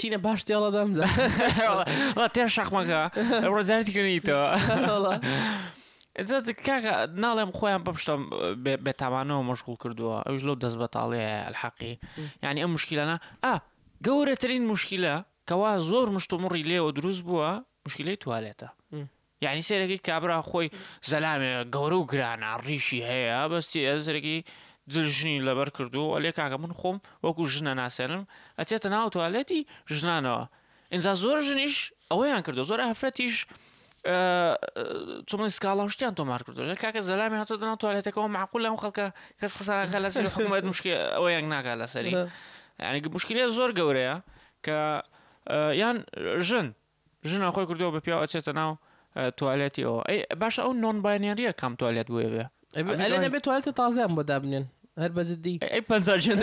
چینە 0.00 0.18
باش 0.26 0.40
دێڵەدەم 0.48 0.90
تێر 2.34 2.48
شەخمەکە 2.56 3.00
ڕۆزارتیکردیتەوە 3.56 4.48
کاکە 6.66 6.92
ناڵێم 7.22 7.50
خۆیان 7.58 7.82
بەپشتم 7.86 8.20
بێتاوانەوە 8.84 9.40
مەشغول 9.50 9.76
کردووە 9.82 10.16
ئەوش 10.26 10.42
لەو 10.48 10.56
دەست 10.64 10.76
بەتاڵەیە 10.82 11.36
الحەقی 11.50 11.94
یعنی 12.44 12.58
ئەم 12.64 12.70
مشکیلەنا 12.76 13.16
ئا 13.44 13.54
گەورەترین 14.06 14.64
مشکلە 14.72 15.14
کەوا 15.48 15.70
زۆر 15.90 16.06
مشتمڕی 16.16 16.62
لێەوە 16.70 16.90
دروست 16.98 17.22
بووە 17.28 17.50
مشکلەی 17.86 18.16
توالێتە 18.22 18.68
یعنی 19.44 19.62
سێرەکی 19.68 19.98
کابرا 20.08 20.38
خۆی 20.50 20.68
زەلامێ 21.10 21.52
گەورە 21.74 21.96
و 22.00 22.04
گرانە 22.12 22.50
ڕیشی 22.66 23.00
هەیە 23.08 23.40
بەستی 23.52 23.80
ئەزرەکی 23.88 24.38
دژنی 24.90 25.38
لبر 25.40 25.68
کردو 25.70 26.00
و 26.00 26.18
لێک 26.20 26.36
ئاگە 26.38 26.58
من 26.60 26.72
خۆم 26.72 26.96
وەکو 27.26 27.42
ژنە 27.48 27.72
ناسێنم 27.80 28.24
ئەچێتە 28.58 28.88
جنه 29.88 30.20
نا 30.20 30.48
انزا 30.92 31.14
زور 31.14 31.40
جنیش 31.42 31.92
اوه 32.12 32.26
یان 32.28 32.42
کردو 32.46 32.62
زۆر 32.70 32.80
هەفرەتیش 32.92 33.36
چۆمە 35.30 35.46
سکاڵا 35.56 35.84
شتیان 35.92 36.14
تۆمار 36.20 36.40
کردو 36.46 36.62
لە 36.70 36.76
کاکە 36.82 37.00
زەلامی 37.10 37.36
هاتۆ 37.42 37.54
دەنا 37.60 37.76
توالەتەکەەوە 37.82 38.28
معقول 38.36 38.60
لەم 38.66 38.76
خەڵکە 38.82 39.06
کەس 39.40 39.52
قسانەکە 39.58 39.98
لە 40.04 40.08
سری 40.14 40.28
حکوومەت 40.34 40.64
مشکی 40.64 40.92
ئەوەیان 41.16 41.44
ناکا 41.54 41.72
لەسەری 41.80 42.14
یعنی 42.80 43.00
مشکلی 43.16 43.48
زور 43.48 43.70
گوره 43.80 44.00
یا 44.00 44.16
که 44.64 44.76
یان 45.80 46.04
جن 46.48 46.74
جن 47.28 47.42
اخوی 47.42 47.66
کردو 47.66 47.92
بە 47.96 48.00
پیاو 48.04 48.24
ئەچێتە 48.26 48.52
ناو 48.60 48.76
توالەتی 49.38 49.82
ئەوە 49.88 50.02
ئەی 50.10 50.22
باشە 50.40 50.60
ئەو 50.64 50.72
نۆن 50.82 50.96
باینێریە 51.04 51.52
کام 51.60 51.74
توالێت 51.80 52.06
بووێ 52.12 52.28
بێ 52.34 52.44
ali 52.76 53.18
ne 53.18 53.30
bi 53.30 53.40
to 53.40 53.50
ali 53.50 53.62
ta 53.62 53.90
zembo 53.90 54.22
dabnjen, 54.22 54.66
دي 54.96 55.58
اي 55.62 55.80
بانزارجن 55.80 56.38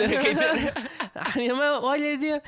يعني 1.36 1.52
والدي 1.70 2.40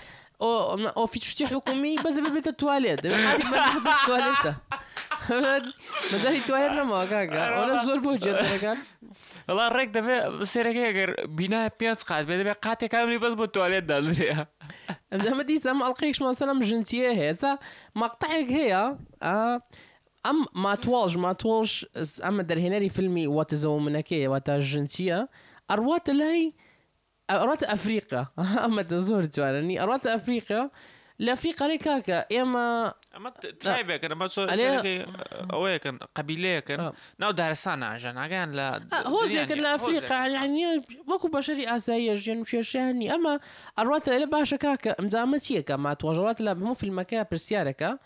او 0.42 0.70
او 0.72 1.06
في 1.06 1.18
تشتي 1.18 1.46
حكومي 1.46 1.96
بس 1.96 2.14
بيت 2.30 2.46
التواليت 2.46 3.06
ما 3.06 3.62
التواليت 4.02 4.46
ما 6.12 6.18
زال 6.22 6.36
التواليت 6.36 6.72
ما 6.84 7.04
كاكا 7.04 7.60
ولا 7.64 7.84
زور 7.84 8.16
جندر 8.16 8.56
كان 8.60 8.78
والله 9.48 9.66
الريك 9.68 9.88
دابا 9.88 10.44
سيري 10.44 10.74
كاكر 10.74 11.26
بناء 11.26 11.72
بيانس 11.80 12.02
قاعد 12.02 12.26
بعد 12.26 12.48
قاتي 12.62 12.88
كامل 12.88 13.18
بس 13.18 13.32
بالتواليت 13.32 13.84
دابا 13.84 14.46
زعما 15.12 15.42
ديسا 15.42 15.72
ما 15.72 15.86
القيكش 15.86 16.22
مثلا 16.22 16.60
جنسيه 16.60 17.08
هي 17.08 17.56
مقطعك 17.94 18.46
هي 18.48 18.96
آه، 19.22 19.62
ام 20.26 20.46
ما 20.54 20.74
توالج 20.74 21.16
ما 21.16 21.32
توالج 21.32 21.84
اما 22.24 22.42
در 22.42 22.58
هنري 22.58 22.88
فيلمي 22.88 23.26
وات 23.26 23.54
زومنكي 23.54 24.26
وات 24.28 24.50
جنسيه 24.50 25.28
اروات 25.70 26.10
لاي 26.10 26.54
اروات 27.30 27.62
افريقيا 27.62 28.26
اما 28.64 28.82
تزور 28.82 29.24
تواني 29.24 29.82
اروات 29.82 30.06
افريقيا 30.06 30.70
لا 31.18 31.34
في 31.34 31.52
قريك 31.52 31.88
هكا 31.88 32.40
اما 32.42 32.92
اما 33.16 33.30
تلاعب 33.30 33.90
انا 33.90 34.14
ما 34.14 34.26
تصور 34.26 34.48
اوي 35.52 35.78
كان 35.78 35.98
قبيله 36.14 36.58
كان 36.58 36.92
ناو 37.18 37.30
دارسانا 37.30 37.98
جانا 37.98 38.28
كان 38.28 38.52
لا 38.52 38.80
هو 39.06 39.26
زي 39.26 39.46
كان 39.46 39.64
افريقيا 39.66 40.26
يعني 40.26 40.82
ماكو 41.08 41.28
بشري 41.28 41.68
اسايج 41.68 42.28
يعني 42.28 42.40
مشي 42.40 42.62
شاني 42.62 43.14
اما 43.14 43.40
اروات 43.78 44.08
لا 44.08 44.24
باشا 44.24 44.56
كاكا 44.56 45.02
مزامتيه 45.02 45.64
ما 45.70 45.94
تواجرات 45.94 46.40
لا 46.40 46.54
مو 46.54 46.74
في 46.74 46.84
المكان 46.84 47.24
برسياركا 47.30 47.98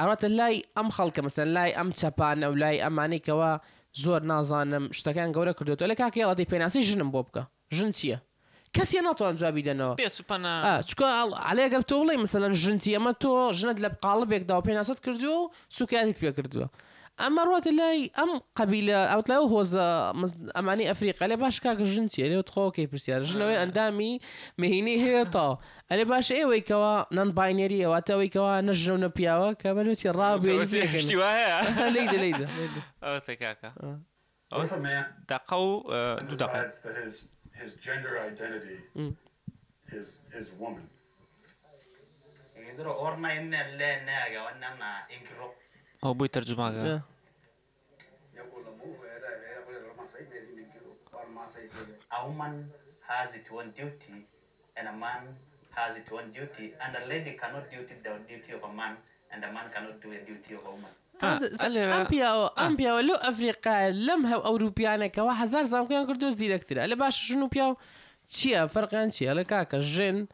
ئەواتە 0.00 0.28
لای 0.38 0.56
ئەم 0.76 0.88
خەڵکە 0.96 1.20
مەسەر 1.26 1.46
لای 1.56 1.70
ئەم 1.78 1.88
چەپانە 1.98 2.46
و 2.50 2.54
لای 2.62 2.78
ئەمانێکەوە 2.84 3.50
زۆر 4.02 4.20
نازانم 4.30 4.84
شتەکان 4.98 5.30
گەورە 5.36 5.52
کردوێتەوە 5.58 5.88
لە 5.92 5.96
کاکە 6.00 6.22
ڵاتی 6.28 6.48
پێناسی 6.52 6.80
ژنم 6.88 7.08
بۆ 7.14 7.20
بکە 7.26 7.42
ژن 7.76 7.90
چییە؟ 7.98 8.18
کەسی 8.76 8.98
ناتوان 9.06 9.34
جوابی 9.40 9.62
دەنەوە 9.68 9.94
چکەگەر 10.88 11.82
تۆ 11.88 11.94
بڵێ 12.00 12.16
مثلەن 12.24 12.52
ژنتی 12.62 12.90
ئەمە 12.96 13.12
تۆ 13.22 13.32
ژنت 13.58 13.78
لە 13.84 13.90
قالڵبێکدا 14.04 14.54
و 14.58 14.64
پێناسەت 14.68 14.98
کردو 15.04 15.34
و 15.40 15.50
سوکیانیت 15.76 16.18
پێ 16.22 16.30
کردووە. 16.38 16.68
اما 17.20 17.44
روات 17.44 17.66
اللي 17.66 18.10
ام 18.18 18.40
قبيله 18.54 19.06
او 19.06 19.20
تلاقوه 19.20 19.50
هو 19.50 19.62
اماني 20.56 20.90
افريقيا 20.90 21.24
اللي 21.26 21.36
باش 21.36 21.60
كاك 21.60 21.76
جنسي 21.76 22.26
اللي 22.26 22.42
تخو 22.42 22.70
كي 22.70 22.86
برسيار 22.86 23.22
جنو 23.22 23.44
آه. 23.44 23.62
اندامي 23.62 24.20
مهيني 24.58 24.96
هيطا 25.02 25.58
اللي 25.92 26.04
باش 26.04 26.32
اي 26.32 26.44
ويكوا 26.44 27.14
نان 27.14 27.32
باينيري 27.32 27.86
واتا 27.86 28.14
ويكوا 28.14 28.60
نجو 28.60 28.96
نبياوا 28.96 29.52
كبلو 29.52 29.94
تي 29.94 30.10
رابي 30.10 30.62
اشتي 30.62 31.16
واه 31.16 31.88
ليدا 31.88 32.12
ليدا 32.16 32.48
او 33.02 33.18
تكاكا 33.18 33.68
دقو 35.30 35.82
آه. 35.90 35.92
آه، 35.92 36.16
دقو 36.16 37.34
His 37.64 37.72
gender 37.88 38.14
identity 38.30 38.76
is 39.98 40.06
is 40.38 40.46
woman. 40.60 40.84
يدرو 42.56 42.92
أورنا 42.92 43.36
إن 43.38 43.50
لا 43.50 44.04
ناجا 44.04 44.40
وإنما 44.42 45.02
إنكروب 45.12 45.52
هو 46.06 46.10
ابوي 46.10 46.28
ترجمها 46.28 46.70
إيه. 46.86 47.02
A 52.12 52.26
woman 52.26 52.54
has 53.10 53.28
its 53.38 53.48
own 53.56 53.66
duty, 53.80 54.16
and 54.78 54.86
a 54.88 54.92
man 55.04 55.22
has 55.78 55.92
its 56.00 56.10
own 56.16 56.26
duty, 56.38 56.66
and 56.84 56.92
a 56.96 57.04
lady 57.12 57.32
cannot 57.40 57.64
do 57.70 57.76
the 57.90 57.96
duty 58.30 58.52
of 58.58 58.62
a 58.70 58.72
man, 58.80 58.92
and 59.32 59.40
a 59.44 59.50
man 59.56 59.66
cannot 59.74 59.96
do 60.04 60.08
the 60.16 60.22
duty 60.30 60.52
of 60.54 60.60
a 60.60 60.70
woman. 60.74 60.92
امبيا 62.00 62.28
آه. 62.28 62.52
امبيا 62.66 62.98
آه. 62.98 63.00
لو 63.00 63.14
افريقيا 63.14 63.90
لمها 63.90 64.56
انا 64.94 65.06
كوا 65.06 65.32
هزار 65.44 65.62
زام 65.64 65.88
كان 65.88 66.06
كردوز 66.06 66.34
ديريكتر 66.34 66.80
على 66.80 66.94
باش 66.94 67.16
شنو 67.28 67.46
بياو 67.46 67.76
تشيا 68.26 68.66
فرق 68.66 69.08
تشيا 69.08 69.34
لكاكا 69.34 69.78
جن 69.78 70.26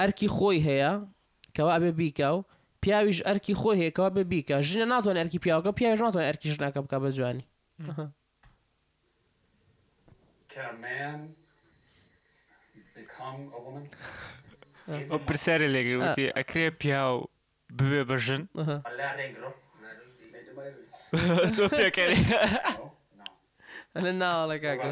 اركي 0.00 0.28
خوي 0.28 0.62
هي 0.66 1.02
كوا 1.56 1.76
ابي 1.76 1.90
بيكاو 1.90 2.44
پیاویش 2.84 3.18
ئەرکی 3.26 3.54
خۆ 3.60 3.70
هێکەوە 3.82 4.08
ببیکە 4.16 4.56
ژنە 4.70 4.86
ناتۆن 4.92 5.16
ئەرکی 5.20 5.38
پیاوەکە 5.44 5.72
پیاویش 5.78 6.00
ناتۆن 6.06 6.24
ئەرکی 6.28 6.48
ژناکە 6.54 6.80
بکە 6.84 6.98
بە 7.02 7.08
جوانی 7.16 7.44
پرسیارە 15.26 15.68
لێگەوتی 15.74 16.26
ئەکرێ 16.38 16.66
پیا 16.80 17.02
و 17.14 17.18
ببێ 17.78 18.02
بە 18.08 18.16
ژن 18.24 18.42
لە 24.04 24.12
ناڵەکە 24.22 24.70
eh? 24.72 24.82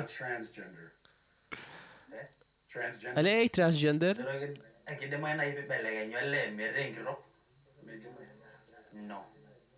ئەلێ 3.19 3.33
ترانسجندەر 3.55 4.17
No. 8.95 9.23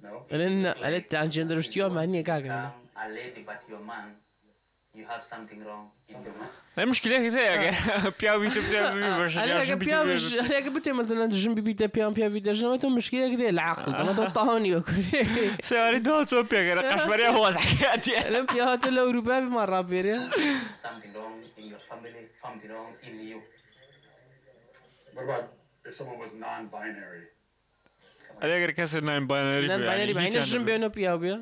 No? 0.02 0.22
Lynn, 0.30 0.74
elle 0.82 0.94
est 0.94 1.08
transgenderstio 1.14 1.88
manie 1.90 2.22
gagan. 2.22 2.72
A 2.94 3.08
lady 3.08 3.42
but 3.44 3.60
your 3.68 3.80
man. 3.80 4.08
You 4.94 5.06
have 5.08 5.22
something 5.22 5.64
wrong 5.64 5.86
in 6.08 6.22
the 6.22 6.30
man. 6.38 6.48
Nem 6.76 6.90
is 6.90 7.00
kilek 7.00 7.24
ez 7.30 7.36
ege. 7.36 7.72
Piavi 8.20 8.48
te 8.50 8.60
piavi 8.60 9.02
باش 9.18 9.38
انا 9.38 9.64
piavi 9.78 10.38
انا 10.38 10.56
قلت 10.56 10.88
مثلا 10.88 11.26
جنبي 11.26 11.60
بيتا 11.60 11.86
بيان 11.86 12.14
بياvi 12.14 12.42
ده 12.44 12.52
جنبي 12.52 12.78
تو 12.78 12.88
مشكله 12.88 13.36
كده 13.36 13.48
العقل 13.48 13.92
ما 13.92 14.12
تطهني 14.12 14.76
وكل 14.76 15.02
سوري 15.62 15.98
دو 15.98 16.22
تو 16.24 16.42
بيغ 16.42 16.72
انا 16.72 16.94
كشمري 16.96 17.28
هو 17.28 17.50
زحكاتي 17.50 18.30
لم 18.30 18.46
بيات 18.46 18.86
لو 18.86 19.10
ربابي 19.10 19.46
مره 19.46 19.80
بيري 19.80 20.30
something 20.32 21.12
wrong 21.16 21.36
in 21.58 21.64
your 21.72 21.80
family 21.88 22.24
something 22.44 22.68
wrong 22.70 22.92
in 23.08 23.16
you 23.30 23.38
what 25.14 25.24
about 25.28 25.44
if 25.88 25.94
someone 25.94 26.18
was 26.24 26.32
non-binary 26.44 27.24
Alegre 28.43 28.74
que 28.74 28.82
es 28.82 28.93
non-binary. 28.95 29.66
Non-binary. 29.68 30.18
Ainda 30.18 30.47
não 30.51 30.64
bem 30.64 30.78
no 30.78 30.90
piau, 30.90 31.18
viu? 31.18 31.36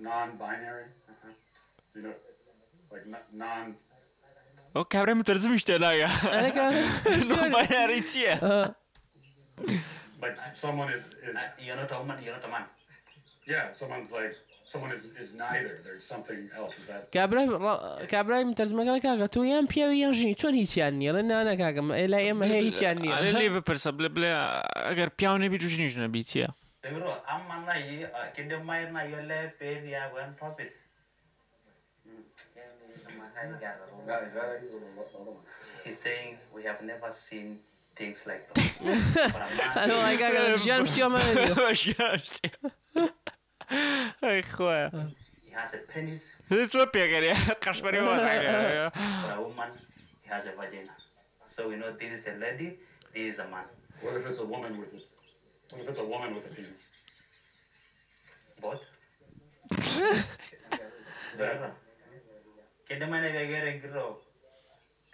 Non-binary. 0.00 0.86
You 1.94 2.02
know, 2.02 2.14
like 2.90 3.06
non. 3.38 3.76
Ok, 4.74 4.96
vreme 5.04 5.24
të 5.26 5.34
rëzëmisht 5.36 5.70
e 5.74 5.78
laga. 5.82 6.08
Ale 6.30 6.50
ka... 6.54 6.66
Në 6.72 7.38
binary, 7.54 7.78
arritje. 7.84 8.34
Like 10.18 10.34
someone 10.62 10.90
is... 10.94 11.08
is... 11.26 11.38
Jënë 11.62 11.86
të 11.90 12.02
omen, 12.02 12.20
jënë 12.26 12.42
të 12.44 12.50
man. 12.52 12.66
Yeah, 13.50 13.70
someone's 13.74 14.10
like... 14.14 14.34
someone 14.70 14.92
is, 14.92 15.04
is 15.22 15.34
neither. 15.36 15.80
There's 15.82 16.04
something 16.04 16.48
else. 16.58 16.78
Is 16.80 16.86
that 16.88 17.10
کابرای 17.14 17.48
کابرای 18.10 18.44
مترجمەکە 18.44 19.00
کاگە 19.04 19.26
تو 19.34 19.44
یان 19.44 19.66
پیاوی 19.66 19.96
یان 19.96 20.34
چۆن 20.34 20.54
هیچیان 20.62 20.92
نیە 21.00 21.12
لە 21.16 21.22
نانە 21.30 21.54
کاگەم 21.62 21.86
لە 22.12 22.20
ئێمە 22.26 22.44
هەیە 22.52 22.60
هیچیان 22.68 22.96
نییە 23.02 23.20
لێ 23.36 23.48
بپرسە 23.56 23.90
بڵێ 23.96 24.08
بڵێ 24.16 24.30
ئەگەر 24.88 25.08
پیاو 25.18 25.36
نەبی 25.42 25.58
جوژنیش 25.62 25.94
نەبیتیە 26.04 26.48
Ebro, 26.82 27.10
amma 27.28 27.56
nayi, 27.66 28.06
kendi 28.36 28.54
eh, 28.54 28.62
mayır 28.68 28.90
nayi 28.96 29.16
öyle 29.16 29.54
per 29.58 29.82
ya 29.82 30.12
ben 30.16 30.30
topis. 30.40 30.72
He's 35.84 35.98
saying 36.04 36.32
we 36.54 36.60
have 36.68 36.80
never 36.92 37.10
seen 37.26 37.48
things 37.98 38.20
like 38.28 38.42
that. 38.48 38.58
I 39.80 39.82
don't 39.88 40.02
like. 40.08 40.22
I 40.22 40.32
got 40.36 40.54
a 40.56 40.58
jump 40.66 40.84
shot. 40.90 42.52
Ay, 44.20 44.42
joder. 44.42 44.90
He 45.46 45.50
has 45.52 45.74
a 45.74 45.78
penis. 45.92 46.36
Es 46.50 46.74
lo 46.74 46.90
peor 46.90 47.08
que 47.08 47.32
Caspar 47.60 47.94
iba 47.94 48.16
a 48.16 48.90
For 48.90 48.90
A 49.34 49.40
woman, 49.42 49.70
he 50.24 50.28
has 50.28 50.46
a 50.46 50.52
vagina. 50.56 50.92
So 51.46 51.68
we 51.68 51.76
know 51.76 51.92
this 51.92 52.10
is 52.12 52.26
a 52.28 52.32
lady, 52.32 52.76
this 53.14 53.34
is 53.34 53.38
a 53.38 53.48
man. 53.48 53.64
What 54.00 54.14
if 54.16 54.26
it's 54.26 54.38
a 54.40 54.44
woman 54.46 54.78
with 54.78 54.94
it? 54.94 55.02
What 55.72 55.82
if 55.82 55.88
it's 55.88 55.98
a 55.98 56.04
woman 56.04 56.34
with 56.34 56.46
a 56.50 56.54
penis? 56.54 56.88
What? 58.60 58.80
Zara. 61.34 61.72
Kedamana 62.88 63.32
gagara 63.32 63.80
grow 63.92 64.16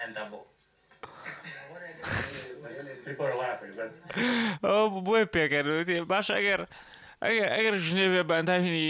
and 0.02 0.14
double. 0.14 0.46
People 3.04 3.26
are 3.26 3.36
laughing. 3.38 3.68
Is 3.68 3.76
that... 3.76 3.92
Oh, 4.62 5.00
boy, 5.02 5.24
Pekar. 5.26 6.06
Bash 6.08 6.30
Agar. 6.30 6.66
ئەگەر 7.34 7.74
ژنێوێ 7.88 8.22
بەنداوینی 8.30 8.88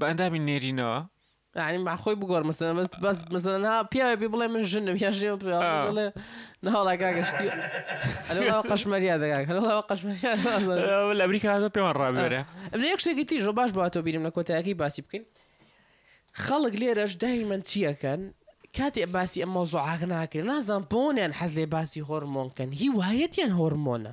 بەندامی 0.00 0.40
نێرینەوە 0.48 0.98
ینی 1.68 1.80
ماخۆی 1.88 2.16
بگۆر 2.22 2.42
مەسەن 2.48 2.70
بەس 2.78 2.90
بەس 3.04 3.18
مەسەن 3.34 3.62
ها 3.68 3.76
پیاوێ 3.92 4.16
بێ 4.20 4.28
بڵێ 4.32 4.46
من 4.54 4.62
ژنم 4.70 4.96
یا 5.04 5.10
ژێ 5.18 5.30
بڵێ 5.40 5.56
ناوڵاگا 6.64 7.08
گەشتی 7.18 7.48
قەشمەریا 8.70 9.16
دەگاک 9.22 9.46
قەشمەریا 9.90 10.32
لە 11.18 11.22
ئەمریکا 11.26 11.68
پێمان 11.76 11.94
ڕابێرە 12.02 12.40
ئەێک 12.84 13.00
شتێکی 13.04 13.24
تیژ 13.30 13.44
باش 13.58 13.70
باتۆ 13.78 13.98
بیرم 14.06 14.22
لە 14.28 14.30
کۆتایەکی 14.36 14.74
باسی 14.80 15.02
بکەین 15.04 15.24
خەڵک 16.44 16.74
لێرەش 16.82 17.12
دایمەن 17.22 17.62
چیەکەن 17.70 18.20
کاتێ 18.76 19.04
باسی 19.14 19.38
ئەمە 19.44 19.62
زۆعاک 19.72 20.02
ناکرێن 20.12 20.46
نازان 20.50 20.82
بۆنیان 20.92 21.32
حەز 21.38 21.52
لێ 21.58 21.66
باسی 21.74 22.00
هۆرمۆنکەن 22.08 22.70
هی 22.80 22.88
وایەتیان 22.98 23.52
هۆرمۆنە 23.60 24.12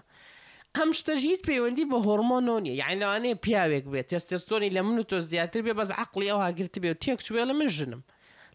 همش 0.75 1.01
تجهيز 1.03 1.41
بيوندي 1.47 1.85
بهرمونونية 1.85 2.77
يعني 2.77 2.99
لو 2.99 3.11
أنا 3.15 3.33
لەوانێ 3.35 3.87
بيت 3.87 4.09
تستيرستوني 4.09 4.69
لمنو 4.69 5.03
لە 5.03 5.05
من 5.05 5.05
بس 5.05 5.11
عقلي 5.11 5.21
زیاتر 5.27 5.61
بێ 5.61 5.73
بەس 5.77 5.91
عقلی 5.91 6.25
شوية 6.27 6.49
هاگررت 6.49 6.79
بێ 6.79 6.87
و 6.89 6.93
تێکچێ 7.03 7.47
لە 7.47 7.53
من 7.53 7.67
ژنم 7.69 8.01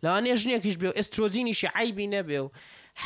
لەوانێ 0.04 0.34
ژنێکیش 0.42 0.76
بێ 0.78 0.86
و 0.88 1.00
ئسترۆزینیشی 1.00 1.68
عیبی 1.74 2.06
نەبێ 2.10 2.38
و 2.40 2.48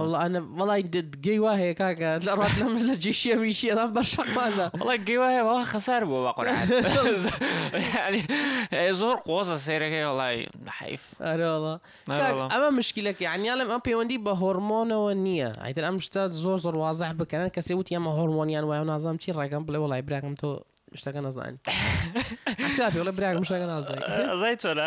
وڵای 0.59 0.83
گەی 1.27 1.39
وا 1.39 1.53
هەیە 1.61 1.75
کاکە 1.81 2.19
لە 2.27 2.33
ڕات 2.39 2.53
لە 2.89 2.95
جیشیە 3.05 3.37
میشیەڵام 3.41 3.89
والله 3.89 4.03
شەقماندا 4.13 4.67
وڵی 4.81 4.99
گەی 5.09 5.19
وایە 5.23 5.43
وا 5.49 5.65
خەسار 5.73 6.03
بۆ 6.11 6.19
زور 8.71 8.97
زۆر 9.05 9.17
قۆزە 9.29 9.57
سێرەکەی 9.67 10.05
وڵای 10.13 10.37
حیف 10.79 11.05
ئەمە 12.53 12.69
مشکلەکە 12.81 13.25
عنیالم 13.37 13.69
ئەم 13.73 13.81
پەیوەندی 13.87 14.19
بە 14.27 14.33
هۆرمۆنەوە 14.41 15.13
نییە 15.25 15.51
ئایتر 15.65 15.85
ئەم 15.89 15.99
شتا 16.05 16.29
زۆر 16.29 16.59
زۆر 16.65 16.77
وازح 16.83 17.13
بکەن 17.21 17.49
کەسێ 17.57 17.73
وتی 17.79 17.95
ئەمە 17.97 18.11
هۆرمۆنیان 18.19 18.65
وایە 18.69 18.85
نازانم 18.93 19.17
چی 19.25 19.33
ڕێگە 19.33 19.54
براگەم 19.55 19.65
بڵێ 19.67 19.79
وڵای 19.85 20.03
براگەم 20.09 20.35
تۆ 20.41 20.51
شتەکە 21.01 21.21
نەزانین 21.27 21.61
لە 23.09 23.13
براگەم 23.19 23.45
شتەکە 23.49 23.67
نازای 23.75 24.57
تۆ 24.63 24.71
لە 24.81 24.87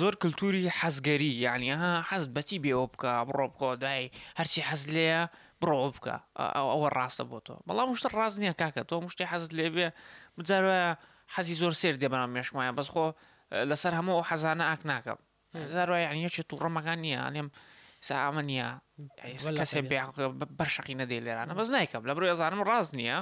زۆر 0.00 0.14
کللتوری 0.22 0.68
حەزگەری 0.80 1.32
یعنی 1.46 1.70
ها 1.70 2.02
حەز 2.10 2.24
بەتی 2.36 2.58
بێەوە 2.64 2.86
بکە 2.92 3.10
بڕۆ 3.28 3.46
بکۆ 3.52 3.70
دای 3.84 4.10
هەرچی 4.38 4.60
حەز 4.68 4.82
لەیە 4.94 5.20
بڕۆ 5.60 5.80
بکە 5.94 6.16
ئەوە 6.56 6.88
ڕاستە 6.96 7.24
بۆ 7.30 7.38
تۆ 7.46 7.54
بەڵام 7.68 7.88
شتە 8.00 8.08
ڕاز 8.18 8.34
نییە 8.40 8.54
کاکە 8.60 8.82
تۆ 8.90 8.94
مشتی 9.04 9.24
حەزت 9.32 9.52
لێبێ 9.58 9.88
بجارە 10.38 10.78
حەزی 11.34 11.54
زۆر 11.60 11.72
سێر 11.80 11.94
دێبان 12.02 12.22
مێشمایە 12.36 12.72
بەسخۆ 12.78 13.06
لەسەر 13.70 13.92
هەموو 13.98 14.20
حەزانە 14.28 14.64
ئاک 14.70 14.82
ناکەم 14.90 15.18
زارای 15.74 16.04
عنیەکی 16.12 16.42
تووڕەمەکان 16.50 16.98
نییە 17.04 17.20
ئەێم 17.26 17.48
سا 18.06 18.14
ئامە 18.24 18.42
نییە 18.48 18.68
کەسێ 19.60 19.80
بەرشەقی 20.58 20.94
نەدەی 21.00 21.20
لێرانە 21.26 21.52
بەس 21.60 21.68
نایکەم 21.76 22.02
لە 22.08 22.12
بڕۆ 22.16 22.26
ێزانم 22.32 22.60
ڕاز 22.70 22.88
نییە. 23.00 23.18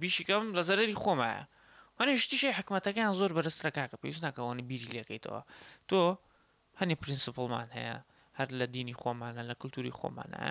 بیشیکەم 0.00 0.44
لە 0.56 0.62
زەرری 0.68 0.96
خۆمایە 1.02 1.42
هەنێ 1.98 2.12
شتیشی 2.24 2.52
حکومەتەکەیان 2.58 3.12
زۆر 3.20 3.30
بەرزرە 3.36 3.70
کاکە 3.76 3.96
پێویست 4.02 4.22
ناکەەوەنی 4.26 4.64
بیری 4.68 4.94
لەکەیتەوە 4.98 5.40
تۆ 5.90 6.02
هەنێ 6.80 6.94
پرینسیپڵمان 7.02 7.68
هەیە 7.76 7.96
هەر 8.38 8.48
لە 8.60 8.66
دینی 8.74 8.94
خۆمانە 9.00 9.42
لە 9.50 9.54
کللتوری 9.60 9.92
خۆمانە 9.98 10.42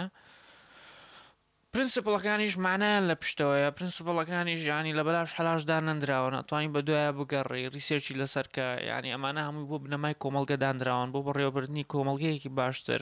پرینسیپڵەکانیش 1.74 2.54
مانایان 2.68 3.04
لە 3.12 3.16
پشتەوەە 3.22 3.68
پرینسیپڵەکانی 3.78 4.56
ژیانی 4.64 4.94
لە 4.98 5.02
بەلاش 5.08 5.32
حلاشدا 5.38 5.78
نندراوە 5.88 6.30
ناتوانین 6.36 6.72
بە 6.76 6.82
دوایە 6.88 7.12
بگەڕی 7.20 7.64
ریسێکی 7.76 8.14
لەسەرکە 8.22 8.68
ینی 8.92 9.12
ئەمانە 9.16 9.42
هەمووی 9.48 9.68
بۆ 9.72 9.78
بنەمای 9.84 10.16
کۆمەلگەدانراون 10.24 11.08
بۆ 11.14 11.20
بەڕێوەبردننی 11.28 11.84
کۆمەلگەیەکی 11.92 12.50
باشتر 12.60 13.02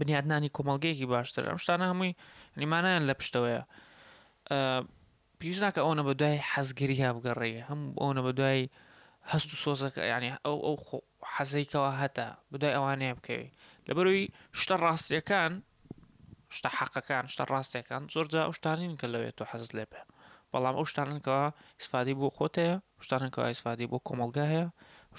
بنیادنانی 0.00 0.50
کۆمەلگەیەکی 0.56 1.06
باشتر 1.14 1.44
ئەم 1.50 1.58
شتانە 1.64 1.86
هەمووی 1.92 2.12
نیمانایان 2.60 3.02
لە 3.10 3.14
پشتەوەە 3.20 3.62
پێویست 5.42 5.62
ناکە 5.66 5.80
ئەوە 5.84 6.02
بە 6.08 6.14
دوای 6.20 6.38
حەزگیری 6.50 6.96
ها 7.02 7.10
بگەڕێ 7.16 7.50
هەم 7.68 7.80
ئەوە 8.00 8.12
بە 8.26 8.32
دوای 8.38 8.60
هەست 9.30 9.48
و 9.52 9.56
سۆزەکە 9.64 10.02
ینی 10.12 10.30
ئەو 10.44 10.56
ئەو 10.66 10.76
حەزیکەوە 11.34 11.90
هەتا 12.00 12.28
بدای 12.52 12.74
ئەوانەیە 12.76 13.12
بکەوی 13.18 13.48
لەبەروی 13.88 14.24
شتە 14.60 14.74
ڕاستیەکان 14.84 15.52
شتە 16.56 16.68
حەقەکان 16.78 17.24
شتە 17.32 17.44
ڕاستیەکان 17.52 18.02
زۆرجا 18.14 18.40
ئەو 18.46 18.52
شتانین 18.58 18.92
کە 19.00 19.06
لەوێت 19.12 19.34
تۆ 19.38 19.44
حەز 19.50 19.64
لێ 19.76 19.84
بێ 19.90 20.02
بەڵام 20.52 20.74
ئەو 20.78 20.86
شتانکەوە 20.92 21.44
ئیسفادی 21.78 22.14
بۆ 22.20 22.26
خۆتەیە 22.36 22.74
شتانکەوە 23.04 23.46
ئیسفادی 23.50 23.86
بۆ 23.92 23.98
کۆمەلگایە 24.06 24.64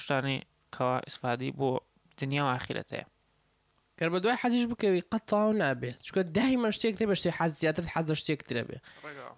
شتانی 0.03 0.37
کەوا 0.75 0.97
ئیسفادی 1.07 1.49
بۆ 1.59 1.69
دنیا 2.19 2.43
و 2.47 2.51
ئاخرەتەیە 2.53 3.05
کە 3.97 4.03
بە 4.13 4.17
دوای 4.23 4.37
حەزیش 4.41 4.65
بکەوی 4.71 5.03
قەتڵاو 5.11 5.51
نابێت 5.61 5.97
چکە 6.07 6.21
داهی 6.35 6.57
مە 6.63 6.69
شتێک 6.77 6.93
لێ 7.01 7.05
بە 7.11 7.15
شتێ 7.19 7.29
حەز 7.39 7.51
زیاتر 7.61 7.83
حەزە 7.93 8.13
شتێک 8.21 8.39
درەبێ 8.49 8.77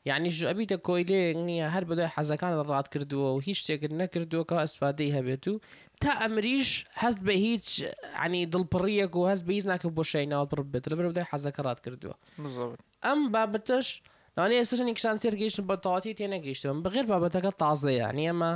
یعنیش 0.10 0.38
ئەبیتە 0.49 0.78
کۆیلێ 0.88 1.22
نییە 1.47 1.68
هەر 1.76 1.84
بدای 1.89 2.10
حەزەکان 2.16 2.53
ڕات 2.72 2.88
کردووە 2.93 3.30
و 3.36 3.39
هیچ 3.47 3.58
شتێکرد 3.64 3.93
نەکردووەکە 4.01 4.56
ئەسفادەی 4.64 5.10
هەبێت 5.18 5.45
و 5.51 5.60
تا 6.01 6.12
ئەمریش 6.22 6.70
هەست 7.01 7.20
بە 7.28 7.34
هیچ 7.45 7.68
عنی 8.26 8.41
دڵپڕیەک 8.53 9.14
و 9.16 9.24
هەست 9.32 9.43
بە 9.47 9.51
هیچ 9.58 9.66
ناکە 9.72 9.88
بۆ 9.97 10.03
شیناوە 10.12 10.45
پڕ 10.51 10.60
بێت 10.74 10.86
لە 10.91 10.95
بەرەدای 10.99 11.28
حەزەکە 11.32 11.62
ڕات 11.68 11.80
کردووە 11.86 12.16
ئەم 13.06 13.20
بابتش 13.34 13.88
لەوانەیە 14.38 14.64
سشنی 14.70 14.93
کشان 14.97 15.18
سێرگەیشتن 15.24 15.66
بە 15.72 15.76
تەواتی 15.84 16.14
تێنەگەیشتم 16.20 16.78
بەغێر 16.84 17.06
بابەتەکە 17.12 17.51
تازەیە 17.62 18.08
نیەمە 18.20 18.51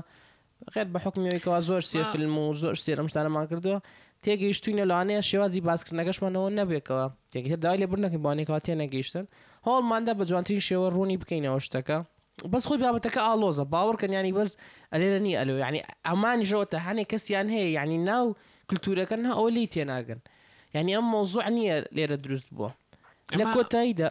غێر 0.73 0.87
بە 0.93 0.99
حکمیەوەیەوە 1.05 1.59
زۆر 1.69 1.83
سێفلم 1.91 2.33
و 2.43 2.53
زۆر 2.61 2.75
سێرمشتانەمان 2.85 3.45
کردووە 3.51 3.77
تێگەیشتوینە 4.23 4.85
لەوانەیە 4.91 5.21
شێوازی 5.29 5.61
باسکردنەکەشمانەوە 5.67 6.49
نەبێتەوە 6.59 7.03
تێگەر 7.33 7.59
دای 7.63 7.77
لێ 7.81 7.87
برنەکەی 7.91 8.19
بانێکەوە 8.25 8.59
تێنەگەیشتن 8.67 9.25
هەڵماندا 9.67 10.11
بە 10.19 10.23
جوانترین 10.29 10.63
شێوە 10.69 10.87
ڕوونی 10.95 11.17
بکەینەوە 11.21 11.59
شتەکە 11.67 11.97
بەس 12.51 12.63
خۆی 12.69 12.79
بابەتەکە 12.83 13.19
ئالۆزە 13.27 13.63
باوەڕکەن 13.73 14.11
ینی 14.17 14.33
بەس 14.39 14.49
ئەلێرە 14.93 15.19
نی 15.25 15.33
ئەلو 15.39 15.55
ینی 15.65 15.81
ئەمانی 16.07 16.45
ژەوەتە 16.49 16.77
هەنێک 16.87 17.07
کەسیان 17.13 17.47
هەیە 17.55 17.69
ینی 17.79 17.97
ناو 18.11 18.25
کللتورەکەن 18.69 19.21
هە 19.29 19.33
ئەوە 19.37 19.49
لی 19.57 19.65
تێناگەن 19.73 20.19
ینی 20.75 20.93
ئەم 20.97 21.05
مۆزوع 21.13 21.45
نییە 21.57 21.77
لێرە 21.95 22.17
دروست 22.25 22.49
بووە 22.55 22.71
لە 23.39 23.45
کۆتاییدا 23.55 24.07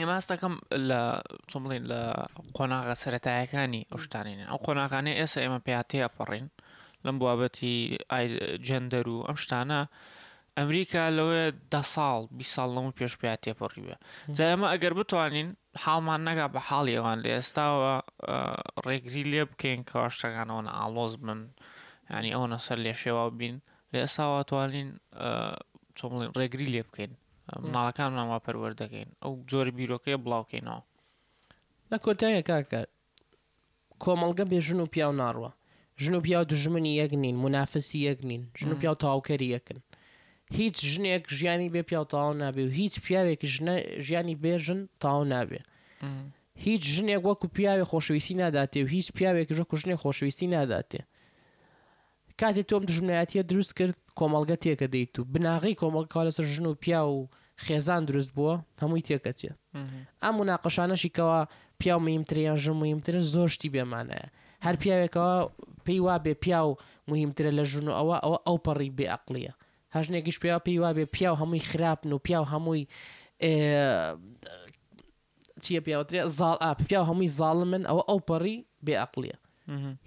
ئێماستەکەم 0.00 0.54
لە 0.88 1.00
چۆن 1.50 1.60
بڵین 1.64 1.84
لە 1.92 2.00
قۆناغە 2.56 2.94
سەتایەکانی 3.02 3.82
ئەو 3.90 3.98
شتانین 4.04 4.38
ئەو 4.50 4.58
قۆناغانێ 4.66 5.12
ئێستا 5.18 5.38
ئێمە 5.44 5.60
پیاتەیە 5.66 6.08
پەڕین 6.16 6.46
لەم 7.04 7.16
بابەتی 7.22 7.76
جندەر 8.66 9.06
و 9.14 9.24
ئەم 9.28 9.36
شتانە 9.42 9.80
ئەمریکا 10.60 11.00
لەوەیە 11.16 11.48
ده 11.72 11.80
ساڵ 11.94 12.18
بی 12.38 12.46
ساڵ 12.54 12.68
لەمە 12.76 12.92
پێش 12.98 13.12
پێات 13.20 13.40
تێپەڕی 13.44 13.82
بێ 13.86 13.96
جا 14.36 14.44
ئەمە 14.52 14.66
ئەگەر 14.72 14.92
بتوانین 15.00 15.48
حاڵمان 15.84 16.20
نەگا 16.28 16.46
بە 16.54 16.60
حاڵی 16.68 16.94
ئەوان 16.98 17.18
لە 17.24 17.30
ئێستاوە 17.36 17.94
ڕێگری 18.86 19.24
لێ 19.32 19.42
بکەین 19.50 19.80
کەواشتەکانەوەن 19.90 20.66
ئالۆز 20.76 21.12
بن 21.24 21.40
ینی 22.14 22.30
ئەوە 22.34 22.46
نەسەر 22.54 22.78
لێشێوا 22.84 23.24
بین 23.38 23.56
لە 23.92 23.98
ئێستاواتوانین 24.04 24.88
چۆڵین 25.98 26.30
ڕێگری 26.38 26.68
لێ 26.74 26.82
بکەین 26.88 27.12
ماڵەکان 27.74 28.10
ناوا 28.18 28.38
پەروەردەکەین 28.46 29.10
ئەو 29.22 29.32
جۆری 29.50 29.72
بیرۆکەیە 29.78 30.18
بڵاوکەینەوە 30.24 30.82
لە 31.90 31.96
کۆتایە 32.04 32.42
کاکە 32.50 32.80
کۆمەڵگە 34.02 34.44
بێژن 34.52 34.78
و 34.82 34.86
پیا 34.94 35.06
و 35.10 35.14
ناڕوە 35.22 35.50
ژن 36.02 36.14
و 36.18 36.20
پیا 36.26 36.38
و 36.42 36.48
دژمنی 36.52 36.92
یەک 37.00 37.12
نین 37.22 37.36
منافسی 37.44 37.98
یەک 38.08 38.18
نین 38.30 38.42
ژن 38.58 38.70
و 38.72 38.76
پیا 38.80 38.90
و 38.92 39.00
تاوکەری 39.04 39.48
یەکن 39.56 39.78
هیچ 40.52 40.76
ژنێک 40.92 41.24
ژیانی 41.38 41.68
بێ 41.74 41.82
پیا 41.88 42.04
تاو 42.04 42.32
نابێ 42.40 42.62
و 42.68 42.70
هیچ 42.80 42.94
پیاوێکی 43.06 43.48
ژیانی 44.06 44.36
بێژن 44.42 44.80
تاو 45.00 45.24
نابێ 45.32 45.60
هیچ 46.64 46.82
ژنێک 46.96 47.22
وەکو 47.28 47.46
پیاوێ 47.56 47.84
خۆشویستی 47.90 48.34
ناداتێ 48.42 48.80
و 48.84 48.88
هیچ 48.96 49.06
پیاوێک 49.16 49.48
ژەکو 49.58 49.74
ژنێک 49.82 49.98
خۆشویستی 50.04 50.46
ناداتێ 50.56 51.00
کاتێک 52.40 52.66
تۆم 52.70 52.82
دژمنایەتە 52.88 53.40
دروست 53.50 53.72
کرد 53.78 53.96
کۆمەلگە 54.18 54.56
تێکە 54.64 54.86
دەیت 54.94 55.14
و 55.18 55.22
بناغی 55.32 55.74
کۆمەلگا 55.82 56.20
لەسەر 56.26 56.44
ژن 56.54 56.66
و 56.66 56.74
پیا 56.74 57.02
و 57.08 57.28
خێزان 57.64 58.02
دروست 58.10 58.30
بووە 58.36 58.54
هەمووی 58.82 59.06
تێکەچێ 59.08 59.50
ئەم 60.22 60.34
و 60.40 60.44
ناقەشانەشیکەوە 60.50 61.40
پیا 61.80 61.96
مهمتریان 62.06 62.56
ژن 62.64 62.76
مهمتر 62.82 63.14
زۆر 63.32 63.48
شتی 63.54 63.68
بێمانەیە 63.74 64.26
هەر 64.64 64.74
پیاوێکەوە 64.82 65.34
پێی 65.86 66.00
وا 66.04 66.16
بێ 66.24 66.34
پیا 66.44 66.60
و 66.68 66.76
مهمترە 67.10 67.50
لە 67.58 67.64
ژن 67.72 67.86
و 67.88 67.92
ئەوە 67.98 68.16
ئەوە 68.24 68.38
ئەوپەڕی 68.46 68.90
بێعقلیە 68.98 69.52
هەژنێکیش 69.96 70.38
پیا 70.42 70.58
پێی 70.66 70.78
وا 70.82 70.90
بێ 70.96 71.04
پیا 71.16 71.30
و 71.34 71.36
هەمووی 71.42 71.64
خراپن 71.70 72.12
و 72.12 72.18
پیا 72.26 72.40
و 72.42 72.48
هەمووی 72.52 72.84
چیە 75.64 75.80
پیاوترێ 75.86 76.20
زاڵ 76.38 76.56
ئاپ 76.64 76.78
پیا 76.88 77.00
هەمووی 77.10 77.30
زاڵ 77.38 77.58
من 77.72 77.82
ئەوە 77.88 78.02
ئەو 78.08 78.20
پەڕی 78.28 78.56
بێعقلیە 78.86 79.36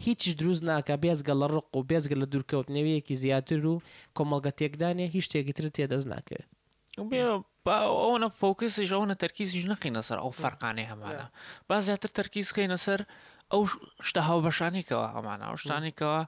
هیچیش 0.06 0.34
دروست 0.40 0.64
ناکە 0.70 0.94
بێزگە 1.04 1.34
لە 1.42 1.48
ڕق 1.56 1.70
و 1.78 1.82
بێزگە 1.90 2.16
لە 2.22 2.26
دوورکەوت 2.32 2.68
نەوەیەکی 2.76 3.14
زیاتر 3.24 3.62
و 3.66 3.76
کۆمەڵگە 4.18 4.52
تێکدانێ 4.60 5.06
هیچ 5.16 5.24
شتێکیتر 5.30 5.66
تێدەست 5.78 6.08
ناکەێت 6.14 6.48
ئەوە 7.00 7.38
فۆکسیش 8.40 8.90
ئەوە 8.94 9.06
تەرکیزیش 9.24 9.66
نخینە 9.72 10.02
سەر 10.08 10.18
ئەو 10.24 10.32
فەرقانەی 10.42 10.88
هەمانە 10.92 11.26
با 11.68 11.78
زیاتر 11.88 12.10
تەرکیز 12.20 12.48
خینە 12.56 12.78
سەر 12.86 13.00
ئەو 13.52 13.62
شتە 14.08 14.22
هاو 14.28 14.40
بەشانێکەوە 14.46 15.06
ئەمانە 15.16 15.46
ئەو 15.50 15.58
شتانێکەوە 15.64 16.20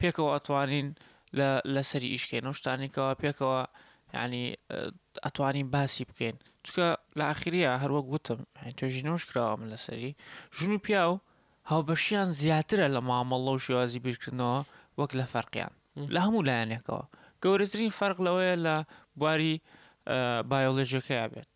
پێکەوە 0.00 0.30
ئەتوانین 0.34 0.88
لەسەری 1.74 2.08
ئیشکێنەوە 2.14 2.54
شتانێکەوە 2.58 3.18
پێکەوە 3.22 3.60
ینی 4.14 4.46
ئەتوانین 5.24 5.68
باسی 5.74 6.04
بکەین 6.10 6.36
چکە 6.66 6.88
لە 7.18 7.24
ئاخریە 7.30 7.72
هەروەک 7.82 8.06
گوتم 8.12 8.40
توێژی 8.78 9.06
نەوش 9.08 9.22
کراوە 9.30 9.54
من 9.60 9.68
لەسەری 9.74 10.12
ژون 10.56 10.72
و 10.74 10.78
پیا 10.84 11.04
و 11.12 11.16
هاوبەشیان 11.70 12.28
زیاترە 12.40 12.86
لە 12.96 13.00
مامەڵە 13.08 13.52
و 13.54 13.62
شێوازی 13.64 14.02
بیرکردنەوە 14.06 14.60
وەک 15.00 15.10
لە 15.20 15.24
فەرقیان 15.32 15.72
لە 16.14 16.20
هەموو 16.26 16.46
لایەنێکەوە 16.48 17.02
گەورەترین 17.44 17.92
فەرق 17.98 18.18
لەوەیە 18.26 18.54
لە 18.66 18.76
بواری 19.18 19.54
بایۆلژەکەی 20.50 21.28
بێت 21.32 21.48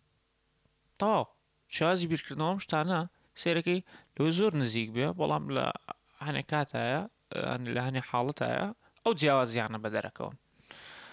تا 1.01 1.15
شێوازی 1.77 2.07
بیرکردنەوەم 2.13 2.59
شتانە 2.65 3.01
سێرەکەی 3.41 3.81
لەوە 4.17 4.31
زۆر 4.39 4.53
نزیک 4.61 4.89
بێ 4.97 5.07
بەڵام 5.19 5.45
لە 5.57 5.67
هەنێ 6.27 6.43
کاتایە 6.51 7.01
لە 7.77 7.81
هەنێ 7.87 8.03
حاڵەتایە 8.11 8.67
ئەو 9.07 9.15
جیاوازیانە 9.21 9.79
بە 9.85 9.89
دەرەکەون 9.95 10.35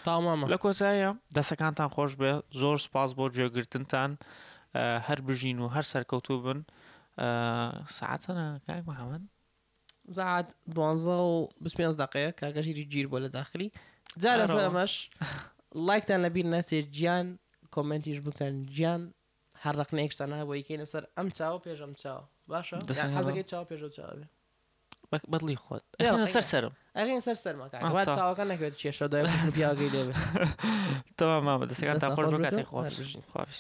تامامە 0.06 0.46
لە 0.54 0.58
کۆتایە 0.64 1.10
دەسەکانتان 1.38 1.90
خۆش 1.96 2.12
بێ 2.22 2.32
زۆر 2.62 2.78
سپاس 2.88 3.10
بۆ 3.18 3.26
گوێگرتنتان 3.36 4.12
هەر 5.08 5.20
بژین 5.28 5.58
و 5.60 5.68
هەر 5.76 5.86
سەرکەوتو 5.92 6.36
بن 6.46 6.60
ساعتەنە 7.98 8.48
کاک 8.66 8.82
محەممەد 8.90 9.24
زعات 10.18 10.48
25 10.68 11.96
دقەیە 12.04 12.32
کاگەژیری 12.42 12.86
گیر 12.94 13.08
بۆ 13.12 13.18
لە 13.26 13.30
داخلی 13.38 13.70
جا 14.22 14.32
لەسەر 14.40 14.62
ئەمەش 14.68 14.94
لایکتان 15.88 16.20
لەبییر 16.26 16.48
ناچێت 16.56 16.88
گیان 16.98 17.28
کۆمنتیش 17.76 18.20
بکەن 18.28 18.54
گیان 18.76 19.02
هەر 19.64 19.76
ڕقنێکشتان 19.82 20.30
هەبۆ 20.40 20.54
یکەی 20.62 20.78
لەسەر 20.84 21.04
ئەم 21.18 21.28
چاو 21.38 21.56
پێشم 21.66 21.94
چاو 22.02 22.20
باشە 22.52 22.78
حەزەکەی 23.18 23.46
چاو 23.52 23.66
پێش 23.70 23.84
چاوێ 23.98 24.26
بەدڵی 25.32 25.58
خۆت 25.64 25.84
سەر 26.36 26.44
سرم 26.52 26.74
ئەگەن 27.00 27.20
سەر 27.28 27.36
سەرماکەات 27.44 28.08
چاوەکە 28.18 28.44
نەکوێت 28.52 28.74
کێشە 28.82 29.06
دوای 29.14 29.26
زیاگەی 29.56 29.90
لێ 29.94 30.02
تەوا 31.18 31.38
مامە 31.46 31.66
دەستەکان 31.70 31.98
تا 32.04 32.10
خۆ 32.16 32.24
کاتی 32.44 32.66
خۆش 32.70 32.96
خواش. 33.32 33.56